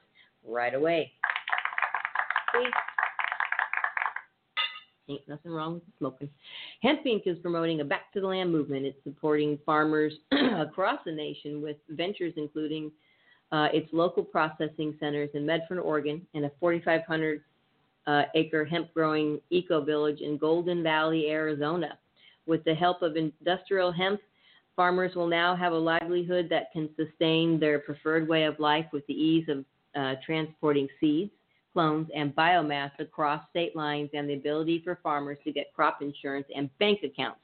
right 0.46 0.74
away. 0.74 1.12
See? 2.54 2.70
Ain't 5.08 5.28
nothing 5.28 5.50
wrong 5.50 5.74
with 5.74 5.82
smoking. 5.98 6.30
Hemp 6.82 7.04
Inc. 7.04 7.26
is 7.26 7.36
promoting 7.40 7.80
a 7.80 7.84
back 7.84 8.12
to 8.12 8.20
the 8.20 8.28
land 8.28 8.52
movement. 8.52 8.86
It's 8.86 9.02
supporting 9.02 9.58
farmers 9.66 10.12
across 10.56 11.00
the 11.04 11.10
nation 11.10 11.60
with 11.60 11.76
ventures 11.88 12.32
including 12.36 12.92
uh, 13.52 13.68
its 13.72 13.88
local 13.92 14.22
processing 14.22 14.96
centers 15.00 15.30
in 15.34 15.44
Medford, 15.44 15.78
Oregon, 15.78 16.26
and 16.34 16.44
a 16.44 16.52
4,500 16.60 17.42
uh, 18.06 18.22
acre 18.34 18.64
hemp 18.64 18.92
growing 18.94 19.40
eco 19.50 19.84
village 19.84 20.20
in 20.20 20.38
Golden 20.38 20.82
Valley, 20.82 21.30
Arizona. 21.30 21.98
With 22.46 22.64
the 22.64 22.74
help 22.74 23.02
of 23.02 23.16
industrial 23.16 23.92
hemp, 23.92 24.20
farmers 24.76 25.14
will 25.14 25.26
now 25.26 25.54
have 25.54 25.72
a 25.72 25.78
livelihood 25.78 26.48
that 26.50 26.72
can 26.72 26.88
sustain 26.96 27.60
their 27.60 27.78
preferred 27.78 28.28
way 28.28 28.44
of 28.44 28.58
life 28.58 28.86
with 28.92 29.06
the 29.06 29.14
ease 29.14 29.48
of 29.48 29.64
uh, 29.94 30.14
transporting 30.24 30.88
seeds, 31.00 31.30
clones, 31.72 32.08
and 32.14 32.34
biomass 32.34 32.90
across 32.98 33.42
state 33.50 33.76
lines 33.76 34.10
and 34.14 34.28
the 34.28 34.34
ability 34.34 34.80
for 34.82 34.98
farmers 35.02 35.38
to 35.44 35.52
get 35.52 35.72
crop 35.74 36.02
insurance 36.02 36.46
and 36.54 36.70
bank 36.78 37.00
accounts. 37.04 37.40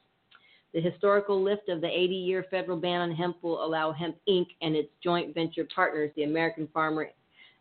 The 0.76 0.82
historical 0.82 1.42
lift 1.42 1.70
of 1.70 1.80
the 1.80 1.88
80 1.88 2.14
year 2.14 2.44
federal 2.50 2.76
ban 2.76 3.00
on 3.00 3.10
hemp 3.10 3.42
will 3.42 3.64
allow 3.64 3.92
Hemp 3.92 4.16
Inc. 4.28 4.48
and 4.60 4.76
its 4.76 4.90
joint 5.02 5.32
venture 5.32 5.66
partners, 5.74 6.10
the 6.16 6.24
American 6.24 6.68
Farmer 6.74 7.08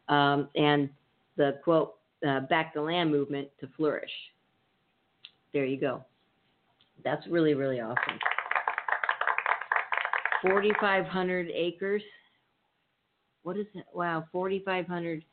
um, 0.10 0.50
and 0.58 0.90
the 1.38 1.58
quote, 1.64 1.96
uh, 2.28 2.42
back 2.42 2.74
the 2.74 2.82
land 2.82 3.10
movement 3.10 3.48
to 3.62 3.70
flourish. 3.78 4.12
There 5.54 5.64
you 5.64 5.80
go. 5.80 6.04
That's 7.06 7.26
really, 7.28 7.54
really 7.54 7.80
awesome. 7.80 8.20
4,500 10.42 11.48
acres. 11.56 12.04
What 13.44 13.56
is 13.56 13.66
it? 13.76 13.86
Wow, 13.94 14.26
4,500 14.34 15.24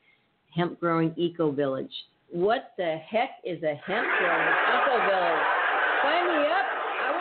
hemp 0.55 0.79
growing 0.79 1.13
eco 1.17 1.51
village. 1.51 1.91
What 2.31 2.71
the 2.77 2.95
heck 3.05 3.31
is 3.43 3.61
a 3.61 3.75
hemp 3.85 4.07
growing 4.19 4.53
eco 4.71 4.99
village? 5.05 5.43
Sign 6.01 6.27
me 6.27 6.47
up. 6.47 6.72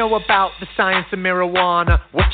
know 0.00 0.14
about 0.14 0.52
the 0.60 0.66
science 0.76 1.06
of 1.12 1.18
marijuana? 1.18 2.00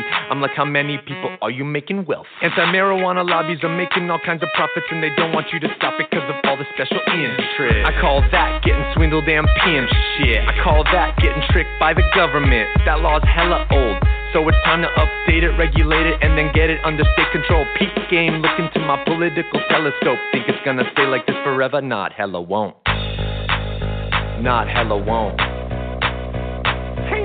I'm 0.00 0.40
like, 0.40 0.56
how 0.56 0.64
many 0.64 0.96
people 0.96 1.36
are 1.42 1.50
you 1.50 1.64
making 1.64 2.06
wealth? 2.06 2.26
Anti-marijuana 2.40 3.28
lobbies 3.28 3.58
are 3.62 3.76
making 3.76 4.08
all 4.08 4.20
kinds 4.24 4.42
of 4.42 4.48
profits 4.54 4.86
and 4.90 5.02
they 5.02 5.10
don't 5.16 5.32
want 5.32 5.52
you 5.52 5.60
to 5.60 5.68
stop 5.76 6.00
it 6.00 6.08
because 6.08 6.24
of 6.30 6.36
all 6.48 6.56
the 6.56 6.64
special 6.72 7.00
interest. 7.12 7.84
I 7.84 7.92
call 8.00 8.24
that 8.32 8.64
getting 8.64 8.84
swindled 8.94 9.28
and 9.28 9.46
pimped 9.60 9.92
shit. 10.16 10.40
I 10.48 10.56
call 10.64 10.84
that 10.84 11.18
getting 11.20 11.42
tricked 11.50 11.76
by 11.78 11.92
the 11.92 12.04
government. 12.14 12.68
That 12.86 13.00
law's 13.00 13.24
hella 13.28 13.68
old. 13.70 14.00
So 14.32 14.40
it's 14.48 14.56
time 14.64 14.80
to 14.80 14.88
update 14.96 15.42
it, 15.44 15.52
regulate 15.58 16.06
it, 16.06 16.16
and 16.22 16.38
then 16.38 16.50
get 16.54 16.70
it 16.70 16.80
under 16.84 17.04
state 17.12 17.30
control. 17.32 17.66
Peak 17.76 17.92
game, 18.10 18.40
look 18.40 18.58
into 18.58 18.80
my 18.80 19.02
political 19.04 19.60
telescope. 19.68 20.18
Think 20.32 20.48
it's 20.48 20.64
gonna 20.64 20.84
stay 20.92 21.04
like 21.04 21.26
this 21.26 21.36
forever? 21.44 21.82
Not 21.82 22.12
hella 22.12 22.40
won't. 22.40 22.76
Not 24.40 24.68
hella 24.68 24.96
won't. 24.96 25.38
Hey 27.12 27.24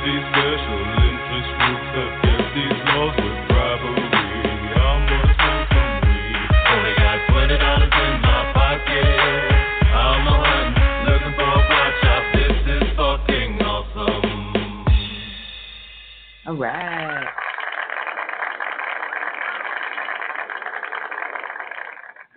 These 0.00 0.24
special 0.32 0.80
interest 0.80 1.50
groups 1.60 1.88
have 1.92 2.12
kept 2.24 2.48
these 2.56 2.78
laws 2.88 3.14
with 3.20 3.36
bribery. 3.52 4.00
I'm 4.80 5.00
gonna 5.04 5.34
smoke 5.36 5.68
some 5.76 5.92
weed. 6.08 6.40
Only 6.72 6.94
got 6.96 7.18
twenty 7.28 7.56
dollars 7.60 7.92
in 7.92 8.14
my 8.24 8.40
pocket. 8.56 9.04
I'm 9.92 10.24
a 10.24 10.34
hunting, 10.40 11.04
looking 11.04 11.34
for 11.36 11.52
a 11.52 11.60
pot 11.68 11.92
shop. 12.00 12.22
This 12.32 12.56
is 12.80 12.84
fucking 12.96 13.60
awesome. 13.60 14.24
All 16.46 16.56
right. 16.56 17.28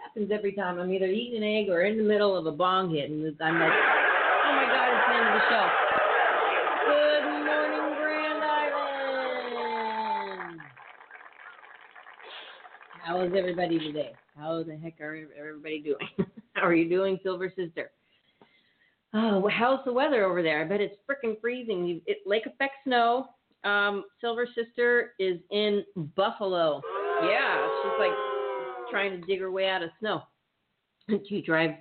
Happens 0.03 0.31
every 0.33 0.51
time. 0.51 0.79
I'm 0.79 0.91
either 0.91 1.05
eating 1.05 1.37
an 1.37 1.43
egg 1.47 1.69
or 1.69 1.83
in 1.83 1.97
the 1.97 2.03
middle 2.03 2.35
of 2.35 2.45
a 2.45 2.51
bong 2.51 2.93
hit, 2.93 3.09
and 3.09 3.23
I'm 3.41 3.57
like, 3.57 3.71
oh 3.71 4.51
my 4.51 4.65
god, 4.67 4.89
it's 4.91 5.07
the 5.07 5.15
end 5.15 5.27
of 5.29 5.33
the 5.33 5.41
show. 5.49 5.92
How 13.13 13.21
is 13.21 13.33
everybody 13.37 13.77
today? 13.77 14.11
How 14.35 14.63
the 14.63 14.75
heck 14.75 14.99
are 14.99 15.15
everybody 15.37 15.83
doing? 15.83 16.27
How 16.53 16.63
are 16.63 16.73
you 16.73 16.89
doing, 16.89 17.19
Silver 17.21 17.53
Sister? 17.55 17.91
Oh, 19.13 19.47
how's 19.51 19.85
the 19.85 19.93
weather 19.93 20.23
over 20.23 20.41
there? 20.41 20.61
I 20.61 20.63
bet 20.63 20.81
it's 20.81 20.95
freaking 21.07 21.39
freezing. 21.39 22.01
It, 22.07 22.17
lake 22.25 22.47
effect 22.47 22.73
snow. 22.85 23.27
Um, 23.63 24.05
Silver 24.19 24.47
Sister 24.55 25.11
is 25.19 25.37
in 25.51 25.83
Buffalo. 26.15 26.81
Yeah, 27.21 27.67
she's 27.83 27.99
like 27.99 28.89
trying 28.89 29.21
to 29.21 29.27
dig 29.27 29.41
her 29.41 29.51
way 29.51 29.69
out 29.69 29.83
of 29.83 29.91
snow. 29.99 30.23
she 31.29 31.43
drives. 31.43 31.75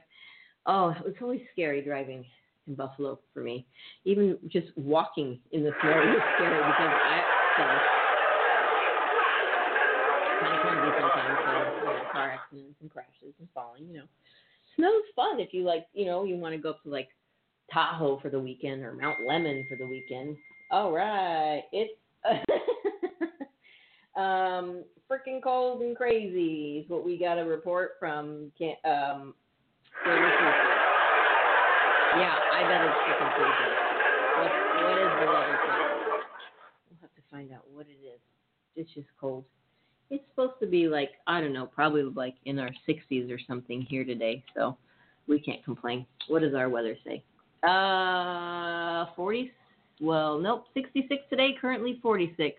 Oh, 0.67 0.95
it's 1.07 1.17
always 1.23 1.41
scary 1.53 1.81
driving 1.81 2.27
in 2.67 2.75
Buffalo 2.75 3.19
for 3.33 3.41
me. 3.41 3.67
Even 4.05 4.37
just 4.49 4.67
walking 4.77 5.41
in 5.53 5.65
the 5.65 5.73
snow 5.81 5.99
is 5.99 6.23
scary 6.37 6.59
because 6.59 6.93
I. 7.09 7.23
So, 7.57 8.02
accidents 12.33 12.77
and 12.81 12.91
crashes 12.91 13.35
and 13.39 13.49
falling. 13.55 13.87
You 13.87 13.99
know, 13.99 14.07
snow's 14.77 15.03
fun 15.17 15.41
if 15.41 15.53
you 15.53 15.65
like. 15.65 15.87
You 15.93 16.07
know, 16.07 16.25
you 16.25 16.37
want 16.37 16.55
to 16.55 16.61
go 16.61 16.71
up 16.71 16.83
to 16.85 16.91
like 16.91 17.09
Tahoe 17.73 18.21
for 18.21 18.31
the 18.31 18.41
weekend 18.41 18.83
or 18.83 18.93
Mount 18.93 19.21
Lemmon 19.21 19.69
for 19.69 19.77
the 19.77 19.87
weekend. 19.87 20.37
All 20.71 20.93
right, 20.93 21.65
it's 21.73 21.93
um 24.17 24.85
freaking 25.11 25.43
cold 25.43 25.83
and 25.83 25.97
crazy 25.97 26.79
is 26.79 26.89
what 26.91 27.05
we 27.05 27.19
got 27.19 27.39
a 27.39 27.45
report 27.45 27.93
from 27.99 28.53
um 28.85 29.35
Yeah, 32.13 32.39
I 32.51 32.65
bet 32.65 32.83
it's 32.83 32.99
freaking 33.07 33.33
crazy. 33.35 33.79
What 34.35 34.53
what 34.73 34.99
is 34.99 35.19
the 35.19 35.29
weather? 35.29 35.61
We'll 35.67 36.99
have 37.01 37.15
to 37.15 37.23
find 37.31 37.53
out 37.53 37.69
what 37.71 37.87
it 37.87 37.99
is. 38.05 38.21
It's 38.77 38.93
just 38.95 39.09
cold. 39.21 39.45
It's 40.11 40.25
supposed 40.31 40.61
to 40.61 40.67
be 40.67 40.89
like 40.89 41.11
I 41.27 41.41
don't 41.41 41.53
know, 41.53 41.67
probably 41.67 42.03
like 42.03 42.35
in 42.45 42.59
our 42.59 42.71
60s 42.89 43.33
or 43.33 43.39
something 43.47 43.83
here 43.83 44.05
today, 44.05 44.45
so 44.55 44.77
we 45.27 45.41
can't 45.41 45.65
complain. 45.65 46.07
What 46.29 46.43
does 46.43 46.55
our 46.55 46.69
weather 46.69 46.97
say? 47.05 47.23
Uh, 47.63 49.07
40. 49.15 49.53
Well, 50.01 50.39
nope, 50.39 50.65
66 50.75 51.23
today. 51.31 51.57
Currently 51.61 52.01
46. 52.03 52.57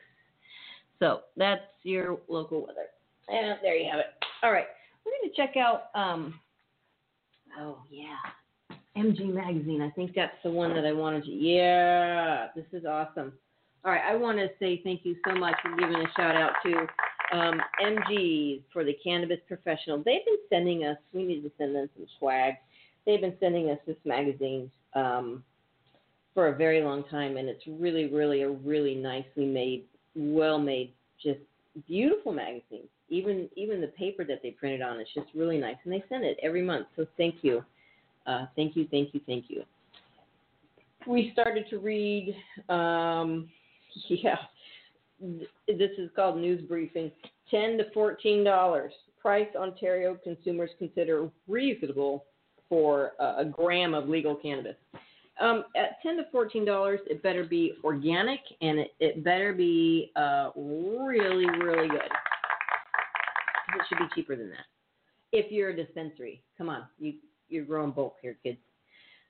So 1.00 1.22
that's 1.36 1.62
your 1.84 2.18
local 2.30 2.62
weather. 2.62 2.88
And 3.28 3.58
there 3.62 3.76
you 3.76 3.90
have 3.92 4.00
it. 4.00 4.06
All 4.42 4.52
right, 4.52 4.66
we're 5.06 5.12
gonna 5.22 5.34
check 5.36 5.58
out. 5.58 5.86
Um, 5.96 6.40
oh 7.60 7.78
yeah, 7.90 8.78
MG 8.98 9.34
Magazine. 9.34 9.82
I 9.82 9.90
think 9.92 10.12
that's 10.16 10.36
the 10.44 10.52
one 10.52 10.74
that 10.76 10.86
I 10.86 10.94
wanted 10.94 11.26
to. 11.26 11.32
Yeah, 11.32 12.48
this 12.56 12.66
is 12.72 12.86
awesome. 12.86 13.34
All 13.86 13.92
right, 13.92 14.04
I 14.10 14.16
want 14.16 14.38
to 14.38 14.48
say 14.60 14.82
thank 14.84 15.02
you 15.04 15.16
so 15.28 15.36
much 15.36 15.56
for 15.62 15.76
giving 15.76 15.96
a 15.96 16.06
shout 16.16 16.36
out 16.36 16.54
to 16.66 16.88
um, 17.34 17.60
MG 17.82 18.62
for 18.72 18.84
the 18.84 18.96
Cannabis 19.04 19.40
Professional. 19.48 19.98
They've 19.98 20.26
been 20.26 20.38
sending 20.50 20.86
us. 20.86 20.98
We 21.14 21.24
need 21.24 21.42
to 21.42 21.52
send 21.58 21.76
them 21.76 21.90
some 21.98 22.06
swag. 22.20 22.54
They've 23.06 23.20
been 23.20 23.36
sending 23.40 23.70
us 23.70 23.80
this 23.86 23.98
magazine 24.06 24.72
um, 24.94 25.44
for 26.34 26.48
a 26.48 26.56
very 26.56 26.82
long 26.82 27.04
time, 27.10 27.38
and 27.38 27.50
it's 27.50 27.64
really, 27.68 28.08
really 28.08 28.44
a 28.44 28.50
really 28.50 28.96
nicely 28.96 29.46
made, 29.46 29.84
well 30.16 30.60
made, 30.60 30.94
just 31.22 31.40
beautiful 31.88 32.32
magazine. 32.32 32.88
Even 33.10 33.50
even 33.56 33.82
the 33.82 33.88
paper 33.88 34.24
that 34.24 34.42
they 34.42 34.52
printed 34.52 34.82
on 34.82 35.02
is 35.02 35.08
just 35.14 35.28
really 35.36 35.58
nice, 35.58 35.76
and 35.84 35.94
they 35.94 36.04
send 36.10 36.24
it 36.24 36.38
every 36.42 36.62
month. 36.62 36.88
So 36.96 37.06
thank 37.18 37.36
you, 37.42 37.64
uh, 38.28 38.46
thank 38.56 38.76
you, 38.76 38.88
thank 38.90 39.14
you, 39.14 39.20
thank 39.26 39.46
you. 39.50 39.64
We 41.08 41.32
started 41.34 41.66
to 41.72 41.80
read. 41.80 42.36
Um, 42.70 43.50
yeah, 44.08 44.38
this 45.20 45.92
is 45.98 46.10
called 46.16 46.38
news 46.38 46.62
briefing. 46.68 47.12
Ten 47.50 47.78
to 47.78 47.86
fourteen 47.94 48.44
dollars. 48.44 48.94
Price 49.22 49.48
Ontario 49.56 50.18
consumers 50.22 50.70
consider 50.78 51.30
reasonable 51.48 52.26
for 52.68 53.12
a 53.20 53.46
gram 53.46 53.94
of 53.94 54.10
legal 54.10 54.36
cannabis. 54.36 54.76
Um, 55.40 55.64
at 55.76 56.02
ten 56.02 56.18
to 56.18 56.26
fourteen 56.32 56.66
dollars, 56.66 57.00
it 57.08 57.24
better 57.24 57.44
be 57.44 57.74
organic 57.84 58.40
and 58.62 58.80
it, 58.80 58.92
it 59.00 59.24
better 59.24 59.54
be 59.54 60.12
uh, 60.16 60.50
really, 60.56 61.46
really 61.46 61.88
good. 61.88 62.02
It 63.76 63.82
should 63.90 63.98
be 63.98 64.06
cheaper 64.14 64.36
than 64.36 64.50
that. 64.50 64.66
If 65.32 65.52
you're 65.52 65.70
a 65.70 65.76
dispensary, 65.76 66.44
come 66.58 66.70
on, 66.70 66.84
you 67.00 67.14
you're 67.50 67.66
growing 67.66 67.92
bulk 67.92 68.16
here, 68.22 68.38
kids. 68.44 68.60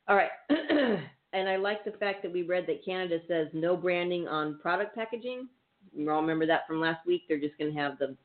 All 0.07 0.15
right, 0.15 0.31
and 1.33 1.47
I 1.47 1.55
like 1.55 1.85
the 1.85 1.91
fact 1.91 2.23
that 2.23 2.33
we 2.33 2.43
read 2.43 2.67
that 2.67 2.83
Canada 2.83 3.19
says 3.27 3.47
no 3.53 3.77
branding 3.77 4.27
on 4.27 4.59
product 4.59 4.95
packaging. 4.95 5.47
You 5.95 6.09
all 6.09 6.21
remember 6.21 6.45
that 6.47 6.67
from 6.67 6.79
last 6.79 7.05
week? 7.05 7.23
They're 7.27 7.39
just 7.39 7.57
going 7.57 7.73
to 7.73 7.79
have 7.79 7.97
the 7.99 8.15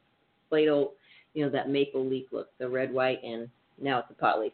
Play-Doh, 0.48 0.92
you 1.34 1.44
know, 1.44 1.50
that 1.50 1.68
maple 1.68 2.06
leaf 2.06 2.26
look, 2.32 2.48
the 2.58 2.68
red, 2.68 2.92
white, 2.92 3.22
and 3.22 3.48
now 3.80 3.98
it's 3.98 4.10
a 4.10 4.14
pot 4.14 4.40
leaf. 4.40 4.52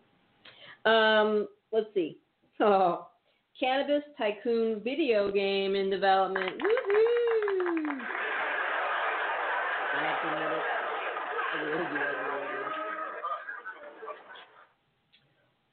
Um, 0.85 1.49
let's 1.73 1.87
see. 1.95 2.19
Oh, 2.61 3.09
Cannabis 3.59 4.03
Tycoon 4.19 4.81
video 4.83 5.31
game 5.31 5.77
in 5.77 5.91
development. 5.91 6.47
Admit 6.47 6.73
it. 6.91 7.15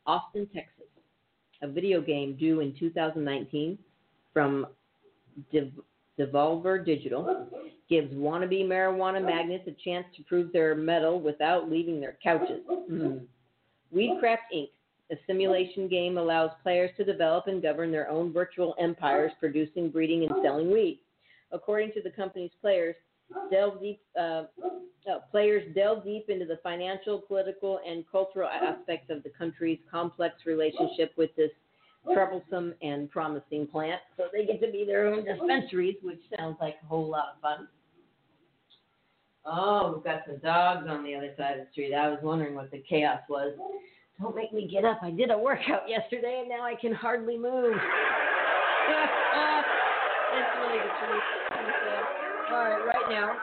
Austin, 0.06 0.48
Texas. 0.54 0.86
A 1.62 1.68
video 1.68 2.02
game 2.02 2.36
due 2.36 2.60
in 2.60 2.74
2019 2.78 3.78
from 4.34 4.68
Devolver 6.22 6.86
Digital 6.86 7.48
gives 7.90 8.14
wannabe 8.14 8.66
marijuana 8.66 9.24
magnets 9.24 9.68
a 9.68 9.76
chance 9.84 10.06
to 10.16 10.24
prove 10.24 10.54
their 10.54 10.76
mettle 10.76 11.20
without 11.20 11.70
leaving 11.70 12.00
their 12.00 12.18
couches. 12.24 12.62
Mm. 12.90 13.26
Weedcraft 13.94 14.38
Inc., 14.56 14.70
a 15.12 15.16
simulation 15.28 15.90
game, 15.90 16.18
allows 16.18 16.52
players 16.64 16.92
to 16.96 17.04
develop 17.04 17.48
and 17.48 17.62
govern 17.62 17.92
their 17.92 18.10
own 18.10 18.32
virtual 18.32 18.76
empires, 18.80 19.32
producing, 19.40 19.90
breeding, 19.90 20.24
and 20.24 20.32
selling 20.42 20.72
weed. 20.72 21.00
According 21.52 21.92
to 21.94 22.02
the 22.02 22.12
company's 22.12 22.52
players, 22.62 22.96
delve 23.52 23.82
deep, 23.82 24.00
uh, 24.18 24.44
oh, 24.64 25.22
players 25.30 25.76
delve 25.76 26.06
deep 26.06 26.30
into 26.30 26.46
the 26.46 26.60
financial, 26.64 27.20
political, 27.20 27.82
and 27.86 28.06
cultural 28.10 28.48
aspects 28.48 29.10
of 29.10 29.22
the 29.24 29.30
country's 29.38 29.80
complex 29.92 30.36
relationship 30.46 31.12
with 31.18 31.36
this 31.36 31.52
troublesome 32.14 32.74
and 32.82 33.10
promising 33.12 33.68
plant. 33.68 34.02
So 34.18 34.26
they 34.34 34.46
get 34.46 34.62
to 34.62 34.72
be 34.72 34.86
their 34.86 35.08
own 35.08 35.24
dispensaries, 35.26 35.98
which 36.02 36.20
sounds 36.38 36.58
like 36.60 36.76
a 36.84 36.86
whole 36.88 37.10
lot 37.10 37.36
of 37.36 37.42
fun. 37.42 37.68
Oh, 39.46 39.94
we've 39.96 40.04
got 40.04 40.22
some 40.28 40.38
dogs 40.38 40.88
on 40.88 41.04
the 41.04 41.16
other 41.16 41.34
side 41.38 41.60
of 41.60 41.66
the 41.66 41.72
street. 41.72 41.94
I 41.94 42.10
was 42.10 42.20
wondering 42.22 42.56
what 42.56 42.70
the 42.72 42.84
chaos 42.88 43.22
was. 43.28 43.54
Don't 44.20 44.36
make 44.36 44.54
me 44.54 44.68
get 44.72 44.86
up. 44.86 45.00
I 45.02 45.10
did 45.12 45.32
a 45.32 45.38
workout 45.38 45.90
yesterday 45.90 46.40
and 46.42 46.50
now 46.50 46.64
I 46.64 46.76
can 46.80 46.94
hardly 46.94 47.38
move. 47.38 47.74
it's 50.32 50.50
really 50.60 50.78
the 50.78 50.94
truth. 51.00 51.24
All 52.52 52.64
right, 52.66 52.86
right 52.86 53.10
now, 53.10 53.36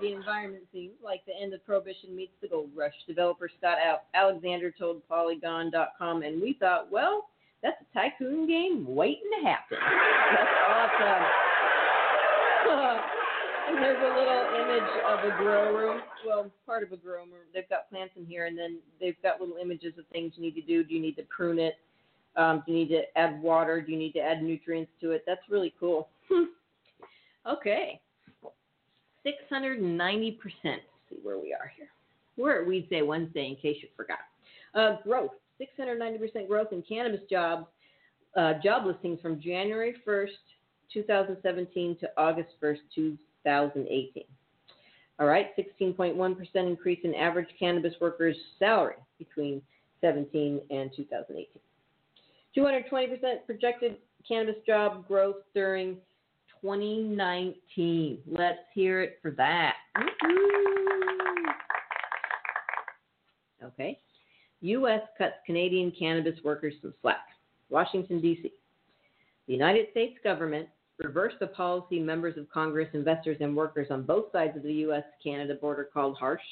the 0.00 0.12
environment 0.12 0.64
seems 0.72 0.94
like 1.04 1.24
the 1.26 1.32
end 1.40 1.54
of 1.54 1.64
prohibition 1.64 2.16
meets 2.16 2.32
the 2.40 2.48
gold 2.48 2.70
rush. 2.74 2.94
Developer 3.06 3.48
Scott 3.58 3.78
Al- 3.84 4.02
Alexander 4.14 4.72
told 4.76 5.06
Polygon.com, 5.06 6.22
and 6.22 6.40
we 6.40 6.54
thought, 6.58 6.90
well, 6.90 7.28
that's 7.64 7.80
a 7.80 7.98
tycoon 7.98 8.46
game 8.46 8.84
waiting 8.86 9.30
to 9.40 9.48
happen. 9.48 9.78
That's 9.80 10.50
awesome. 10.68 11.24
and 13.68 13.82
there's 13.82 13.98
a 13.98 14.12
little 14.18 14.44
image 14.60 14.90
of 15.06 15.24
a 15.24 15.36
grow 15.38 15.74
room. 15.74 16.02
Well, 16.26 16.50
part 16.66 16.82
of 16.82 16.92
a 16.92 16.96
grow 16.98 17.22
room. 17.22 17.48
They've 17.54 17.68
got 17.70 17.88
plants 17.88 18.12
in 18.16 18.26
here, 18.26 18.44
and 18.44 18.58
then 18.58 18.80
they've 19.00 19.16
got 19.22 19.40
little 19.40 19.56
images 19.56 19.94
of 19.98 20.04
things 20.12 20.34
you 20.36 20.42
need 20.42 20.54
to 20.56 20.60
do. 20.60 20.84
Do 20.84 20.94
you 20.94 21.00
need 21.00 21.16
to 21.16 21.22
prune 21.34 21.58
it? 21.58 21.76
Um, 22.36 22.62
do 22.66 22.72
you 22.72 22.78
need 22.80 22.88
to 22.88 23.02
add 23.16 23.40
water? 23.40 23.80
Do 23.80 23.92
you 23.92 23.98
need 23.98 24.12
to 24.12 24.20
add 24.20 24.42
nutrients 24.42 24.92
to 25.00 25.12
it? 25.12 25.24
That's 25.26 25.40
really 25.48 25.72
cool. 25.80 26.08
okay. 27.50 27.98
690%. 29.26 30.38
See 30.62 31.16
where 31.22 31.38
we 31.38 31.54
are 31.54 31.72
here. 31.74 31.88
We're 32.36 32.60
at 32.60 32.68
Weedsday 32.68 33.06
Wednesday, 33.06 33.48
in 33.48 33.56
case 33.56 33.78
you 33.80 33.88
forgot. 33.96 34.18
Uh, 34.74 34.96
growth 35.02 35.30
690% 35.60 36.48
growth 36.48 36.68
in 36.72 36.82
cannabis 36.82 37.20
jobs, 37.30 37.66
uh, 38.36 38.54
job 38.62 38.86
listings 38.86 39.20
from 39.20 39.40
January 39.40 39.94
1st, 40.06 40.28
2017 40.92 41.96
to 42.00 42.10
August 42.16 42.50
1st, 42.62 42.78
2018. 42.94 44.24
All 45.20 45.26
right, 45.26 45.50
16.1% 45.56 46.46
increase 46.54 46.98
in 47.04 47.14
average 47.14 47.48
cannabis 47.58 47.94
workers' 48.00 48.36
salary 48.58 48.96
between 49.18 49.62
17 50.00 50.60
and 50.70 50.90
2018. 50.96 51.46
220% 52.56 53.46
projected 53.46 53.96
cannabis 54.26 54.56
job 54.66 55.06
growth 55.06 55.36
during 55.54 55.96
2019. 56.60 58.18
Let's 58.26 58.58
hear 58.74 59.02
it 59.02 59.18
for 59.22 59.30
that. 59.32 59.74
Okay. 63.62 63.98
U.S. 64.60 65.02
cuts 65.18 65.34
Canadian 65.46 65.92
cannabis 65.98 66.38
workers 66.42 66.74
some 66.80 66.94
slack. 67.02 67.26
Washington, 67.70 68.20
D.C. 68.20 68.52
The 69.46 69.52
United 69.52 69.90
States 69.90 70.18
government 70.22 70.68
reversed 70.98 71.36
the 71.40 71.48
policy 71.48 71.98
members 71.98 72.36
of 72.38 72.50
Congress, 72.50 72.88
investors, 72.92 73.38
and 73.40 73.56
workers 73.56 73.88
on 73.90 74.02
both 74.02 74.30
sides 74.32 74.56
of 74.56 74.62
the 74.62 74.72
U.S. 74.74 75.04
Canada 75.22 75.54
border 75.54 75.88
called 75.92 76.16
harsh. 76.16 76.42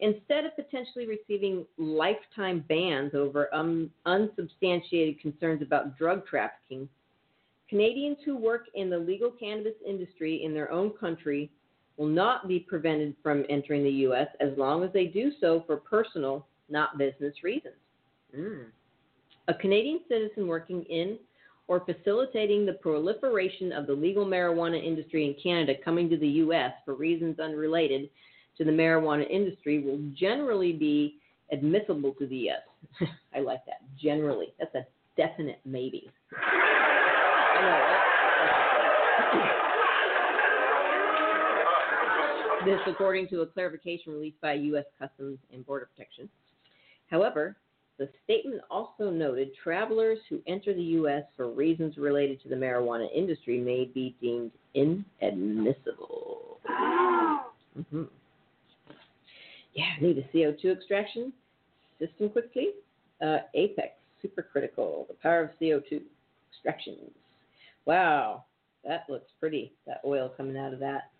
Instead 0.00 0.44
of 0.44 0.56
potentially 0.56 1.06
receiving 1.06 1.64
lifetime 1.78 2.64
bans 2.68 3.14
over 3.14 3.54
um, 3.54 3.90
unsubstantiated 4.06 5.20
concerns 5.20 5.62
about 5.62 5.96
drug 5.98 6.26
trafficking, 6.26 6.88
Canadians 7.68 8.16
who 8.24 8.36
work 8.36 8.66
in 8.74 8.90
the 8.90 8.98
legal 8.98 9.30
cannabis 9.30 9.74
industry 9.86 10.42
in 10.42 10.52
their 10.52 10.70
own 10.72 10.90
country 10.90 11.50
will 11.96 12.08
not 12.08 12.48
be 12.48 12.58
prevented 12.58 13.14
from 13.22 13.44
entering 13.48 13.84
the 13.84 13.90
U.S. 13.90 14.26
as 14.40 14.50
long 14.56 14.82
as 14.82 14.92
they 14.92 15.04
do 15.04 15.32
so 15.40 15.62
for 15.66 15.76
personal, 15.76 16.46
not 16.70 16.98
business 16.98 17.34
reasons. 17.42 17.74
Mm. 18.36 18.66
A 19.48 19.54
Canadian 19.54 20.00
citizen 20.08 20.46
working 20.46 20.82
in 20.84 21.18
or 21.68 21.84
facilitating 21.84 22.66
the 22.66 22.72
proliferation 22.74 23.72
of 23.72 23.86
the 23.86 23.92
legal 23.92 24.26
marijuana 24.26 24.82
industry 24.82 25.26
in 25.26 25.34
Canada 25.40 25.74
coming 25.84 26.10
to 26.10 26.16
the 26.16 26.26
U.S. 26.26 26.72
for 26.84 26.94
reasons 26.94 27.38
unrelated 27.38 28.10
to 28.58 28.64
the 28.64 28.70
marijuana 28.70 29.28
industry 29.30 29.80
will 29.80 30.00
generally 30.18 30.72
be 30.72 31.16
admissible 31.52 32.12
to 32.18 32.26
the 32.26 32.36
U.S. 32.36 33.08
I 33.34 33.40
like 33.40 33.64
that. 33.66 33.82
Generally. 34.00 34.54
That's 34.58 34.74
a 34.74 34.86
definite 35.16 35.60
maybe. 35.64 36.10
I 36.36 37.62
know, 37.62 38.10
this 42.64 42.80
according 42.86 43.28
to 43.28 43.40
a 43.42 43.46
clarification 43.46 44.12
released 44.12 44.40
by 44.40 44.54
U.S. 44.54 44.84
Customs 44.98 45.38
and 45.52 45.64
Border 45.66 45.88
Protection. 45.94 46.28
However, 47.10 47.56
the 47.98 48.08
statement 48.24 48.62
also 48.70 49.10
noted 49.10 49.50
travelers 49.62 50.18
who 50.30 50.40
enter 50.46 50.72
the 50.72 50.82
U.S. 50.82 51.24
for 51.36 51.50
reasons 51.50 51.98
related 51.98 52.42
to 52.42 52.48
the 52.48 52.54
marijuana 52.54 53.08
industry 53.14 53.60
may 53.60 53.84
be 53.84 54.16
deemed 54.20 54.52
inadmissible. 54.74 56.60
Mm-hmm. 57.78 58.04
Yeah, 59.74 59.84
need 60.00 60.18
a 60.18 60.36
CO2 60.36 60.64
extraction 60.72 61.32
system 61.98 62.30
quickly. 62.30 62.70
Uh, 63.20 63.38
Apex, 63.54 63.90
supercritical, 64.24 65.06
the 65.08 65.14
power 65.22 65.42
of 65.42 65.50
CO2 65.60 66.00
extractions. 66.50 67.10
Wow, 67.84 68.44
that 68.84 69.04
looks 69.08 69.30
pretty, 69.38 69.72
that 69.86 70.00
oil 70.06 70.32
coming 70.36 70.56
out 70.56 70.72
of 70.72 70.80
that. 70.80 71.10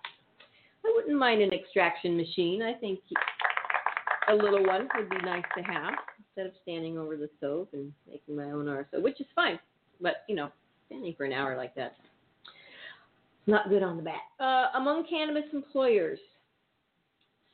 I 0.85 0.93
wouldn't 0.95 1.19
mind 1.19 1.43
an 1.43 1.53
extraction 1.53 2.17
machine. 2.17 2.63
I 2.63 2.73
think 2.73 3.01
a 4.31 4.35
little 4.35 4.65
one 4.65 4.89
would 4.97 5.11
be 5.11 5.19
nice 5.25 5.45
to 5.57 5.63
have 5.63 5.95
instead 6.19 6.47
of 6.47 6.53
standing 6.63 6.99
over 6.99 7.17
the 7.17 7.29
stove 7.39 7.69
and 7.73 7.93
making 8.09 8.37
my 8.37 8.51
own 8.53 8.67
RSO, 8.67 9.03
which 9.03 9.21
is 9.21 9.27
fine. 9.35 9.59
But, 10.01 10.25
you 10.29 10.37
know, 10.37 10.51
standing 10.87 11.15
for 11.17 11.25
an 11.25 11.33
hour 11.33 11.57
like 11.57 11.75
that, 11.75 11.97
not 13.47 13.69
good 13.69 13.83
on 13.83 13.97
the 13.97 14.03
back. 14.03 14.23
Uh, 14.39 14.67
among 14.77 15.07
cannabis 15.09 15.45
employers, 15.53 16.19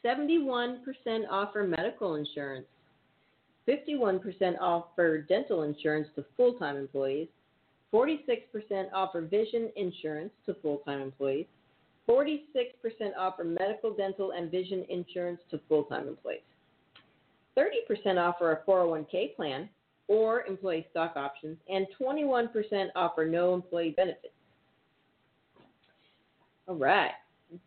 71% 0.05 0.79
offer 1.31 1.65
medical 1.65 2.17
insurance, 2.17 2.67
51% 3.67 4.21
offer 4.61 5.19
dental 5.23 5.63
insurance 5.63 6.09
to 6.15 6.25
full 6.37 6.55
time 6.55 6.77
employees, 6.77 7.29
46% 7.93 8.13
offer 8.95 9.23
vision 9.23 9.71
insurance 9.77 10.31
to 10.45 10.55
full 10.63 10.79
time 10.79 11.01
employees, 11.01 11.47
46% 12.09 12.37
offer 13.19 13.43
medical, 13.43 13.93
dental, 13.93 14.33
and 14.33 14.51
vision 14.51 14.85
insurance 14.89 15.41
to 15.51 15.59
full 15.69 15.85
time 15.85 16.07
employees. 16.07 16.43
30% 17.57 18.19
offer 18.19 18.53
a 18.53 18.71
401k 18.71 19.35
plan 19.35 19.69
or 20.09 20.43
employee 20.43 20.87
stock 20.91 21.15
options, 21.17 21.57
and 21.69 21.87
21% 22.01 22.89
offer 22.95 23.27
no 23.27 23.55
employee 23.55 23.95
benefits. 23.97 24.33
All 26.69 26.77
right. 26.77 27.13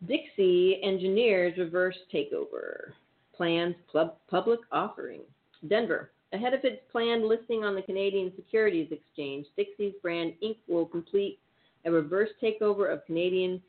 Dixie 0.06 0.80
Engineers 0.82 1.56
reverse 1.58 1.96
takeover. 2.12 2.92
Plans 3.34 3.74
pub- 3.92 4.16
public 4.28 4.60
offering. 4.72 5.20
Denver. 5.68 6.10
Ahead 6.32 6.54
of 6.54 6.64
its 6.64 6.80
planned 6.92 7.24
listing 7.26 7.64
on 7.64 7.74
the 7.74 7.82
Canadian 7.82 8.32
Securities 8.36 8.92
Exchange, 8.92 9.46
Dixie 9.56 9.94
Brands 10.00 10.36
Inc. 10.42 10.56
will 10.68 10.86
complete 10.86 11.38
a 11.84 11.90
reverse 11.90 12.30
takeover 12.42 12.92
of 12.92 13.04
Canadian 13.06 13.60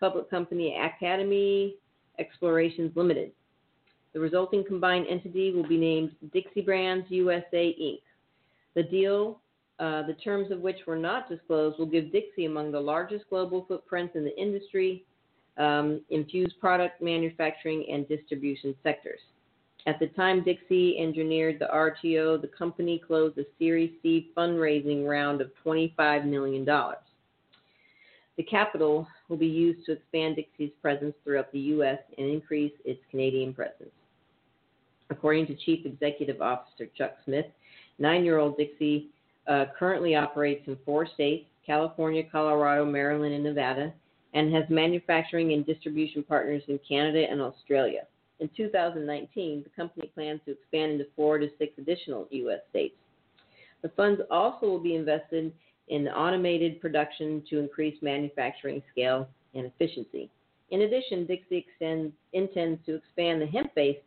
public 0.00 0.28
company 0.28 0.76
Academy 0.76 1.76
Explorations 2.18 2.92
Limited. 2.94 3.32
The 4.12 4.20
resulting 4.20 4.64
combined 4.64 5.06
entity 5.08 5.52
will 5.52 5.66
be 5.66 5.76
named 5.76 6.16
Dixie 6.32 6.62
Brands 6.62 7.06
USA 7.10 7.76
Inc. 7.80 8.00
The 8.74 8.82
deal, 8.82 9.40
uh, 9.78 10.02
the 10.02 10.14
terms 10.14 10.50
of 10.50 10.60
which 10.60 10.78
were 10.86 10.96
not 10.96 11.28
disclosed, 11.28 11.78
will 11.78 11.86
give 11.86 12.12
Dixie 12.12 12.46
among 12.46 12.72
the 12.72 12.80
largest 12.80 13.24
global 13.30 13.64
footprints 13.66 14.16
in 14.16 14.24
the 14.24 14.36
industry, 14.36 15.04
um, 15.58 16.00
infused 16.10 16.58
product 16.60 17.00
manufacturing, 17.00 17.86
and 17.90 18.08
distribution 18.08 18.74
sectors. 18.82 19.20
At 19.86 19.98
the 19.98 20.08
time 20.08 20.42
Dixie 20.42 20.98
engineered 20.98 21.58
the 21.58 21.68
RTO, 21.72 22.40
the 22.40 22.48
company 22.48 22.98
closed 22.98 23.38
a 23.38 23.44
Series 23.58 23.92
C 24.02 24.30
fundraising 24.36 25.08
round 25.08 25.40
of 25.40 25.50
$25 25.64 26.26
million. 26.26 26.64
The 28.36 28.42
capital 28.42 29.06
will 29.28 29.36
be 29.36 29.46
used 29.46 29.86
to 29.86 29.92
expand 29.92 30.36
Dixie's 30.36 30.72
presence 30.82 31.14
throughout 31.24 31.50
the 31.52 31.60
U.S. 31.60 31.98
and 32.18 32.28
increase 32.28 32.72
its 32.84 33.00
Canadian 33.10 33.54
presence. 33.54 33.90
According 35.10 35.46
to 35.48 35.56
Chief 35.56 35.84
Executive 35.84 36.40
Officer 36.40 36.86
Chuck 36.96 37.16
Smith, 37.24 37.46
nine 37.98 38.24
year 38.24 38.38
old 38.38 38.56
Dixie 38.56 39.08
uh, 39.46 39.66
currently 39.78 40.14
operates 40.14 40.66
in 40.68 40.78
four 40.84 41.06
states 41.06 41.46
California, 41.66 42.22
Colorado, 42.30 42.84
Maryland, 42.84 43.34
and 43.34 43.44
Nevada, 43.44 43.92
and 44.34 44.54
has 44.54 44.64
manufacturing 44.68 45.52
and 45.52 45.66
distribution 45.66 46.22
partners 46.22 46.62
in 46.68 46.78
Canada 46.88 47.26
and 47.30 47.40
Australia. 47.40 48.02
In 48.38 48.48
2019, 48.56 49.64
the 49.64 49.70
company 49.70 50.10
plans 50.14 50.40
to 50.46 50.52
expand 50.52 50.92
into 50.92 51.06
four 51.14 51.38
to 51.38 51.48
six 51.58 51.72
additional 51.78 52.26
U.S. 52.30 52.60
states. 52.70 52.94
The 53.82 53.90
funds 53.90 54.20
also 54.30 54.66
will 54.66 54.80
be 54.80 54.94
invested 54.94 55.52
in 55.88 56.08
automated 56.08 56.80
production 56.80 57.42
to 57.50 57.58
increase 57.58 58.00
manufacturing 58.00 58.82
scale 58.90 59.28
and 59.54 59.66
efficiency. 59.66 60.30
In 60.70 60.82
addition, 60.82 61.26
Dixie 61.26 61.66
extends, 61.68 62.12
intends 62.32 62.84
to 62.86 62.94
expand 62.94 63.42
the 63.42 63.46
hemp-based 63.46 64.00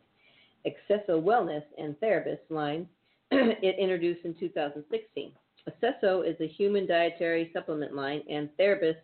Aceso 0.66 1.22
Wellness 1.22 1.64
and 1.78 1.94
Therapets 2.00 2.38
line 2.50 2.88
it 3.30 3.76
introduced 3.78 4.24
in 4.24 4.34
2016. 4.34 5.32
Aceso 5.68 6.28
is 6.28 6.36
a 6.40 6.46
human 6.46 6.86
dietary 6.86 7.50
supplement 7.52 7.94
line, 7.94 8.22
and 8.30 8.48
Therapets 8.58 8.96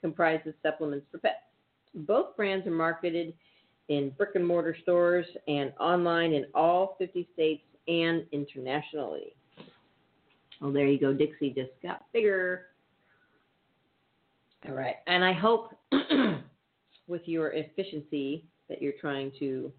comprises 0.00 0.54
supplements 0.62 1.06
for 1.10 1.18
pets. 1.18 1.36
Both 1.94 2.36
brands 2.36 2.66
are 2.66 2.72
marketed 2.72 3.34
in 3.88 4.10
brick 4.10 4.30
and 4.34 4.46
mortar 4.46 4.76
stores 4.82 5.26
and 5.46 5.72
online 5.80 6.32
in 6.32 6.46
all 6.54 6.96
50 6.98 7.28
states 7.32 7.62
and 7.86 8.24
internationally. 8.32 9.34
Well, 10.60 10.72
there 10.72 10.86
you 10.86 10.98
go. 10.98 11.12
Dixie 11.12 11.50
just 11.50 11.70
got 11.82 12.04
bigger. 12.12 12.66
All 14.68 14.74
right. 14.74 14.96
And 15.06 15.24
I 15.24 15.32
hope 15.32 15.74
with 17.06 17.22
your 17.26 17.52
efficiency 17.52 18.44
that 18.68 18.82
you're 18.82 18.92
trying 19.00 19.32
to 19.38 19.72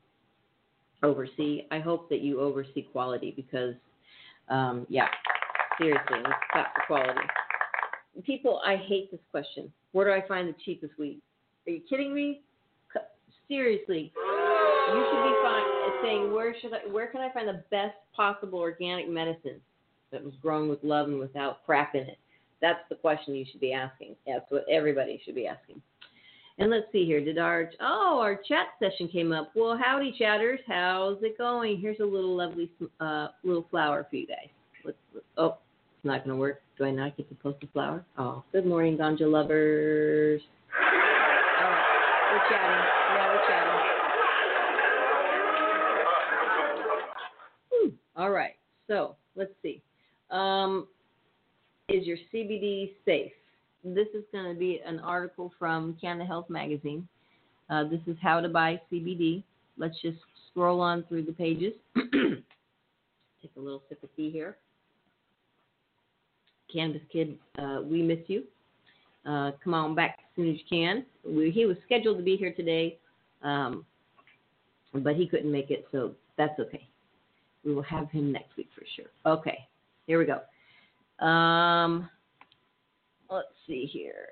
oversee, 1.03 1.63
I 1.71 1.79
hope 1.79 2.09
that 2.09 2.21
you 2.21 2.39
oversee 2.39 2.83
quality 2.91 3.33
because, 3.35 3.75
um, 4.49 4.85
yeah, 4.89 5.07
seriously, 5.77 6.19
the 6.53 6.63
quality. 6.87 7.19
People, 8.25 8.61
I 8.65 8.75
hate 8.75 9.11
this 9.11 9.21
question. 9.31 9.71
Where 9.91 10.05
do 10.05 10.11
I 10.11 10.27
find 10.27 10.47
the 10.47 10.55
cheapest 10.65 10.93
weed? 10.99 11.21
Are 11.67 11.71
you 11.71 11.81
kidding 11.89 12.13
me? 12.13 12.41
Seriously, 13.47 14.13
you 14.15 15.05
should 15.09 15.23
be 15.23 15.35
fine 15.41 15.69
saying 16.03 16.31
where 16.33 16.55
should 16.61 16.73
I, 16.73 16.91
where 16.91 17.07
can 17.07 17.21
I 17.21 17.31
find 17.31 17.47
the 17.47 17.63
best 17.71 17.95
possible 18.15 18.59
organic 18.59 19.09
medicine 19.09 19.59
that 20.11 20.23
was 20.23 20.33
grown 20.41 20.69
with 20.69 20.83
love 20.83 21.07
and 21.07 21.19
without 21.19 21.65
crap 21.65 21.95
in 21.95 22.03
it? 22.03 22.17
That's 22.61 22.79
the 22.89 22.95
question 22.95 23.35
you 23.35 23.45
should 23.49 23.61
be 23.61 23.73
asking. 23.73 24.15
That's 24.27 24.49
what 24.49 24.65
everybody 24.69 25.21
should 25.23 25.35
be 25.35 25.47
asking. 25.47 25.81
And 26.59 26.69
let's 26.69 26.91
see 26.91 27.05
here. 27.05 27.23
Did 27.23 27.37
our 27.37 27.71
oh 27.79 28.19
our 28.21 28.35
chat 28.35 28.67
session 28.79 29.07
came 29.07 29.31
up? 29.31 29.51
Well, 29.55 29.79
howdy 29.81 30.13
chatters. 30.19 30.59
How's 30.67 31.17
it 31.21 31.37
going? 31.37 31.79
Here's 31.79 32.01
a 32.01 32.05
little 32.05 32.35
lovely 32.35 32.69
uh, 32.99 33.29
little 33.45 33.65
flower 33.71 34.05
for 34.09 34.17
you 34.17 34.27
guys. 34.27 34.49
Let's, 34.83 34.97
let's, 35.13 35.25
oh, 35.37 35.57
it's 35.95 36.03
not 36.03 36.25
gonna 36.25 36.35
work. 36.35 36.61
Do 36.77 36.83
I 36.83 36.91
not 36.91 37.15
get 37.15 37.29
to 37.29 37.35
post 37.35 37.63
a 37.63 37.67
flower? 37.67 38.03
Oh, 38.17 38.43
good 38.51 38.65
morning, 38.65 38.97
ganja 38.97 39.21
lovers. 39.21 40.41
All 40.77 41.69
right, 41.69 41.83
we're 42.33 42.49
chatting. 42.49 42.85
Yeah, 43.15 43.27
we're 43.33 43.47
chatting. 43.47 43.79
Whew. 47.69 47.93
All 48.17 48.31
right. 48.31 48.55
So 48.87 49.15
let's 49.37 49.53
see. 49.61 49.81
Um, 50.29 50.87
is 51.87 52.05
your 52.05 52.17
CBD 52.33 52.95
safe? 53.05 53.31
This 53.83 54.07
is 54.13 54.23
going 54.31 54.53
to 54.53 54.59
be 54.59 54.81
an 54.85 54.99
article 54.99 55.51
from 55.57 55.97
Canada 56.01 56.25
Health 56.25 56.49
Magazine. 56.49 57.07
Uh, 57.69 57.85
this 57.85 58.01
is 58.07 58.17
how 58.21 58.41
to 58.41 58.49
buy 58.49 58.81
CBD. 58.91 59.43
Let's 59.77 59.95
just 60.01 60.17
scroll 60.49 60.81
on 60.81 61.03
through 61.03 61.23
the 61.23 61.31
pages. 61.31 61.73
Take 61.95 63.51
a 63.55 63.59
little 63.59 63.81
sip 63.87 64.03
of 64.03 64.09
tea 64.15 64.29
here. 64.31 64.57
Cannabis 66.73 67.01
Kid, 67.11 67.37
uh, 67.57 67.79
we 67.83 68.01
miss 68.01 68.19
you. 68.27 68.43
Uh, 69.25 69.51
come 69.63 69.73
on 69.73 69.95
back 69.95 70.17
as 70.19 70.25
soon 70.35 70.49
as 70.49 70.57
you 70.57 70.65
can. 70.69 71.05
We, 71.25 71.51
he 71.51 71.65
was 71.65 71.77
scheduled 71.85 72.17
to 72.17 72.23
be 72.23 72.35
here 72.35 72.53
today, 72.53 72.97
um, 73.43 73.85
but 74.93 75.15
he 75.15 75.27
couldn't 75.27 75.51
make 75.51 75.71
it, 75.71 75.87
so 75.91 76.11
that's 76.37 76.59
okay. 76.59 76.87
We 77.63 77.73
will 77.73 77.83
have 77.83 78.09
him 78.11 78.31
next 78.31 78.55
week 78.57 78.69
for 78.75 78.83
sure. 78.95 79.09
Okay, 79.25 79.59
here 80.07 80.19
we 80.19 80.25
go. 80.25 81.25
Um, 81.25 82.09
see 83.69 83.85
here. 83.85 84.27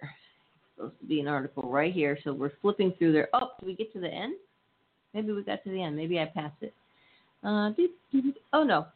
supposed 0.75 0.99
to 0.99 1.05
be 1.05 1.21
an 1.21 1.27
article 1.27 1.63
right 1.69 1.93
here, 1.93 2.17
so 2.23 2.33
we're 2.33 2.51
flipping 2.61 2.93
through 2.97 3.13
there. 3.13 3.29
Oh, 3.33 3.51
did 3.59 3.67
we 3.67 3.75
get 3.75 3.93
to 3.93 3.99
the 3.99 4.09
end? 4.09 4.33
Maybe 5.13 5.31
we 5.31 5.43
got 5.43 5.63
to 5.63 5.69
the 5.69 5.81
end. 5.81 5.95
Maybe 5.95 6.19
I 6.19 6.25
passed 6.25 6.61
it. 6.61 6.73
Uh, 7.43 7.71
oh 8.53 8.63
no. 8.63 8.87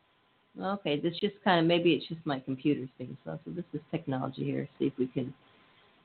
Okay, 0.60 1.00
this 1.00 1.14
just 1.22 1.36
kind 1.46 1.62
of 1.62 1.66
maybe 1.66 1.94
it's 1.94 2.08
just 2.08 2.20
my 2.26 2.40
computer's 2.40 2.90
slow. 3.24 3.40
So 3.46 3.52
this 3.52 3.64
is 3.72 3.80
technology 3.90 4.44
here. 4.44 4.68
See 4.80 4.88
if 4.88 4.94
we 4.98 5.08
can 5.08 5.34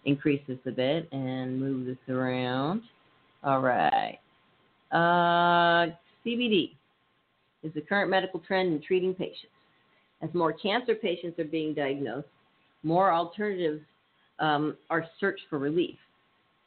increase 0.05 0.41
this 0.47 0.59
a 0.67 0.71
bit 0.71 1.09
and 1.13 1.59
move 1.59 1.87
this 1.87 2.15
around. 2.15 2.83
All 3.43 3.61
right. 3.61 4.19
Uh, 4.93 5.93
CBD 6.25 6.75
is 7.65 7.75
the 7.75 7.81
current 7.81 8.09
medical 8.09 8.39
trend 8.39 8.73
in 8.73 8.81
treating 8.81 9.15
patients. 9.15 9.53
As 10.23 10.33
more 10.33 10.53
cancer 10.53 10.95
patients 10.95 11.39
are 11.41 11.45
being 11.45 11.75
diagnosed, 11.75 12.29
more 12.85 13.13
alternatives 13.13 13.83
um, 14.39 14.77
are 14.91 15.07
searched 15.19 15.43
for 15.49 15.59
relief. 15.59 15.97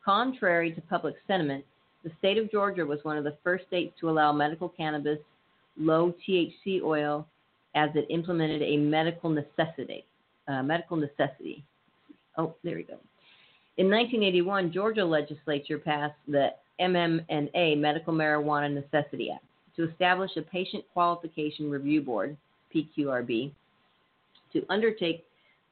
Contrary 0.03 0.71
to 0.71 0.81
public 0.81 1.15
sentiment, 1.27 1.63
the 2.03 2.11
state 2.19 2.37
of 2.37 2.49
Georgia 2.51 2.85
was 2.85 2.99
one 3.03 3.17
of 3.17 3.23
the 3.23 3.37
first 3.43 3.67
states 3.67 3.93
to 3.99 4.09
allow 4.09 4.31
medical 4.31 4.69
cannabis 4.69 5.19
low 5.77 6.13
THC 6.27 6.81
oil 6.83 7.25
as 7.75 7.89
it 7.95 8.05
implemented 8.09 8.61
a 8.61 8.77
medical 8.77 9.29
necessity. 9.29 10.05
Uh, 10.47 10.63
medical 10.63 10.97
necessity. 10.97 11.63
Oh, 12.37 12.55
there 12.63 12.75
we 12.75 12.83
go. 12.83 12.97
In 13.77 13.89
1981, 13.89 14.73
Georgia 14.73 15.05
legislature 15.05 15.77
passed 15.77 16.15
the 16.27 16.49
MMNA 16.81 17.77
Medical 17.77 18.13
Marijuana 18.13 18.73
Necessity 18.73 19.29
Act 19.31 19.43
to 19.75 19.89
establish 19.89 20.31
a 20.37 20.41
patient 20.41 20.83
qualification 20.91 21.69
review 21.69 22.01
board, 22.01 22.35
PQRB, 22.73 23.51
to 24.53 24.65
undertake 24.69 25.23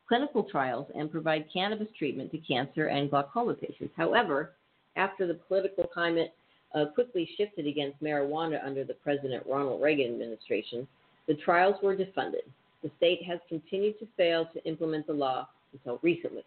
clinical 0.08 0.44
trials 0.44 0.88
and 0.96 1.12
provide 1.12 1.46
cannabis 1.52 1.88
treatment 1.98 2.32
to 2.32 2.38
cancer 2.40 2.88
and 2.88 3.10
glaucoma 3.10 3.54
patients. 3.54 3.94
However, 3.98 4.54
after 4.96 5.28
the 5.28 5.34
political 5.34 5.86
climate 5.86 6.34
uh, 6.74 6.86
quickly 6.94 7.30
shifted 7.38 7.68
against 7.68 8.02
marijuana 8.02 8.66
under 8.66 8.84
the 8.84 8.94
President 8.96 9.46
Ronald 9.48 9.82
Reagan 9.82 10.14
administration, 10.14 10.88
the 11.28 11.36
trials 11.36 11.76
were 11.84 11.96
defunded. 11.96 12.48
The 12.84 12.92
state 12.98 13.24
has 13.24 13.40
continued 13.50 14.00
to 14.00 14.08
fail 14.16 14.48
to 14.54 14.64
implement 14.66 15.08
the 15.08 15.14
law 15.14 15.48
until 15.74 16.00
recently. 16.02 16.44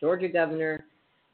Georgia 0.00 0.28
Governor 0.28 0.84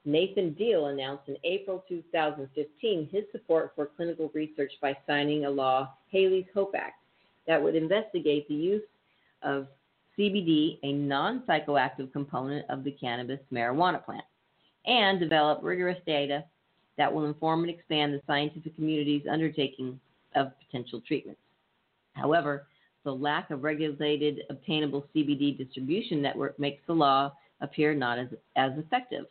Nathan 0.05 0.53
Deal 0.53 0.87
announced 0.87 1.29
in 1.29 1.37
April 1.45 1.85
2015 1.89 3.09
his 3.11 3.25
support 3.33 3.73
for 3.75 3.91
clinical 3.97 4.31
research 4.35 4.73
by 4.81 4.97
signing 5.07 5.45
a 5.45 5.51
law, 5.51 5.95
Haleigh's 6.13 6.47
Hope 6.55 6.75
Act, 6.77 7.01
that 7.47 7.63
would 7.63 7.75
investigate 7.75 8.47
the 8.49 8.55
use 8.55 8.83
of 9.43 9.67
CBD, 10.19 10.79
a 10.83 10.93
non 10.93 11.43
psychoactive 11.49 12.13
component 12.13 12.69
of 12.71 12.85
the 12.85 12.93
cannabis 12.93 13.41
marijuana 13.53 14.05
plant, 14.05 14.25
and 14.87 15.21
develop 15.21 15.61
rigorous 15.63 15.99
data 16.07 16.45
that 16.97 17.13
will 17.13 17.27
inform 17.27 17.63
and 17.63 17.71
expand 17.71 18.15
the 18.15 18.23
scientific 18.27 18.75
community's 18.75 19.27
undertaking 19.31 20.01
of 20.35 20.53
potential 20.65 21.03
treatments. 21.07 21.41
However, 22.15 22.67
the 23.05 23.13
lack 23.13 23.51
of 23.51 23.63
regulated 23.63 24.41
obtainable 24.51 25.07
CBD 25.15 25.57
distribution 25.57 26.23
network 26.23 26.59
makes 26.59 26.83
the 26.87 26.93
law 26.93 27.33
appear 27.61 27.95
not 27.95 28.19
as, 28.19 28.29
as 28.57 28.73
effective. 28.79 29.27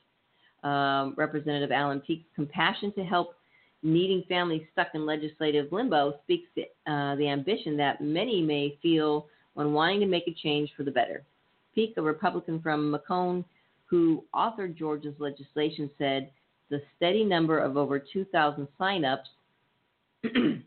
Um, 0.64 1.14
Representative 1.18 1.72
Allen 1.72 2.02
Peake's 2.02 2.28
compassion 2.36 2.94
to 2.94 3.04
help 3.04 3.36
needing 3.84 4.24
families 4.28 4.64
stuck 4.72 4.88
in 4.94 5.06
legislative 5.06 5.72
limbo 5.72 6.20
speaks 6.24 6.48
to 6.56 6.62
uh, 6.92 7.16
the 7.16 7.28
ambition 7.28 7.78
that 7.78 8.02
many 8.02 8.42
may 8.42 8.78
feel 8.82 9.28
when 9.56 9.74
wanting 9.74 10.00
to 10.02 10.06
make 10.06 10.28
a 10.28 10.34
change 10.34 10.70
for 10.78 10.84
the 10.84 10.92
better. 10.92 11.24
Peake, 11.74 11.96
a 11.98 12.02
Republican 12.02 12.62
from 12.62 12.92
Macon 12.92 13.44
who 13.86 14.24
authored 14.34 14.78
Georgia's 14.78 15.16
legislation, 15.20 15.90
said 15.98 16.30
the 16.70 16.82
steady 16.96 17.24
number 17.24 17.60
of 17.60 17.78
over 17.78 18.00
2,000 18.00 18.68
signups, 18.80 19.26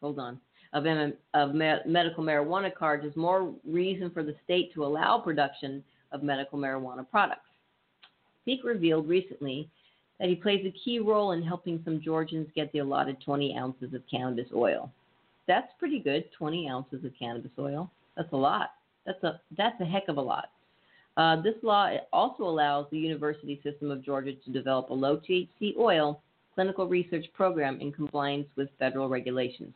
hold 0.00 0.18
on, 0.18 0.40
of, 0.72 0.86
M- 0.86 1.14
of 1.34 1.54
ma- 1.54 1.78
medical 1.86 2.22
marijuana 2.22 2.74
cards 2.74 3.04
is 3.04 3.16
more 3.16 3.52
reason 3.66 4.10
for 4.10 4.22
the 4.22 4.34
state 4.44 4.72
to 4.74 4.84
allow 4.84 5.18
production 5.18 5.82
of 6.12 6.22
medical 6.22 6.58
marijuana 6.58 7.08
products. 7.08 7.48
Peake 8.44 8.64
revealed 8.64 9.08
recently 9.08 9.68
that 10.20 10.28
he 10.28 10.34
plays 10.34 10.64
a 10.66 10.78
key 10.84 10.98
role 10.98 11.32
in 11.32 11.42
helping 11.42 11.80
some 11.84 12.00
Georgians 12.00 12.48
get 12.54 12.70
the 12.72 12.80
allotted 12.80 13.20
20 13.22 13.56
ounces 13.56 13.94
of 13.94 14.02
cannabis 14.10 14.48
oil. 14.54 14.90
That's 15.48 15.72
pretty 15.78 15.98
good, 15.98 16.30
20 16.38 16.68
ounces 16.68 17.04
of 17.04 17.12
cannabis 17.18 17.50
oil. 17.58 17.90
That's 18.16 18.32
a 18.32 18.36
lot. 18.36 18.74
That's 19.06 19.22
a 19.24 19.40
that's 19.56 19.80
a 19.80 19.84
heck 19.84 20.08
of 20.08 20.18
a 20.18 20.20
lot. 20.20 20.50
Uh, 21.16 21.40
this 21.40 21.54
law 21.62 21.90
also 22.12 22.44
allows 22.44 22.86
the 22.90 22.98
University 22.98 23.60
System 23.64 23.90
of 23.90 24.04
Georgia 24.04 24.34
to 24.34 24.50
develop 24.52 24.90
a 24.90 24.94
low 24.94 25.16
THC 25.16 25.76
oil 25.76 26.22
clinical 26.54 26.86
research 26.86 27.24
program 27.34 27.80
in 27.80 27.90
compliance 27.92 28.46
with 28.56 28.68
federal 28.78 29.08
regulations. 29.08 29.72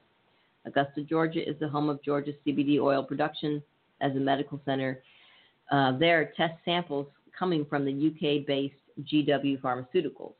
Augusta, 0.66 1.02
Georgia 1.02 1.48
is 1.48 1.58
the 1.58 1.68
home 1.68 1.88
of 1.88 2.02
Georgia 2.02 2.32
CBD 2.46 2.80
oil 2.80 3.02
production 3.02 3.62
as 4.00 4.12
a 4.12 4.20
medical 4.20 4.60
center. 4.64 5.02
Uh, 5.70 5.96
there, 5.98 6.32
test 6.36 6.54
samples 6.64 7.06
coming 7.36 7.64
from 7.64 7.84
the 7.84 7.92
UK 7.92 8.46
based 8.46 8.74
GW 9.04 9.60
Pharmaceuticals. 9.60 10.34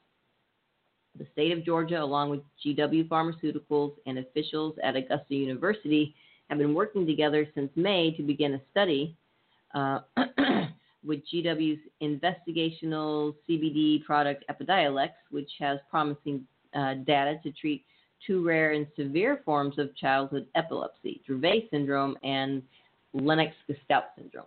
The 1.19 1.27
state 1.33 1.53
of 1.53 1.65
Georgia, 1.65 2.03
along 2.03 2.31
with 2.31 2.41
GW 2.65 3.09
Pharmaceuticals 3.09 3.93
and 4.07 4.19
officials 4.19 4.75
at 4.83 4.97
Augusta 4.97 5.35
University, 5.35 6.15
have 6.49 6.59
been 6.59 6.75
working 6.75 7.07
together 7.07 7.47
since 7.55 7.71
May 7.77 8.13
to 8.17 8.23
begin 8.23 8.55
a 8.55 8.61
study 8.71 9.17
uh, 9.75 10.01
with 11.05 11.21
GW's 11.33 11.81
investigational 12.03 13.35
CBD 13.49 14.05
product 14.05 14.45
Epidiolex, 14.51 15.11
which 15.31 15.51
has 15.59 15.79
promising 15.91 16.47
uh, 16.75 16.95
data 17.07 17.39
to 17.43 17.53
treat 17.53 17.85
two 18.27 18.45
rare 18.45 18.73
and 18.73 18.87
severe 18.97 19.41
forms 19.45 19.79
of 19.79 19.95
childhood 19.97 20.47
epilepsy, 20.55 21.21
Dravet 21.29 21.71
syndrome 21.71 22.17
and 22.23 22.63
Lennox-Gastaut 23.13 24.05
syndrome. 24.17 24.47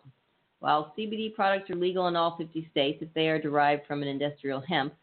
While 0.60 0.94
CBD 0.98 1.34
products 1.36 1.70
are 1.70 1.76
legal 1.76 2.08
in 2.08 2.16
all 2.16 2.38
50 2.38 2.68
states 2.72 3.00
if 3.02 3.14
they 3.14 3.28
are 3.28 3.40
derived 3.40 3.86
from 3.86 4.02
an 4.02 4.08
industrial 4.08 4.62
hemp, 4.62 4.94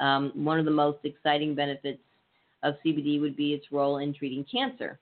um, 0.00 0.32
one 0.34 0.58
of 0.58 0.64
the 0.64 0.70
most 0.70 0.98
exciting 1.04 1.54
benefits 1.54 2.00
of 2.62 2.74
CBD 2.84 3.20
would 3.20 3.36
be 3.36 3.52
its 3.52 3.70
role 3.70 3.98
in 3.98 4.14
treating 4.14 4.44
cancer. 4.50 4.98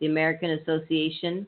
The 0.00 0.06
American 0.06 0.50
Association 0.50 1.46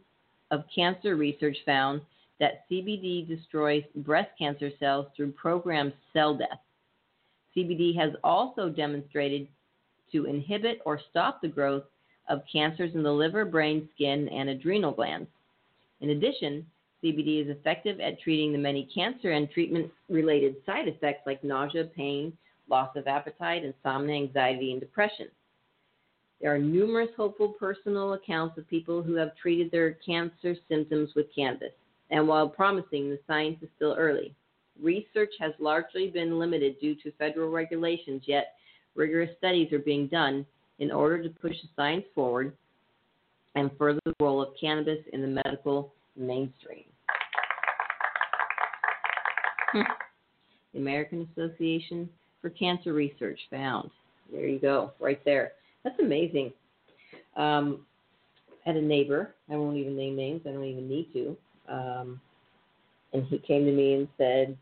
of 0.51 0.65
Cancer 0.75 1.17
Research 1.17 1.57
found 1.65 2.01
that 2.41 2.69
CBD 2.71 3.27
destroys 3.27 3.85
breast 3.97 4.31
cancer 4.39 4.71
cells 4.79 5.07
through 5.17 5.33
programmed 5.33 5.93
cell 6.13 6.37
death. 6.37 6.61
CBD 7.57 7.97
has 7.97 8.13
also 8.25 8.69
demonstrated 8.69 9.49
to 10.13 10.27
inhibit 10.27 10.81
or 10.85 11.01
stop 11.11 11.41
the 11.41 11.49
growth 11.49 11.85
of 12.29 12.43
cancers 12.51 12.95
in 12.95 13.03
the 13.03 13.13
liver, 13.13 13.45
brain, 13.45 13.89
skin, 13.95 14.29
and 14.29 14.49
adrenal 14.49 14.93
glands. 14.93 15.29
In 16.01 16.11
addition, 16.11 16.67
CBD 17.03 17.43
is 17.43 17.51
effective 17.51 18.01
at 18.01 18.21
treating 18.21 18.53
the 18.53 18.59
many 18.59 18.89
cancer 18.95 19.33
and 19.33 19.51
treatment 19.51 19.91
related 20.09 20.57
side 20.65 20.89
effects 20.89 21.27
like 21.27 21.45
nausea, 21.45 21.85
pain, 21.85 22.33
loss 22.69 22.95
of 22.97 23.07
appetite, 23.07 23.65
insomnia, 23.65 24.17
anxiety, 24.17 24.73
and 24.73 24.81
depression. 24.81 25.29
There 26.41 26.55
are 26.55 26.59
numerous 26.59 27.11
hopeful 27.17 27.49
personal 27.49 28.15
accounts 28.15 28.59
of 28.59 28.69
people 28.69 29.03
who 29.03 29.15
have 29.15 29.37
treated 29.37 29.71
their 29.71 29.93
cancer 30.07 30.57
symptoms 30.69 31.11
with 31.15 31.35
cannabis. 31.35 31.73
And 32.11 32.29
while 32.29 32.49
promising, 32.49 33.11
the 33.11 33.19
science 33.27 33.59
is 33.63 33.69
still 33.77 33.95
early. 33.99 34.35
Research 34.81 35.33
has 35.41 35.53
largely 35.59 36.09
been 36.09 36.39
limited 36.39 36.81
due 36.81 36.97
to 36.97 37.13
federal 37.13 37.51
regulations, 37.51 38.23
yet 38.27 38.55
rigorous 38.95 39.31
studies 39.39 39.73
are 39.73 39.79
being 39.79 40.09
done 40.09 40.45
in 40.81 40.91
order 40.91 41.23
to 41.23 41.31
push 41.31 41.55
the 41.63 41.69
science 41.77 42.05
forward 42.15 42.53
and 43.55 43.71
further 43.79 44.01
the 44.05 44.15
role 44.21 44.43
of 44.43 44.49
cannabis 44.61 44.99
in 45.13 45.23
the 45.23 45.43
medical 45.45 45.93
mainstream. 46.17 46.85
Hmm. 49.73 49.83
the 50.73 50.79
American 50.79 51.29
Association 51.33 52.09
for 52.45 52.51
Cancer 52.51 52.93
Research 52.93 53.41
found. 53.51 53.91
There 54.31 54.47
you 54.47 54.59
go, 54.59 54.93
right 55.01 55.25
there. 55.25 55.53
That's 55.83 55.99
amazing. 55.99 56.53
Um, 57.39 57.87
I 58.67 58.69
had 58.69 58.77
a 58.77 58.83
neighbor, 58.83 59.35
I 59.51 59.57
won't 59.57 59.79
even 59.79 59.97
name 59.97 60.15
names, 60.15 60.43
I 60.47 60.51
don't 60.51 60.63
even 60.63 60.87
need 60.87 61.11
to. 61.15 61.37
Um, 61.73 62.21
and 63.15 63.25
he 63.25 63.39
came 63.39 63.65
to 63.65 63.73
me 63.73 63.95
and 63.95 64.09
said 64.19 64.59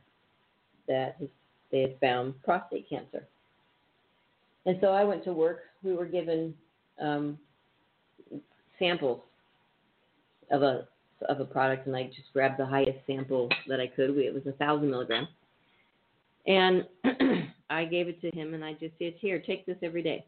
that 0.87 1.17
his, 1.19 1.29
they 1.73 1.81
had 1.81 1.99
found 1.99 2.41
prostate 2.45 2.89
cancer. 2.89 3.27
And 4.65 4.79
so 4.81 4.89
I 4.89 5.03
went 5.03 5.25
to 5.25 5.33
work. 5.33 5.63
We 5.83 5.93
were 5.93 6.07
given 6.07 6.55
um, 7.01 7.37
samples 8.79 9.23
of 10.53 10.63
a 10.63 10.87
of 11.29 11.41
a 11.41 11.45
product, 11.45 11.87
and 11.87 11.97
I 11.97 12.05
just 12.05 12.33
grabbed 12.33 12.61
the 12.61 12.67
highest 12.67 12.99
sample 13.09 13.49
that 13.69 13.81
I 13.81 13.89
could. 13.89 14.11
It 14.19 14.35
was 14.35 14.47
a 14.47 14.53
thousand 14.53 14.91
milligrams, 14.91 15.29
and 16.47 16.87
I 17.71 17.85
gave 17.85 18.09
it 18.09 18.21
to 18.23 18.31
him, 18.31 18.55
and 18.55 18.65
I 18.65 18.75
just 18.75 18.95
said, 18.99 19.15
"Here, 19.19 19.39
take 19.39 19.67
this 19.67 19.77
every 19.83 20.03
day, 20.03 20.25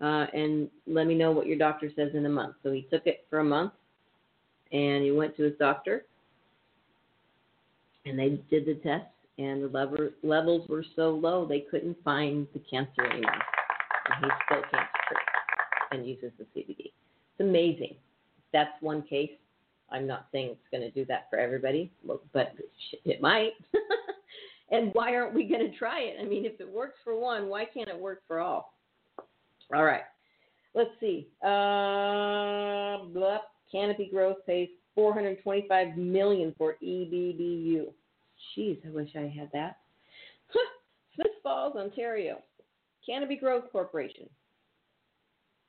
uh, 0.00 0.26
and 0.32 0.68
let 0.86 1.06
me 1.06 1.14
know 1.14 1.32
what 1.32 1.46
your 1.46 1.58
doctor 1.58 1.90
says 1.94 2.10
in 2.14 2.26
a 2.26 2.30
month." 2.30 2.56
So 2.62 2.72
he 2.72 2.82
took 2.90 3.06
it 3.06 3.26
for 3.30 3.40
a 3.40 3.44
month, 3.44 3.72
and 4.72 5.02
he 5.04 5.10
went 5.10 5.36
to 5.36 5.44
his 5.44 5.54
doctor, 5.58 6.04
and 8.06 8.18
they 8.18 8.40
did 8.50 8.66
the 8.66 8.74
test, 8.82 9.06
and 9.38 9.62
the 9.62 10.12
levels 10.22 10.68
were 10.68 10.84
so 10.96 11.10
low 11.10 11.46
they 11.46 11.60
couldn't 11.60 11.96
find 12.04 12.46
the 12.52 12.60
cancer 12.70 13.04
anymore. 13.04 13.32
And 14.06 14.24
he's 14.24 14.32
still 14.46 14.62
cancer 14.70 14.88
free 15.08 15.98
and 15.98 16.06
uses 16.06 16.32
the 16.38 16.44
CBD. 16.56 16.76
It's 16.78 17.40
amazing. 17.40 17.94
That's 18.52 18.70
one 18.80 19.02
case. 19.02 19.30
I'm 19.90 20.06
not 20.06 20.26
saying 20.32 20.50
it's 20.50 20.70
going 20.70 20.82
to 20.82 20.90
do 20.90 21.04
that 21.06 21.26
for 21.30 21.38
everybody, 21.38 21.90
but 22.32 22.54
it 23.04 23.20
might. 23.20 23.52
and 24.70 24.90
why 24.92 25.14
aren't 25.14 25.34
we 25.34 25.44
going 25.44 25.70
to 25.70 25.76
try 25.78 26.00
it? 26.00 26.16
I 26.20 26.24
mean, 26.24 26.44
if 26.44 26.60
it 26.60 26.68
works 26.68 26.98
for 27.02 27.18
one, 27.18 27.48
why 27.48 27.64
can't 27.64 27.88
it 27.88 27.98
work 27.98 28.22
for 28.26 28.40
all? 28.40 28.74
All 29.74 29.84
right. 29.84 30.02
Let's 30.74 30.90
see. 31.00 31.28
Uh, 31.42 33.04
blah. 33.12 33.38
Canopy 33.70 34.08
Growth 34.10 34.38
pays 34.46 34.68
425 34.94 35.96
million 35.96 36.54
for 36.56 36.76
EBBU. 36.82 37.86
Jeez, 38.56 38.78
I 38.86 38.90
wish 38.90 39.10
I 39.16 39.32
had 39.36 39.50
that. 39.52 39.78
Smith 41.14 41.32
Falls, 41.42 41.76
Ontario. 41.76 42.38
Canopy 43.04 43.36
Growth 43.36 43.64
Corporation 43.72 44.28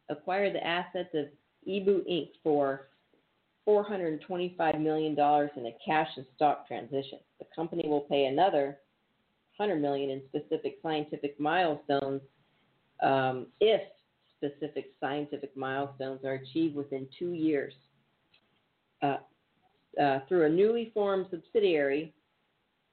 acquired 0.10 0.54
the 0.54 0.66
assets 0.66 1.10
of 1.14 1.26
EBBU 1.68 2.08
Inc. 2.10 2.30
for 2.44 2.88
$425 3.68 4.80
million 4.80 5.14
in 5.14 5.18
a 5.66 5.76
cash 5.86 6.08
and 6.18 6.26
stock 6.36 6.68
transition. 6.68 7.20
The 7.40 7.46
company 7.56 7.88
will 7.88 8.02
pay 8.02 8.26
another 8.26 8.78
100 9.60 9.82
million 9.82 10.10
in 10.10 10.22
specific 10.30 10.80
scientific 10.82 11.40
milestones 11.40 12.22
um, 13.02 13.48
if 13.60 13.82
specific 14.38 14.92
scientific 15.00 15.56
milestones 15.56 16.24
are 16.24 16.36
achieved 16.36 16.76
within 16.76 17.08
two 17.18 17.32
years. 17.32 17.74
Uh, 19.02 19.18
uh, 20.02 20.20
through 20.28 20.46
a 20.46 20.50
newly 20.50 20.92
formed 20.94 21.26
subsidiary, 21.30 22.14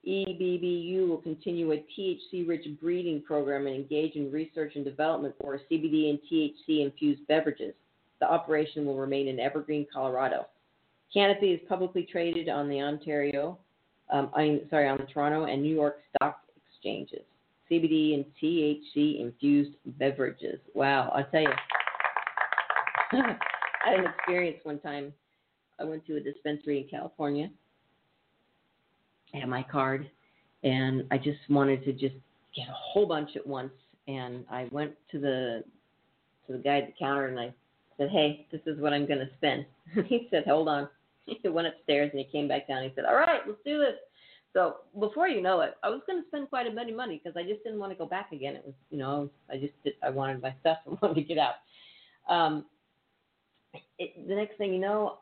EBBU 0.07 1.09
will 1.09 1.19
continue 1.19 1.73
a 1.73 1.85
THC-rich 1.99 2.67
breeding 2.81 3.23
program 3.23 3.67
and 3.67 3.75
engage 3.75 4.15
in 4.15 4.31
research 4.31 4.73
and 4.77 4.85
development 4.85 5.35
for 5.41 5.61
CBD 5.71 6.11
and 6.11 6.19
THC-infused 6.31 7.27
beverages. 7.29 7.75
The 8.21 8.31
operation 8.31 8.87
will 8.87 8.97
remain 8.97 9.29
in 9.29 9.41
Evergreen, 9.41 9.87
Colorado. 9.93 10.47
Canopy 11.13 11.53
is 11.53 11.61
publicly 11.69 12.09
traded 12.11 12.49
on 12.49 12.69
the 12.69 12.81
Ontario, 12.81 13.59
um, 14.13 14.31
I'm 14.35 14.61
sorry, 14.71 14.89
on 14.89 14.99
the 14.99 15.07
Toronto 15.13 15.45
and 15.45 15.63
New 15.63 15.75
York 15.75 15.99
stock 16.15 16.41
exchanges. 16.87 17.25
CBD 17.71 18.15
and 18.15 18.25
THC 18.41 19.21
infused 19.21 19.73
beverages. 19.99 20.61
Wow, 20.75 21.11
I'll 21.15 21.25
tell 21.31 21.43
you. 21.43 21.49
I 23.13 23.91
had 23.91 24.01
an 24.01 24.07
experience 24.07 24.59
one 24.63 24.79
time. 24.79 25.13
I 25.81 25.85
went 25.85 26.07
to 26.07 26.17
a 26.17 26.21
dispensary 26.21 26.81
in 26.81 26.89
California 26.89 27.51
I 29.35 29.39
had 29.39 29.49
my 29.49 29.65
card, 29.71 30.09
and 30.63 31.05
I 31.11 31.19
just 31.19 31.39
wanted 31.49 31.85
to 31.85 31.93
just 31.93 32.15
get 32.55 32.69
a 32.69 32.73
whole 32.73 33.07
bunch 33.07 33.31
at 33.37 33.47
once. 33.47 33.73
And 34.09 34.45
I 34.51 34.69
went 34.71 34.93
to 35.13 35.19
the 35.19 35.65
to 36.47 36.53
the 36.53 36.59
guy 36.59 36.79
at 36.79 36.87
the 36.87 36.95
counter, 36.99 37.27
and 37.27 37.39
I 37.39 37.53
said, 37.97 38.11
"Hey, 38.11 38.47
this 38.53 38.61
is 38.67 38.81
what 38.81 38.93
I'm 38.93 39.07
going 39.07 39.19
to 39.19 39.29
spend." 39.37 39.67
he 40.07 40.29
said, 40.31 40.45
"Hold 40.47 40.69
on." 40.69 40.89
He 41.27 41.49
went 41.49 41.67
upstairs 41.67 42.11
and 42.13 42.21
he 42.21 42.31
came 42.31 42.47
back 42.47 42.69
down. 42.69 42.79
And 42.79 42.91
he 42.91 42.95
said, 42.95 43.05
"All 43.05 43.17
right, 43.17 43.41
let's 43.45 43.59
do 43.65 43.79
this." 43.79 43.97
So 44.57 44.77
before 44.99 45.29
you 45.29 45.43
know 45.43 45.61
it, 45.61 45.75
I 45.83 45.91
was 45.91 46.01
going 46.07 46.23
to 46.23 46.27
spend 46.29 46.49
quite 46.49 46.67
a 46.67 46.71
bit 46.71 46.89
of 46.89 46.97
money 46.97 47.21
because 47.23 47.37
I 47.37 47.47
just 47.47 47.63
didn't 47.63 47.79
want 47.79 47.93
to 47.93 47.99
go 47.99 48.07
back 48.07 48.33
again. 48.33 48.57
It 48.57 48.65
was, 48.65 48.73
you 48.89 48.97
know, 48.97 49.29
I 49.51 49.59
just 49.59 49.75
did, 49.85 49.93
I 50.03 50.09
wanted 50.09 50.41
my 50.41 50.55
stuff 50.61 50.79
and 50.87 50.97
wanted 51.03 51.17
to 51.17 51.23
get 51.23 51.37
out. 51.37 51.57
Um, 52.27 52.65
it, 53.99 54.27
the 54.27 54.35
next 54.35 54.57
thing 54.57 54.73
you 54.73 54.81
know, 54.81 55.19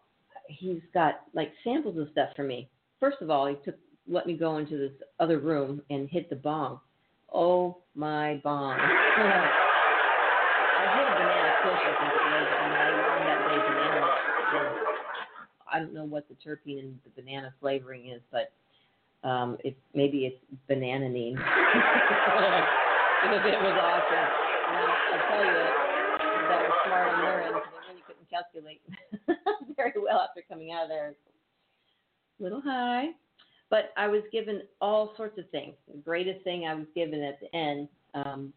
he's 0.49 0.83
got 0.95 1.23
like 1.35 1.53
samples 1.65 1.99
of 1.99 2.07
stuff 2.13 2.29
for 2.37 2.45
me. 2.45 2.71
First 3.01 3.17
of 3.23 3.31
all, 3.31 3.49
he 3.49 3.57
took 3.65 3.75
let 4.07 4.27
me 4.27 4.37
go 4.37 4.59
into 4.59 4.79
this 4.79 4.93
other 5.19 5.41
room 5.41 5.83
and 5.91 6.09
hit 6.09 6.31
the 6.31 6.37
bong. 6.37 6.79
Oh 7.33 7.79
my 7.97 8.41
bong. 8.45 8.93
I 9.17 10.87
hit 10.89 11.09
a 11.09 11.13
banana 11.13 11.53
Kush, 11.61 11.81
I 11.89 11.95
think 11.95 12.15
it 12.15 12.25
was, 12.25 12.49
I 12.57 12.63
I 15.73 15.79
don't 15.81 15.95
know 15.95 16.05
what 16.05 16.29
the 16.29 16.35
terpene 16.35 16.81
and 16.81 17.01
the 17.05 17.23
banana 17.23 17.55
flavoring 17.61 18.11
is, 18.11 18.21
but 18.31 18.53
um, 19.25 19.57
it 19.65 19.77
maybe 19.95 20.27
it's 20.27 20.45
bananine. 20.71 21.45
it 23.23 23.63
was 23.63 23.77
awesome. 23.81 24.31
Now 24.69 25.01
I'll 25.11 25.23
tell 25.23 25.43
you, 25.43 25.73
that 26.47 26.65
was 26.65 26.75
smart 26.85 27.09
on 27.09 27.21
their 27.23 27.43
end. 27.43 27.63
They 27.71 27.81
really 27.89 28.03
couldn't 28.07 28.29
calculate 28.31 28.83
very 29.77 29.95
well 30.01 30.21
after 30.21 30.43
coming 30.49 30.73
out 30.73 30.85
of 30.85 30.89
there. 30.91 31.15
Little 32.39 32.61
high. 32.61 33.09
But 33.71 33.93
I 33.97 34.07
was 34.09 34.23
given 34.31 34.63
all 34.81 35.15
sorts 35.17 35.39
of 35.39 35.49
things. 35.51 35.75
The 35.91 35.99
greatest 35.99 36.45
thing 36.45 36.67
I 36.67 36.75
was 36.75 36.87
given 36.95 37.23
at 37.23 37.41
the 37.41 37.55
end, 37.57 37.89
um, 38.15 38.53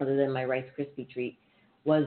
other 0.00 0.16
than 0.16 0.32
my 0.32 0.44
Rice 0.44 0.64
Krispie 0.78 1.10
treat, 1.10 1.38
was 1.84 2.04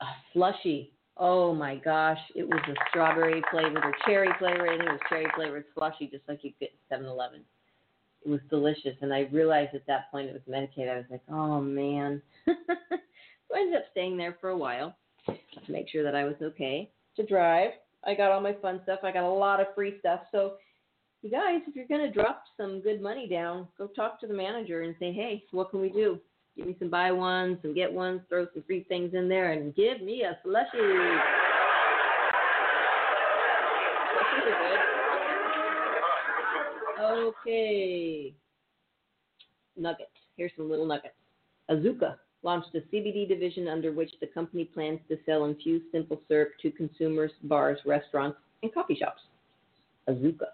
a 0.00 0.06
slushy. 0.32 0.92
Oh 1.16 1.54
my 1.54 1.76
gosh, 1.76 2.18
it 2.34 2.48
was 2.48 2.60
a 2.68 2.74
strawberry 2.88 3.42
flavored 3.50 3.84
or 3.84 3.94
cherry 4.06 4.30
flavored. 4.38 4.68
I 4.68 4.76
think 4.76 4.88
it 4.88 4.92
was 4.92 5.00
cherry 5.08 5.26
flavored 5.34 5.64
slushy, 5.74 6.06
just 6.06 6.26
like 6.28 6.40
you 6.42 6.52
get 6.58 6.70
7-Eleven. 6.90 7.42
It 8.24 8.30
was 8.30 8.40
delicious, 8.48 8.96
and 9.02 9.12
I 9.12 9.28
realized 9.32 9.74
at 9.74 9.86
that 9.86 10.10
point 10.10 10.28
it 10.28 10.32
was 10.32 10.42
medicated. 10.46 10.88
I 10.88 10.96
was 10.96 11.04
like, 11.10 11.22
oh 11.30 11.60
man. 11.60 12.22
so 12.46 12.54
I 13.54 13.60
ended 13.60 13.76
up 13.76 13.84
staying 13.90 14.16
there 14.16 14.36
for 14.40 14.50
a 14.50 14.56
while 14.56 14.96
to 15.26 15.72
make 15.72 15.88
sure 15.88 16.02
that 16.02 16.14
I 16.14 16.24
was 16.24 16.36
okay 16.40 16.90
to 17.16 17.26
drive. 17.26 17.72
I 18.04 18.14
got 18.14 18.32
all 18.32 18.40
my 18.40 18.54
fun 18.54 18.80
stuff. 18.84 19.00
I 19.02 19.12
got 19.12 19.24
a 19.24 19.28
lot 19.28 19.60
of 19.60 19.68
free 19.74 19.96
stuff. 20.00 20.20
So 20.32 20.54
you 21.22 21.30
guys, 21.30 21.60
if 21.66 21.76
you're 21.76 21.86
going 21.86 22.00
to 22.00 22.10
drop 22.10 22.44
some 22.56 22.80
good 22.80 23.00
money 23.00 23.28
down, 23.28 23.68
go 23.78 23.86
talk 23.86 24.20
to 24.20 24.26
the 24.26 24.34
manager 24.34 24.82
and 24.82 24.94
say, 24.98 25.12
hey, 25.12 25.44
what 25.52 25.70
can 25.70 25.80
we 25.80 25.88
do? 25.88 26.18
Give 26.56 26.66
me 26.66 26.76
some 26.78 26.90
buy 26.90 27.12
ones, 27.12 27.58
some 27.62 27.74
get 27.74 27.90
ones, 27.92 28.20
throw 28.28 28.46
some 28.52 28.62
free 28.64 28.84
things 28.84 29.14
in 29.14 29.28
there, 29.28 29.52
and 29.52 29.74
give 29.74 30.02
me 30.02 30.22
a 30.22 30.36
good. 30.44 30.62
Okay. 37.00 38.34
Nuggets. 39.76 40.10
Here's 40.36 40.52
some 40.56 40.70
little 40.70 40.86
nuggets. 40.86 41.14
Azuca 41.70 42.16
launched 42.42 42.74
a 42.74 42.80
CBD 42.94 43.28
division 43.28 43.68
under 43.68 43.92
which 43.92 44.10
the 44.20 44.26
company 44.26 44.64
plans 44.64 45.00
to 45.08 45.16
sell 45.24 45.44
infused 45.44 45.86
simple 45.92 46.20
syrup 46.28 46.50
to 46.60 46.70
consumers, 46.70 47.30
bars, 47.44 47.78
restaurants, 47.86 48.38
and 48.62 48.72
coffee 48.74 48.96
shops. 48.96 49.22
Azuca. 50.08 50.48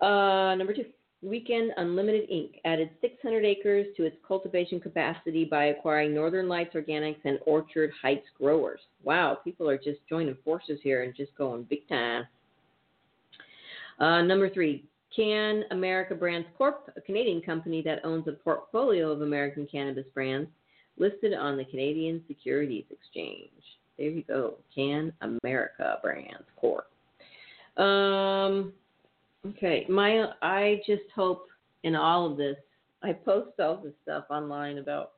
Uh, 0.00 0.54
number 0.56 0.74
two, 0.74 0.84
Weekend 1.24 1.72
Unlimited 1.78 2.28
Inc. 2.28 2.60
added 2.64 2.90
600 3.00 3.44
acres 3.44 3.86
to 3.96 4.04
its 4.04 4.16
cultivation 4.26 4.78
capacity 4.78 5.44
by 5.44 5.66
acquiring 5.66 6.14
Northern 6.14 6.48
Lights 6.48 6.74
Organics 6.74 7.24
and 7.24 7.38
Orchard 7.46 7.90
Heights 8.00 8.26
Growers. 8.38 8.80
Wow, 9.02 9.38
people 9.42 9.68
are 9.68 9.78
just 9.78 10.00
joining 10.08 10.36
forces 10.44 10.78
here 10.82 11.02
and 11.02 11.16
just 11.16 11.34
going 11.36 11.62
big 11.64 11.88
time. 11.88 12.26
Uh, 13.98 14.22
number 14.22 14.50
three, 14.50 14.84
CanAmerica 15.16 16.18
Brands 16.18 16.48
Corp., 16.58 16.92
a 16.96 17.00
Canadian 17.00 17.40
company 17.40 17.80
that 17.82 18.04
owns 18.04 18.28
a 18.28 18.32
portfolio 18.32 19.10
of 19.10 19.22
American 19.22 19.66
cannabis 19.70 20.06
brands 20.12 20.50
listed 20.98 21.32
on 21.32 21.56
the 21.56 21.64
Canadian 21.64 22.22
Securities 22.28 22.84
Exchange. 22.90 23.50
There 23.96 24.08
you 24.08 24.24
go, 24.24 24.54
Can 24.74 25.12
America 25.20 25.98
Brands 26.02 26.44
Corp. 26.56 26.86
Um, 27.76 28.72
okay, 29.46 29.86
my 29.88 30.26
I 30.42 30.80
just 30.86 31.02
hope 31.14 31.46
in 31.82 31.94
all 31.94 32.30
of 32.30 32.36
this, 32.36 32.56
I 33.02 33.12
post 33.12 33.60
all 33.60 33.76
this 33.82 33.92
stuff 34.02 34.24
online 34.30 34.78
about 34.78 35.12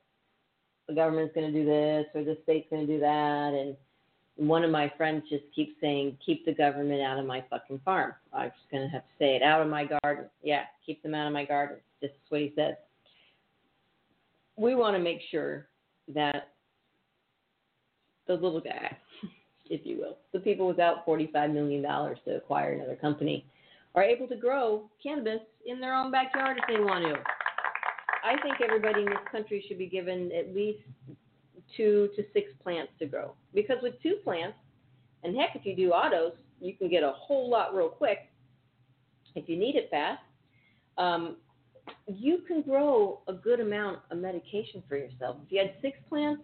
the 0.88 0.94
government's 0.94 1.34
going 1.34 1.52
to 1.52 1.58
do 1.58 1.64
this 1.64 2.06
or 2.14 2.24
the 2.24 2.38
state's 2.42 2.68
going 2.70 2.86
to 2.86 2.92
do 2.92 3.00
that, 3.00 3.52
and 3.54 3.76
one 4.36 4.64
of 4.64 4.70
my 4.70 4.92
friends 4.96 5.24
just 5.30 5.44
keeps 5.54 5.72
saying, 5.80 6.18
"Keep 6.24 6.44
the 6.44 6.52
government 6.52 7.00
out 7.00 7.18
of 7.18 7.26
my 7.26 7.42
fucking 7.48 7.80
farm." 7.84 8.14
I'm 8.32 8.50
just 8.50 8.70
going 8.70 8.82
to 8.82 8.88
have 8.88 9.02
to 9.02 9.12
say 9.18 9.36
it, 9.36 9.42
out 9.42 9.62
of 9.62 9.68
my 9.68 9.86
garden. 10.02 10.26
Yeah, 10.42 10.64
keep 10.84 11.02
them 11.02 11.14
out 11.14 11.26
of 11.26 11.32
my 11.32 11.44
garden. 11.44 11.78
Is 12.02 12.10
what 12.28 12.40
he 12.40 12.52
said. 12.54 12.76
We 14.56 14.74
want 14.74 14.96
to 14.96 15.02
make 15.02 15.20
sure 15.30 15.68
that 16.14 16.52
the 18.26 18.34
little 18.34 18.60
guy, 18.60 18.96
if 19.70 19.80
you 19.84 19.98
will, 19.98 20.18
the 20.32 20.40
people 20.40 20.66
without 20.66 21.06
$45 21.06 21.52
million 21.52 21.82
to 21.82 22.36
acquire 22.36 22.72
another 22.72 22.96
company, 22.96 23.46
are 23.96 24.04
able 24.04 24.28
to 24.28 24.36
grow 24.36 24.90
cannabis 25.02 25.40
in 25.64 25.80
their 25.80 25.94
own 25.94 26.10
backyard 26.10 26.58
if 26.58 26.64
they 26.68 26.82
want 26.82 27.04
to. 27.04 27.14
I 28.22 28.40
think 28.42 28.56
everybody 28.62 29.02
in 29.02 29.06
this 29.06 29.18
country 29.32 29.64
should 29.66 29.78
be 29.78 29.86
given 29.86 30.30
at 30.32 30.54
least 30.54 30.80
two 31.76 32.10
to 32.14 32.24
six 32.32 32.50
plants 32.62 32.92
to 32.98 33.06
grow. 33.06 33.32
Because 33.54 33.78
with 33.82 33.94
two 34.02 34.16
plants, 34.22 34.56
and 35.24 35.36
heck, 35.36 35.56
if 35.56 35.64
you 35.64 35.74
do 35.74 35.90
autos, 35.90 36.32
you 36.60 36.74
can 36.74 36.88
get 36.88 37.02
a 37.02 37.12
whole 37.16 37.50
lot 37.50 37.74
real 37.74 37.88
quick 37.88 38.30
if 39.34 39.48
you 39.48 39.56
need 39.56 39.76
it 39.76 39.88
fast. 39.90 40.20
Um, 40.98 41.36
you 42.06 42.38
can 42.46 42.62
grow 42.62 43.20
a 43.28 43.32
good 43.32 43.60
amount 43.60 44.00
of 44.10 44.18
medication 44.18 44.82
for 44.88 44.96
yourself. 44.96 45.36
If 45.46 45.52
you 45.52 45.58
had 45.58 45.74
six 45.82 45.98
plants, 46.08 46.42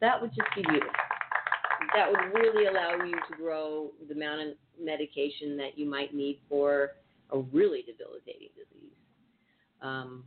that 0.00 0.20
would 0.20 0.30
just 0.30 0.48
be 0.54 0.62
beautiful. 0.62 0.92
That 1.94 2.10
would 2.10 2.38
really 2.38 2.66
allow 2.66 3.04
you 3.04 3.12
to 3.12 3.36
grow 3.36 3.90
the 4.06 4.14
amount 4.14 4.56
medication 4.80 5.56
that 5.56 5.76
you 5.76 5.88
might 5.88 6.14
need 6.14 6.38
for 6.48 6.92
a 7.30 7.38
really 7.38 7.82
debilitating 7.82 8.48
disease. 8.54 8.92
Um, 9.82 10.24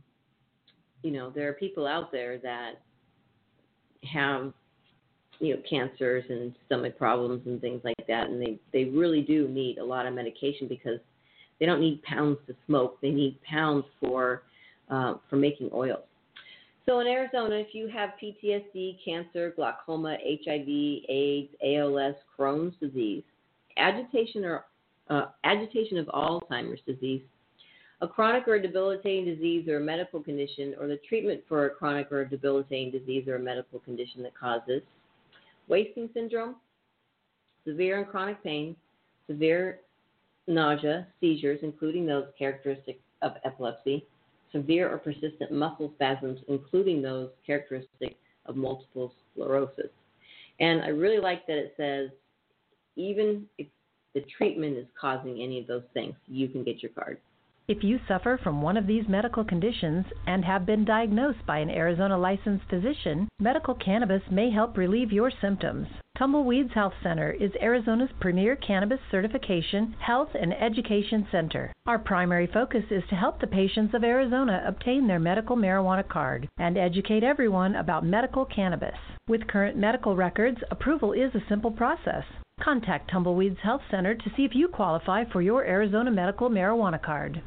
you 1.02 1.10
know, 1.10 1.30
there 1.30 1.48
are 1.48 1.54
people 1.54 1.86
out 1.86 2.12
there 2.12 2.38
that 2.38 2.72
have, 4.12 4.52
you 5.38 5.54
know, 5.54 5.62
cancers 5.68 6.24
and 6.28 6.54
stomach 6.66 6.98
problems 6.98 7.42
and 7.46 7.60
things 7.60 7.80
like 7.84 8.06
that, 8.06 8.28
and 8.28 8.40
they 8.40 8.58
they 8.72 8.84
really 8.84 9.22
do 9.22 9.48
need 9.48 9.78
a 9.78 9.84
lot 9.84 10.06
of 10.06 10.14
medication 10.14 10.68
because 10.68 11.00
they 11.58 11.66
don't 11.66 11.80
need 11.80 12.02
pounds 12.02 12.38
to 12.46 12.54
smoke; 12.66 13.00
they 13.00 13.10
need 13.10 13.40
pounds 13.42 13.84
for 13.98 14.42
uh, 14.90 15.14
for 15.28 15.36
making 15.36 15.70
oils. 15.72 16.04
So 16.86 17.00
in 17.00 17.06
Arizona, 17.06 17.56
if 17.56 17.68
you 17.72 17.88
have 17.88 18.10
PTSD, 18.22 18.98
cancer, 19.04 19.52
glaucoma, 19.54 20.16
HIV, 20.24 20.68
AIDS, 21.08 21.48
ALS, 21.64 22.16
Crohn's 22.36 22.74
disease, 22.80 23.22
agitation 23.76 24.44
or 24.44 24.64
uh, 25.08 25.26
agitation 25.44 25.98
of 25.98 26.06
Alzheimer's 26.06 26.80
disease, 26.86 27.22
a 28.00 28.08
chronic 28.08 28.46
or 28.48 28.58
debilitating 28.58 29.24
disease 29.24 29.68
or 29.68 29.78
a 29.78 29.80
medical 29.80 30.20
condition, 30.20 30.74
or 30.80 30.86
the 30.86 30.98
treatment 31.08 31.40
for 31.48 31.66
a 31.66 31.70
chronic 31.70 32.10
or 32.10 32.24
debilitating 32.24 32.90
disease 32.90 33.26
or 33.28 33.36
a 33.36 33.40
medical 33.40 33.78
condition 33.80 34.22
that 34.22 34.36
causes 34.38 34.82
wasting 35.68 36.08
syndrome, 36.14 36.56
severe 37.66 37.98
and 37.98 38.08
chronic 38.08 38.42
pain, 38.42 38.74
severe 39.26 39.80
nausea, 40.46 41.06
seizures, 41.20 41.60
including 41.62 42.06
those 42.06 42.26
characteristic 42.38 43.00
of 43.22 43.32
epilepsy, 43.44 44.04
severe 44.52 44.92
or 44.92 44.98
persistent 44.98 45.52
muscle 45.52 45.92
spasms, 45.94 46.40
including 46.48 47.00
those 47.00 47.30
characteristic 47.46 48.16
of 48.46 48.56
multiple 48.56 49.12
sclerosis. 49.32 49.90
And 50.58 50.82
I 50.82 50.88
really 50.88 51.20
like 51.20 51.46
that 51.46 51.56
it 51.56 51.74
says 51.76 52.10
even 53.00 53.46
if 53.58 53.66
the 54.14 54.22
treatment 54.36 54.76
is 54.76 54.86
causing 55.00 55.40
any 55.40 55.58
of 55.58 55.66
those 55.66 55.84
things, 55.94 56.14
you 56.26 56.48
can 56.48 56.64
get 56.64 56.82
your 56.82 56.92
card. 56.92 57.18
If 57.68 57.84
you 57.84 58.00
suffer 58.08 58.36
from 58.42 58.62
one 58.62 58.76
of 58.76 58.88
these 58.88 59.06
medical 59.08 59.44
conditions 59.44 60.04
and 60.26 60.44
have 60.44 60.66
been 60.66 60.84
diagnosed 60.84 61.46
by 61.46 61.58
an 61.58 61.70
Arizona 61.70 62.18
licensed 62.18 62.64
physician, 62.68 63.28
medical 63.38 63.74
cannabis 63.74 64.22
may 64.28 64.50
help 64.50 64.76
relieve 64.76 65.12
your 65.12 65.30
symptoms. 65.40 65.86
Tumbleweeds 66.18 66.72
Health 66.74 66.94
Center 67.00 67.30
is 67.30 67.52
Arizona's 67.62 68.10
premier 68.20 68.56
cannabis 68.56 68.98
certification, 69.10 69.94
health, 70.00 70.30
and 70.34 70.52
education 70.52 71.28
center. 71.30 71.72
Our 71.86 72.00
primary 72.00 72.48
focus 72.48 72.84
is 72.90 73.04
to 73.08 73.14
help 73.14 73.40
the 73.40 73.46
patients 73.46 73.94
of 73.94 74.02
Arizona 74.02 74.64
obtain 74.66 75.06
their 75.06 75.20
medical 75.20 75.56
marijuana 75.56 76.06
card 76.06 76.48
and 76.58 76.76
educate 76.76 77.22
everyone 77.22 77.76
about 77.76 78.04
medical 78.04 78.44
cannabis. 78.44 78.98
With 79.28 79.46
current 79.46 79.76
medical 79.76 80.16
records, 80.16 80.58
approval 80.72 81.12
is 81.12 81.32
a 81.36 81.48
simple 81.48 81.70
process. 81.70 82.24
Contact 82.62 83.10
Tumbleweeds 83.10 83.58
Health 83.62 83.82
Center 83.90 84.14
to 84.14 84.30
see 84.36 84.44
if 84.44 84.54
you 84.54 84.68
qualify 84.68 85.24
for 85.30 85.42
your 85.42 85.64
Arizona 85.64 86.10
medical 86.10 86.48
marijuana 86.48 87.02
card. 87.02 87.42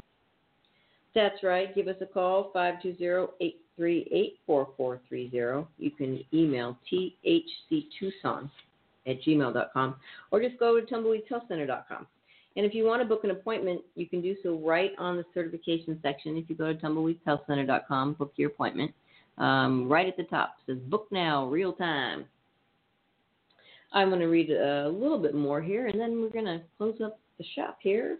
That's 1.14 1.42
right. 1.42 1.74
Give 1.74 1.88
us 1.88 1.96
a 2.00 2.06
call, 2.06 2.50
520-838-4430. 3.78 5.66
You 5.78 5.90
can 5.90 6.24
email 6.32 6.78
thctucson 6.92 8.50
at 9.06 9.22
gmail.com 9.22 9.96
or 10.30 10.40
just 10.40 10.58
go 10.58 10.80
to 10.80 10.86
tumbleweedshealthcenter.com. 10.86 12.06
And 12.56 12.64
if 12.64 12.72
you 12.74 12.84
want 12.84 13.02
to 13.02 13.08
book 13.08 13.24
an 13.24 13.30
appointment, 13.30 13.82
you 13.94 14.06
can 14.06 14.20
do 14.20 14.36
so 14.42 14.60
right 14.64 14.92
on 14.98 15.16
the 15.16 15.24
certification 15.34 15.98
section. 16.02 16.36
If 16.36 16.48
you 16.48 16.56
go 16.56 16.72
to 16.72 16.78
tumbleweedshealthcenter.com, 16.78 18.14
book 18.14 18.32
your 18.36 18.50
appointment. 18.50 18.92
Um, 19.38 19.88
right 19.88 20.06
at 20.06 20.16
the 20.16 20.22
top 20.24 20.54
says 20.66 20.78
book 20.88 21.08
now, 21.10 21.46
real 21.48 21.72
time. 21.72 22.26
I'm 23.94 24.08
going 24.08 24.20
to 24.20 24.26
read 24.26 24.50
a 24.50 24.88
little 24.88 25.18
bit 25.18 25.36
more 25.36 25.62
here, 25.62 25.86
and 25.86 26.00
then 26.00 26.20
we're 26.20 26.30
going 26.30 26.44
to 26.46 26.60
close 26.76 26.96
up 27.02 27.20
the 27.38 27.44
shop 27.54 27.78
here. 27.80 28.18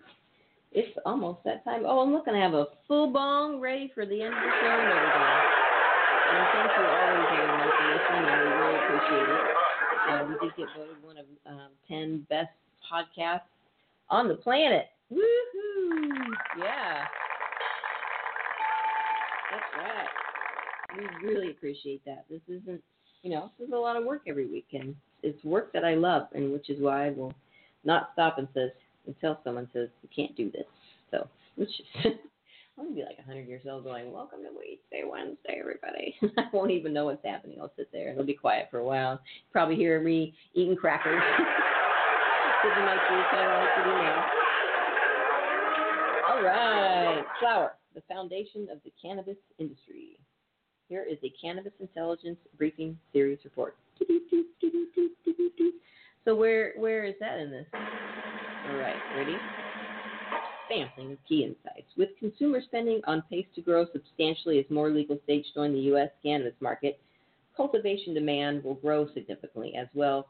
It's 0.70 0.97
almost 1.05 1.43
that 1.45 1.64
time. 1.64 1.83
Oh, 1.85 1.99
I'm 1.99 2.12
looking 2.12 2.33
to 2.33 2.39
have 2.39 2.55
a 2.55 2.66
full 2.87 3.12
bong 3.12 3.61
ready 3.61 3.91
for 3.93 4.07
the 4.07 4.22
end 4.22 4.35
of 4.35 4.41
the 4.41 4.51
show 4.62 4.70
and. 4.70 5.64
And 6.35 6.47
thank 6.53 6.70
you 6.79 6.85
always 6.87 7.27
very 7.31 7.47
for 7.75 7.87
listening. 7.91 8.25
I 8.25 8.39
really 8.55 8.79
appreciate 8.83 9.29
it. 9.29 9.43
Uh, 10.09 10.27
we 10.29 10.47
did 10.47 10.57
get 10.57 10.66
voted 10.77 11.03
one 11.03 11.18
of 11.18 11.27
um, 11.47 11.70
10 11.89 12.27
best 12.31 12.51
podcasts 12.91 13.41
on 14.11 14.29
the 14.29 14.35
planet. 14.35 14.87
Woohoo! 15.12 16.27
Yeah. 16.59 17.05
That's 19.51 19.70
right. 19.77 20.09
We 20.97 21.29
really 21.29 21.51
appreciate 21.51 22.05
that. 22.05 22.27
This 22.31 22.41
isn't, 22.49 22.83
you 23.22 23.31
know, 23.31 23.51
this 23.59 23.68
is 23.68 23.75
a 23.75 23.79
lot 23.79 23.97
of 23.97 24.05
work 24.05 24.22
every 24.27 24.47
week, 24.47 24.66
it's 25.25 25.43
work 25.45 25.72
that 25.72 25.85
I 25.85 25.95
love, 25.95 26.29
and 26.35 26.53
which 26.53 26.70
is 26.70 26.81
why 26.81 27.07
I 27.07 27.11
will 27.11 27.35
not 27.83 28.11
stop 28.12 28.39
and 28.39 28.47
says 28.55 28.70
until 29.07 29.39
someone 29.43 29.68
says 29.72 29.89
you 30.03 30.09
can't 30.14 30.37
do 30.37 30.51
this. 30.51 30.66
So, 31.11 31.29
which 31.57 31.68
is, 31.68 31.87
I'm 32.79 32.85
gonna 32.85 32.95
be 32.95 33.03
like 33.03 33.18
100 33.18 33.49
years 33.49 33.62
old, 33.68 33.85
going, 33.85 34.12
"Welcome 34.12 34.41
to 34.43 34.51
Weedsday, 34.51 35.09
Wednesday, 35.09 35.59
everybody." 35.61 36.14
I 36.39 36.45
won't 36.53 36.70
even 36.70 36.93
know 36.93 37.07
what's 37.07 37.25
happening. 37.25 37.59
I'll 37.61 37.72
sit 37.77 37.91
there 37.93 38.09
and 38.09 38.12
it'll 38.12 38.27
be 38.27 38.35
quiet 38.35 38.68
for 38.70 38.79
a 38.79 38.85
while. 38.85 39.20
Probably 39.53 39.77
hear 39.77 40.01
me 40.01 40.35
eating 40.55 40.77
crackers. 40.77 41.25
All 46.27 46.43
right, 46.43 47.27
flower, 47.39 47.77
the 47.95 48.01
foundation 48.03 48.68
of 48.72 48.79
the 48.85 48.93
cannabis 49.01 49.37
industry. 49.59 50.18
Here 50.89 51.05
is 51.09 51.18
a 51.22 51.33
cannabis 51.41 51.72
intelligence 51.81 52.39
briefing 52.59 52.99
series 53.12 53.39
report. 53.45 53.77
So 56.24 56.34
where 56.34 56.72
where 56.76 57.05
is 57.05 57.14
that 57.20 57.38
in 57.38 57.51
this? 57.51 57.66
All 57.74 58.76
right, 58.76 58.97
ready? 59.16 59.36
sampling 60.68 61.12
of 61.12 61.18
key 61.28 61.45
insights. 61.45 61.88
With 61.97 62.11
consumer 62.18 62.61
spending 62.62 63.01
on 63.07 63.22
pace 63.30 63.47
to 63.55 63.61
grow 63.61 63.86
substantially 63.92 64.59
as 64.59 64.64
more 64.70 64.90
legal 64.90 65.18
states 65.24 65.49
join 65.55 65.72
the 65.72 65.80
U.S. 65.80 66.11
cannabis 66.22 66.55
market, 66.61 67.01
cultivation 67.57 68.14
demand 68.14 68.64
will 68.64 68.74
grow 68.74 69.07
significantly 69.12 69.74
as 69.76 69.88
well. 69.95 70.28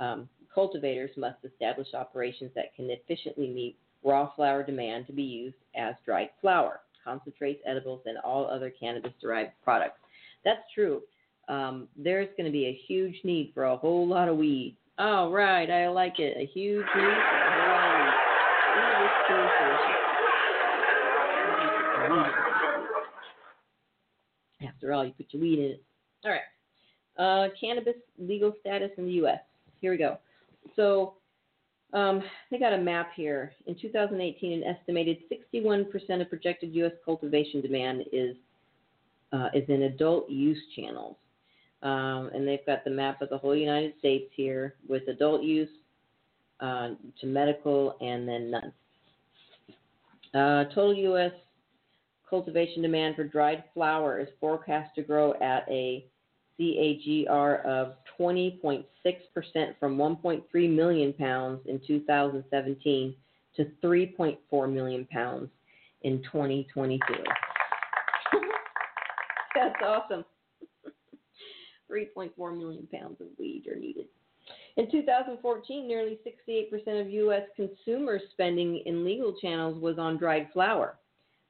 Um, 0.00 0.28
cultivators 0.54 1.10
must 1.16 1.38
establish 1.44 1.88
operations 1.94 2.50
that 2.54 2.74
can 2.74 2.90
efficiently 2.90 3.48
meet 3.48 3.76
raw 4.02 4.34
flower 4.34 4.62
demand 4.62 5.06
to 5.06 5.12
be 5.12 5.22
used 5.22 5.56
as 5.76 5.94
dried 6.04 6.30
flower, 6.40 6.80
concentrates, 7.04 7.62
edibles, 7.66 8.02
and 8.06 8.18
all 8.18 8.48
other 8.48 8.70
cannabis 8.70 9.12
derived 9.20 9.52
products. 9.62 9.98
That's 10.44 10.62
true. 10.74 11.02
Um, 11.48 11.88
there's 11.96 12.28
going 12.36 12.46
to 12.46 12.52
be 12.52 12.66
a 12.66 12.80
huge 12.86 13.16
need 13.24 13.52
for 13.54 13.64
a 13.64 13.76
whole 13.76 14.06
lot 14.06 14.28
of 14.28 14.36
weed. 14.36 14.76
Oh, 14.98 15.30
right. 15.30 15.70
I 15.70 15.88
like 15.88 16.18
it. 16.18 16.36
A 16.36 16.46
huge 16.46 16.78
need 16.78 16.84
for 16.94 17.04
a 17.04 17.50
whole 17.50 17.68
lot 17.68 17.90
of 17.90 18.04
weed. 24.60 24.68
After 24.68 24.92
all, 24.92 25.04
you 25.04 25.12
put 25.12 25.26
your 25.30 25.42
weed 25.42 25.58
in 25.58 25.64
it. 25.72 25.82
All 26.24 26.30
right. 26.30 26.40
Uh, 27.16 27.48
cannabis 27.60 27.94
legal 28.18 28.52
status 28.60 28.90
in 28.98 29.06
the 29.06 29.12
U.S. 29.12 29.40
Here 29.80 29.92
we 29.92 29.98
go. 29.98 30.18
So 30.76 31.14
um, 31.92 32.22
they 32.50 32.58
got 32.58 32.72
a 32.72 32.78
map 32.78 33.10
here. 33.14 33.52
In 33.66 33.76
2018, 33.80 34.52
an 34.52 34.64
estimated 34.64 35.18
61% 35.30 36.20
of 36.20 36.28
projected 36.28 36.74
U.S. 36.74 36.92
cultivation 37.04 37.60
demand 37.60 38.04
is 38.12 38.36
uh, 39.32 39.48
is 39.52 39.68
in 39.68 39.82
adult 39.82 40.30
use 40.30 40.60
channels, 40.76 41.16
um, 41.84 42.30
and 42.34 42.48
they've 42.48 42.64
got 42.66 42.82
the 42.82 42.90
map 42.90 43.22
of 43.22 43.28
the 43.28 43.38
whole 43.38 43.54
United 43.54 43.92
States 43.98 44.32
here 44.34 44.74
with 44.88 45.06
adult 45.06 45.42
use 45.42 45.68
uh, 46.60 46.90
to 47.20 47.26
medical 47.26 47.96
and 48.00 48.26
then 48.26 48.50
none. 48.50 48.72
Uh, 50.34 50.64
total 50.74 50.94
U.S. 50.94 51.32
cultivation 52.28 52.82
demand 52.82 53.14
for 53.14 53.24
dried 53.24 53.62
flower 53.74 54.18
is 54.18 54.28
forecast 54.40 54.94
to 54.96 55.02
grow 55.02 55.34
at 55.34 55.64
a 55.68 56.06
CAGR 56.58 57.64
of 57.64 57.94
20.6% 58.18 58.84
from 59.78 59.96
1.3 59.96 60.74
million 60.74 61.12
pounds 61.12 61.60
in 61.66 61.80
2017 61.86 63.14
to 63.56 63.66
3.4 63.82 64.72
million 64.72 65.06
pounds 65.10 65.50
in 66.02 66.22
2022. 66.22 67.00
That's 69.54 69.74
awesome. 69.84 70.24
3.4 71.90 72.56
million 72.56 72.88
pounds 72.92 73.20
of 73.20 73.26
weed 73.38 73.66
are 73.70 73.78
needed. 73.78 74.06
In 74.76 74.90
2014, 74.90 75.88
nearly 75.88 76.18
68% 76.26 77.00
of 77.00 77.10
U.S. 77.10 77.42
consumer 77.56 78.20
spending 78.32 78.82
in 78.86 79.04
legal 79.04 79.34
channels 79.40 79.80
was 79.80 79.98
on 79.98 80.18
dried 80.18 80.48
flower 80.52 80.96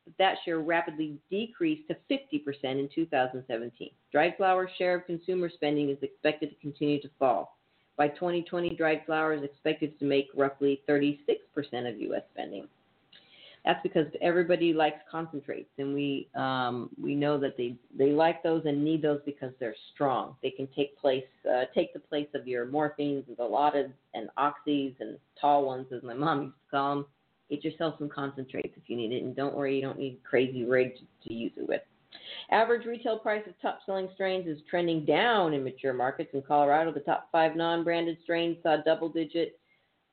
but 0.04 0.14
that 0.18 0.36
share 0.44 0.58
rapidly 0.58 1.18
decreased 1.30 1.88
to 1.88 1.96
50% 2.10 2.44
in 2.62 2.88
2017. 2.94 3.90
Dried 4.12 4.34
flower 4.36 4.70
share 4.76 4.96
of 4.96 5.06
consumer 5.06 5.48
spending 5.48 5.90
is 5.90 5.98
expected 6.02 6.50
to 6.50 6.56
continue 6.56 7.00
to 7.00 7.10
fall. 7.18 7.56
By 7.96 8.08
2020, 8.08 8.76
dried 8.76 9.02
flower 9.06 9.32
is 9.32 9.42
expected 9.42 9.98
to 9.98 10.04
make 10.04 10.28
roughly 10.34 10.82
36% 10.88 11.18
of 11.88 12.00
U.S. 12.00 12.22
spending. 12.32 12.68
That's 13.64 13.80
because 13.82 14.06
everybody 14.20 14.74
likes 14.74 14.98
concentrates, 15.10 15.70
and 15.78 15.94
we 15.94 16.28
um, 16.34 16.90
we 17.00 17.14
know 17.14 17.38
that 17.38 17.56
they, 17.56 17.76
they 17.96 18.10
like 18.10 18.42
those 18.42 18.62
and 18.66 18.84
need 18.84 19.00
those 19.00 19.20
because 19.24 19.52
they're 19.58 19.74
strong. 19.94 20.36
They 20.42 20.50
can 20.50 20.68
take 20.76 20.98
place 20.98 21.24
uh, 21.50 21.64
take 21.74 21.94
the 21.94 22.00
place 22.00 22.28
of 22.34 22.46
your 22.46 22.66
morphines 22.66 23.26
and 23.26 23.36
Dilaudid 23.38 23.90
and 24.12 24.28
oxys 24.38 24.94
and 25.00 25.16
tall 25.40 25.64
ones, 25.64 25.86
as 25.96 26.02
my 26.02 26.12
mom 26.24 26.42
used 26.42 26.54
to 26.54 26.70
call 26.70 26.94
them 26.94 27.06
Get 27.50 27.62
yourself 27.62 27.96
some 27.98 28.08
concentrates 28.08 28.74
if 28.76 28.88
you 28.88 28.96
need 28.96 29.12
it, 29.12 29.22
and 29.22 29.36
don't 29.36 29.54
worry, 29.54 29.76
you 29.76 29.82
don't 29.82 29.98
need 29.98 30.18
crazy 30.24 30.64
rig 30.64 30.94
to, 30.96 31.28
to 31.28 31.34
use 31.34 31.52
it 31.56 31.68
with. 31.68 31.82
Average 32.50 32.86
retail 32.86 33.18
price 33.18 33.42
of 33.46 33.52
top 33.60 33.80
selling 33.84 34.08
strains 34.14 34.46
is 34.46 34.58
trending 34.70 35.04
down 35.04 35.52
in 35.52 35.62
mature 35.62 35.92
markets. 35.92 36.30
In 36.32 36.40
Colorado, 36.40 36.90
the 36.90 37.00
top 37.00 37.28
five 37.30 37.54
non 37.54 37.84
branded 37.84 38.16
strains 38.22 38.56
saw 38.62 38.78
double 38.82 39.10
digit 39.10 39.58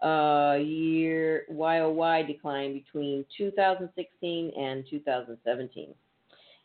uh, 0.02 0.58
year 0.60 1.46
YOY 1.50 2.24
decline 2.28 2.74
between 2.74 3.26
2016 3.38 4.52
and 4.58 4.84
2017. 4.90 5.94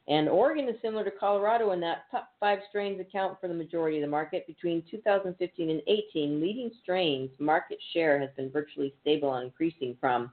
And 0.08 0.28
Oregon 0.28 0.68
is 0.68 0.76
similar 0.80 1.04
to 1.04 1.10
Colorado 1.10 1.72
in 1.72 1.80
that 1.80 2.04
top 2.12 2.30
five 2.38 2.60
strains 2.68 3.00
account 3.00 3.40
for 3.40 3.48
the 3.48 3.54
majority 3.54 3.98
of 3.98 4.02
the 4.02 4.08
market. 4.08 4.46
Between 4.46 4.84
2015 4.88 5.70
and 5.70 5.82
18, 5.86 6.40
leading 6.40 6.70
strains 6.82 7.30
market 7.40 7.78
share 7.92 8.20
has 8.20 8.30
been 8.36 8.50
virtually 8.50 8.94
stable 9.02 9.34
and 9.34 9.46
increasing 9.46 9.96
from 10.00 10.30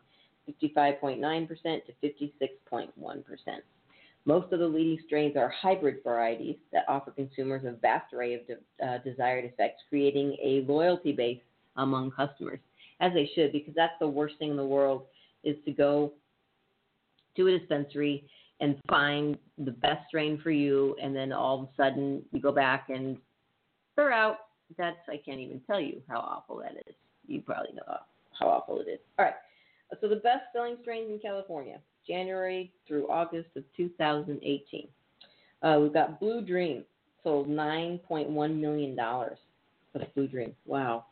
55.9% 0.47 1.47
to 1.49 1.93
56.1%. 2.03 3.23
Most 4.25 4.53
of 4.53 4.59
the 4.59 4.67
leading 4.67 4.99
strains 5.05 5.35
are 5.35 5.49
hybrid 5.49 5.97
varieties 6.03 6.55
that 6.71 6.85
offer 6.87 7.11
consumers 7.11 7.65
a 7.65 7.71
vast 7.71 8.13
array 8.13 8.35
of 8.35 8.41
de- 8.47 8.85
uh, 8.85 8.99
desired 8.99 9.43
effects, 9.43 9.81
creating 9.89 10.37
a 10.41 10.63
loyalty 10.67 11.11
base 11.11 11.41
among 11.77 12.11
customers, 12.11 12.59
as 13.03 13.13
they 13.13 13.29
should, 13.35 13.51
because 13.51 13.73
that's 13.75 13.93
the 13.99 14.07
worst 14.07 14.35
thing 14.39 14.49
in 14.49 14.57
the 14.57 14.65
world 14.65 15.03
is 15.43 15.57
to 15.65 15.71
go 15.71 16.13
to 17.35 17.47
a 17.47 17.59
dispensary 17.59 18.25
and 18.61 18.77
find 18.89 19.37
the 19.57 19.71
best 19.71 20.07
strain 20.07 20.39
for 20.41 20.51
you, 20.51 20.95
and 21.01 21.13
then 21.15 21.33
all 21.33 21.61
of 21.61 21.63
a 21.63 21.69
sudden 21.75 22.23
you 22.31 22.39
go 22.39 22.51
back 22.51 22.87
and 22.89 23.17
they're 23.95 24.13
out. 24.13 24.37
That's 24.77 24.97
I 25.09 25.17
can't 25.17 25.39
even 25.39 25.59
tell 25.67 25.81
you 25.81 26.01
how 26.07 26.19
awful 26.19 26.57
that 26.59 26.77
is. 26.87 26.95
You 27.27 27.41
probably 27.41 27.73
know 27.73 27.97
how 28.39 28.47
awful 28.47 28.79
it 28.79 28.89
is. 28.89 28.99
All 29.19 29.25
right. 29.25 29.35
So 29.99 30.07
the 30.07 30.15
best 30.15 30.45
selling 30.53 30.77
strains 30.81 31.11
in 31.11 31.19
California, 31.19 31.79
January 32.07 32.71
through 32.87 33.09
August 33.09 33.49
of 33.55 33.63
2018. 33.75 34.87
Uh, 35.61 35.79
we've 35.81 35.93
got 35.93 36.19
Blue 36.19 36.41
Dream, 36.41 36.83
sold 37.23 37.47
$9.1 37.47 38.59
million 38.59 38.95
the 38.95 40.07
Blue 40.15 40.27
Dream. 40.27 40.53
Wow. 40.65 41.05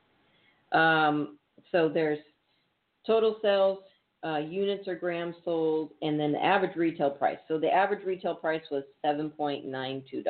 Um, 0.72 1.38
so 1.72 1.90
there's 1.90 2.20
total 3.06 3.38
sales, 3.42 3.80
uh, 4.24 4.38
units 4.38 4.88
or 4.88 4.96
grams 4.96 5.36
sold, 5.44 5.92
and 6.02 6.20
then 6.20 6.32
the 6.34 6.44
average 6.44 6.76
retail 6.76 7.10
price. 7.10 7.40
So 7.48 7.60
the 7.60 7.72
average 7.72 8.06
retail 8.06 8.36
price 8.36 8.62
was 8.70 8.84
$7.92. 9.06 10.24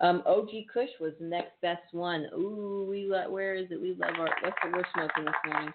Um, 0.00 0.22
OG 0.26 0.48
Kush 0.72 0.90
was 1.00 1.12
the 1.18 1.26
next 1.26 1.58
best 1.62 1.82
one. 1.92 2.26
Ooh, 2.34 2.86
we 2.88 3.06
love, 3.06 3.30
where 3.30 3.54
is 3.54 3.66
it? 3.70 3.80
We 3.80 3.94
love 3.94 4.14
our. 4.18 4.28
What's 4.42 4.56
the 4.62 4.70
we're 4.70 4.84
smoking 4.94 5.24
this 5.24 5.34
morning? 5.50 5.72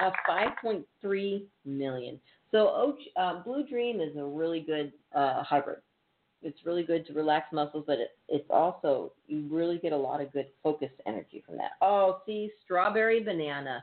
Uh, 0.00 0.10
5.3 0.28 1.42
million. 1.64 2.20
So 2.52 2.68
OG, 2.68 2.94
uh, 3.16 3.42
Blue 3.42 3.66
Dream 3.66 4.00
is 4.00 4.16
a 4.16 4.24
really 4.24 4.60
good 4.60 4.92
uh, 5.12 5.42
hybrid. 5.42 5.80
It's 6.42 6.58
really 6.64 6.84
good 6.84 7.06
to 7.06 7.12
relax 7.12 7.52
muscles, 7.52 7.84
but 7.86 7.98
it, 7.98 8.16
it's 8.28 8.48
also 8.50 9.12
you 9.26 9.46
really 9.50 9.78
get 9.78 9.92
a 9.92 9.96
lot 9.96 10.20
of 10.20 10.32
good 10.32 10.46
focus 10.62 10.90
energy 11.06 11.42
from 11.44 11.56
that. 11.56 11.72
Oh, 11.82 12.20
see, 12.26 12.50
strawberry 12.64 13.22
banana. 13.22 13.80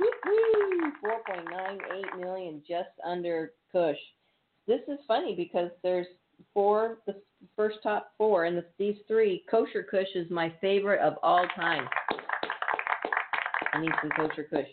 Woo-hoo! 0.00 0.92
4.98 1.04 2.18
million, 2.20 2.62
just 2.66 2.90
under 3.04 3.52
Kush. 3.72 3.96
This 4.66 4.80
is 4.88 4.98
funny 5.06 5.34
because 5.36 5.70
there's 5.82 6.06
four, 6.52 6.98
the 7.06 7.14
first 7.54 7.78
top 7.82 8.12
four, 8.18 8.44
and 8.44 8.58
the, 8.58 8.64
these 8.78 8.96
three. 9.06 9.44
Kosher 9.50 9.82
Kush 9.82 10.08
is 10.14 10.30
my 10.30 10.52
favorite 10.60 11.00
of 11.00 11.14
all 11.22 11.46
time. 11.54 11.88
I 13.72 13.80
need 13.80 13.92
some 14.02 14.10
Kosher 14.10 14.44
Kush 14.44 14.66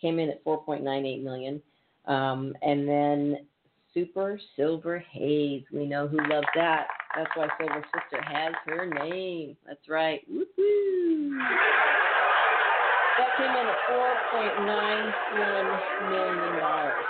came 0.00 0.18
in 0.18 0.30
at 0.30 0.44
4.98 0.44 1.22
million. 1.22 1.62
Um, 2.06 2.54
and 2.62 2.88
then 2.88 3.46
Super 3.92 4.38
Silver 4.56 5.00
Haze. 5.10 5.64
We 5.72 5.86
know 5.86 6.06
who 6.06 6.18
loves 6.28 6.46
that. 6.54 6.86
That's 7.16 7.30
why 7.34 7.48
Silver 7.58 7.84
Sister 7.94 8.22
has 8.22 8.54
her 8.66 8.86
name. 8.86 9.56
That's 9.66 9.88
right. 9.88 10.20
Woohoo! 10.30 11.36
That 13.18 13.36
came 13.36 13.50
in 13.50 13.66
at 13.66 13.76
4.91 13.90 16.08
million 16.08 16.60
dollars. 16.60 17.04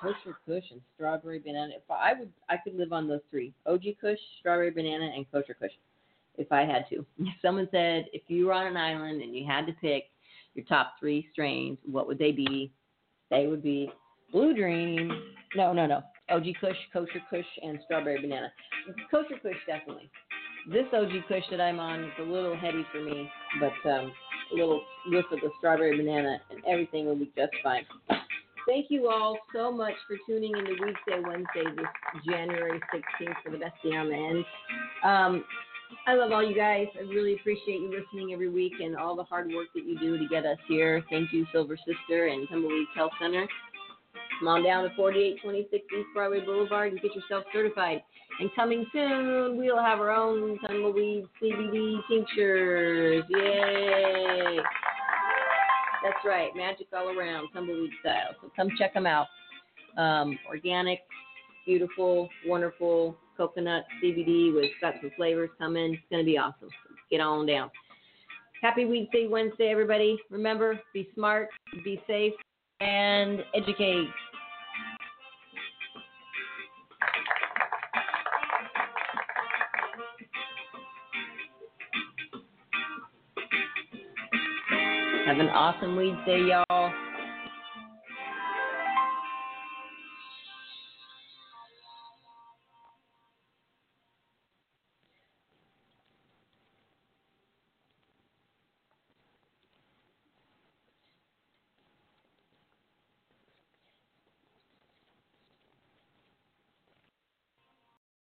Kosher 0.00 0.36
Kush 0.46 0.64
and 0.72 0.80
Strawberry 0.94 1.38
Banana. 1.38 1.74
If 1.76 1.88
I 1.88 2.14
would, 2.14 2.32
I 2.48 2.56
could 2.56 2.74
live 2.74 2.92
on 2.92 3.06
those 3.08 3.20
three: 3.30 3.52
OG 3.66 3.82
Kush, 4.00 4.18
Strawberry 4.40 4.70
Banana, 4.70 5.12
and 5.14 5.30
Kosher 5.30 5.54
Kush. 5.54 5.72
If 6.36 6.50
I 6.50 6.64
had 6.64 6.88
to. 6.90 7.04
If 7.18 7.34
someone 7.40 7.68
said 7.70 8.06
if 8.12 8.22
you 8.28 8.46
were 8.46 8.52
on 8.52 8.66
an 8.66 8.76
island 8.76 9.22
and 9.22 9.34
you 9.34 9.46
had 9.46 9.66
to 9.66 9.72
pick 9.74 10.04
your 10.54 10.64
top 10.64 10.94
three 10.98 11.28
strains, 11.32 11.78
what 11.84 12.06
would 12.06 12.18
they 12.18 12.32
be? 12.32 12.72
They 13.30 13.46
would 13.46 13.62
be 13.62 13.90
Blue 14.32 14.54
Dream. 14.54 15.12
No, 15.54 15.72
no, 15.72 15.86
no. 15.86 16.02
OG 16.30 16.44
Kush, 16.60 16.76
Kosher 16.92 17.22
Kush, 17.30 17.46
and 17.62 17.78
Strawberry 17.84 18.20
Banana. 18.20 18.52
Kosher 19.10 19.38
Kush, 19.42 19.56
definitely. 19.66 20.10
This 20.70 20.86
OG 20.92 21.10
Kush 21.28 21.44
that 21.50 21.60
I'm 21.60 21.80
on 21.80 22.04
is 22.04 22.12
a 22.20 22.22
little 22.22 22.56
heady 22.56 22.86
for 22.92 23.00
me, 23.00 23.28
but 23.60 23.90
um, 23.90 24.12
a 24.52 24.54
little 24.54 24.82
whiff 25.06 25.24
of 25.32 25.40
the 25.40 25.50
Strawberry 25.58 25.96
Banana, 25.96 26.38
and 26.50 26.60
everything 26.66 27.06
will 27.06 27.16
be 27.16 27.30
just 27.36 27.52
fine. 27.62 27.84
Thank 28.66 28.86
you 28.90 29.08
all 29.08 29.38
so 29.52 29.72
much 29.72 29.94
for 30.06 30.16
tuning 30.26 30.56
into 30.56 30.72
Weedsday 30.72 31.26
Wednesday 31.26 31.64
this 31.76 32.22
January 32.24 32.80
16th 32.94 33.34
for 33.44 33.50
the 33.50 33.58
best 33.58 33.74
day 33.82 33.96
on 33.96 34.08
the 34.08 34.14
end. 34.14 34.44
Um, 35.04 35.44
I 36.06 36.14
love 36.14 36.32
all 36.32 36.48
you 36.48 36.54
guys. 36.54 36.86
I 36.96 37.02
really 37.02 37.34
appreciate 37.34 37.80
you 37.80 37.90
listening 37.90 38.32
every 38.32 38.48
week 38.48 38.74
and 38.80 38.96
all 38.96 39.16
the 39.16 39.24
hard 39.24 39.48
work 39.48 39.66
that 39.74 39.84
you 39.84 39.98
do 39.98 40.16
to 40.16 40.28
get 40.28 40.46
us 40.46 40.58
here. 40.68 41.02
Thank 41.10 41.32
you, 41.32 41.44
Silver 41.52 41.76
Sister 41.76 42.28
and 42.28 42.48
Tumbleweed 42.48 42.86
Health 42.94 43.12
Center. 43.20 43.46
Come 44.42 44.48
on 44.48 44.64
down 44.64 44.82
to 44.82 44.90
4826 44.96 45.84
East 45.84 46.08
Broadway 46.12 46.44
Boulevard 46.44 46.90
and 46.90 47.00
get 47.00 47.14
yourself 47.14 47.44
certified. 47.52 48.02
And 48.40 48.50
coming 48.56 48.84
soon, 48.92 49.56
we'll 49.56 49.80
have 49.80 50.00
our 50.00 50.10
own 50.10 50.58
tumbleweed 50.66 51.26
CBD 51.40 52.00
tinctures. 52.10 53.22
Yay! 53.30 54.58
That's 56.02 56.24
right, 56.24 56.50
magic 56.56 56.88
all 56.92 57.16
around, 57.16 57.50
tumbleweed 57.54 57.92
style. 58.00 58.34
So 58.40 58.50
come 58.56 58.66
check 58.76 58.94
them 58.94 59.06
out. 59.06 59.28
Um, 59.96 60.36
organic, 60.48 61.02
beautiful, 61.64 62.28
wonderful 62.44 63.16
coconut 63.36 63.84
CBD 64.02 64.52
with 64.52 64.72
got 64.80 64.94
some 65.00 65.12
flavors 65.16 65.50
coming. 65.56 65.92
It's 65.92 66.02
going 66.10 66.24
to 66.24 66.26
be 66.28 66.36
awesome. 66.36 66.68
Get 67.12 67.20
on 67.20 67.46
down. 67.46 67.70
Happy 68.60 68.86
Weedsday 68.86 69.30
Wednesday, 69.30 69.68
everybody. 69.68 70.18
Remember, 70.30 70.80
be 70.92 71.08
smart, 71.14 71.48
be 71.84 72.02
safe, 72.08 72.32
and 72.80 73.44
educate. 73.54 74.08
An 85.42 85.48
awesome 85.48 85.96
Weedsday, 85.96 86.50
y'all. 86.50 86.92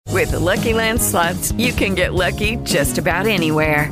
With 0.07 0.31
the 0.31 0.39
LuckyLand 0.39 0.99
slots, 0.99 1.51
you 1.51 1.71
can 1.71 1.93
get 1.93 2.15
lucky 2.15 2.55
just 2.63 2.97
about 2.97 3.27
anywhere. 3.27 3.91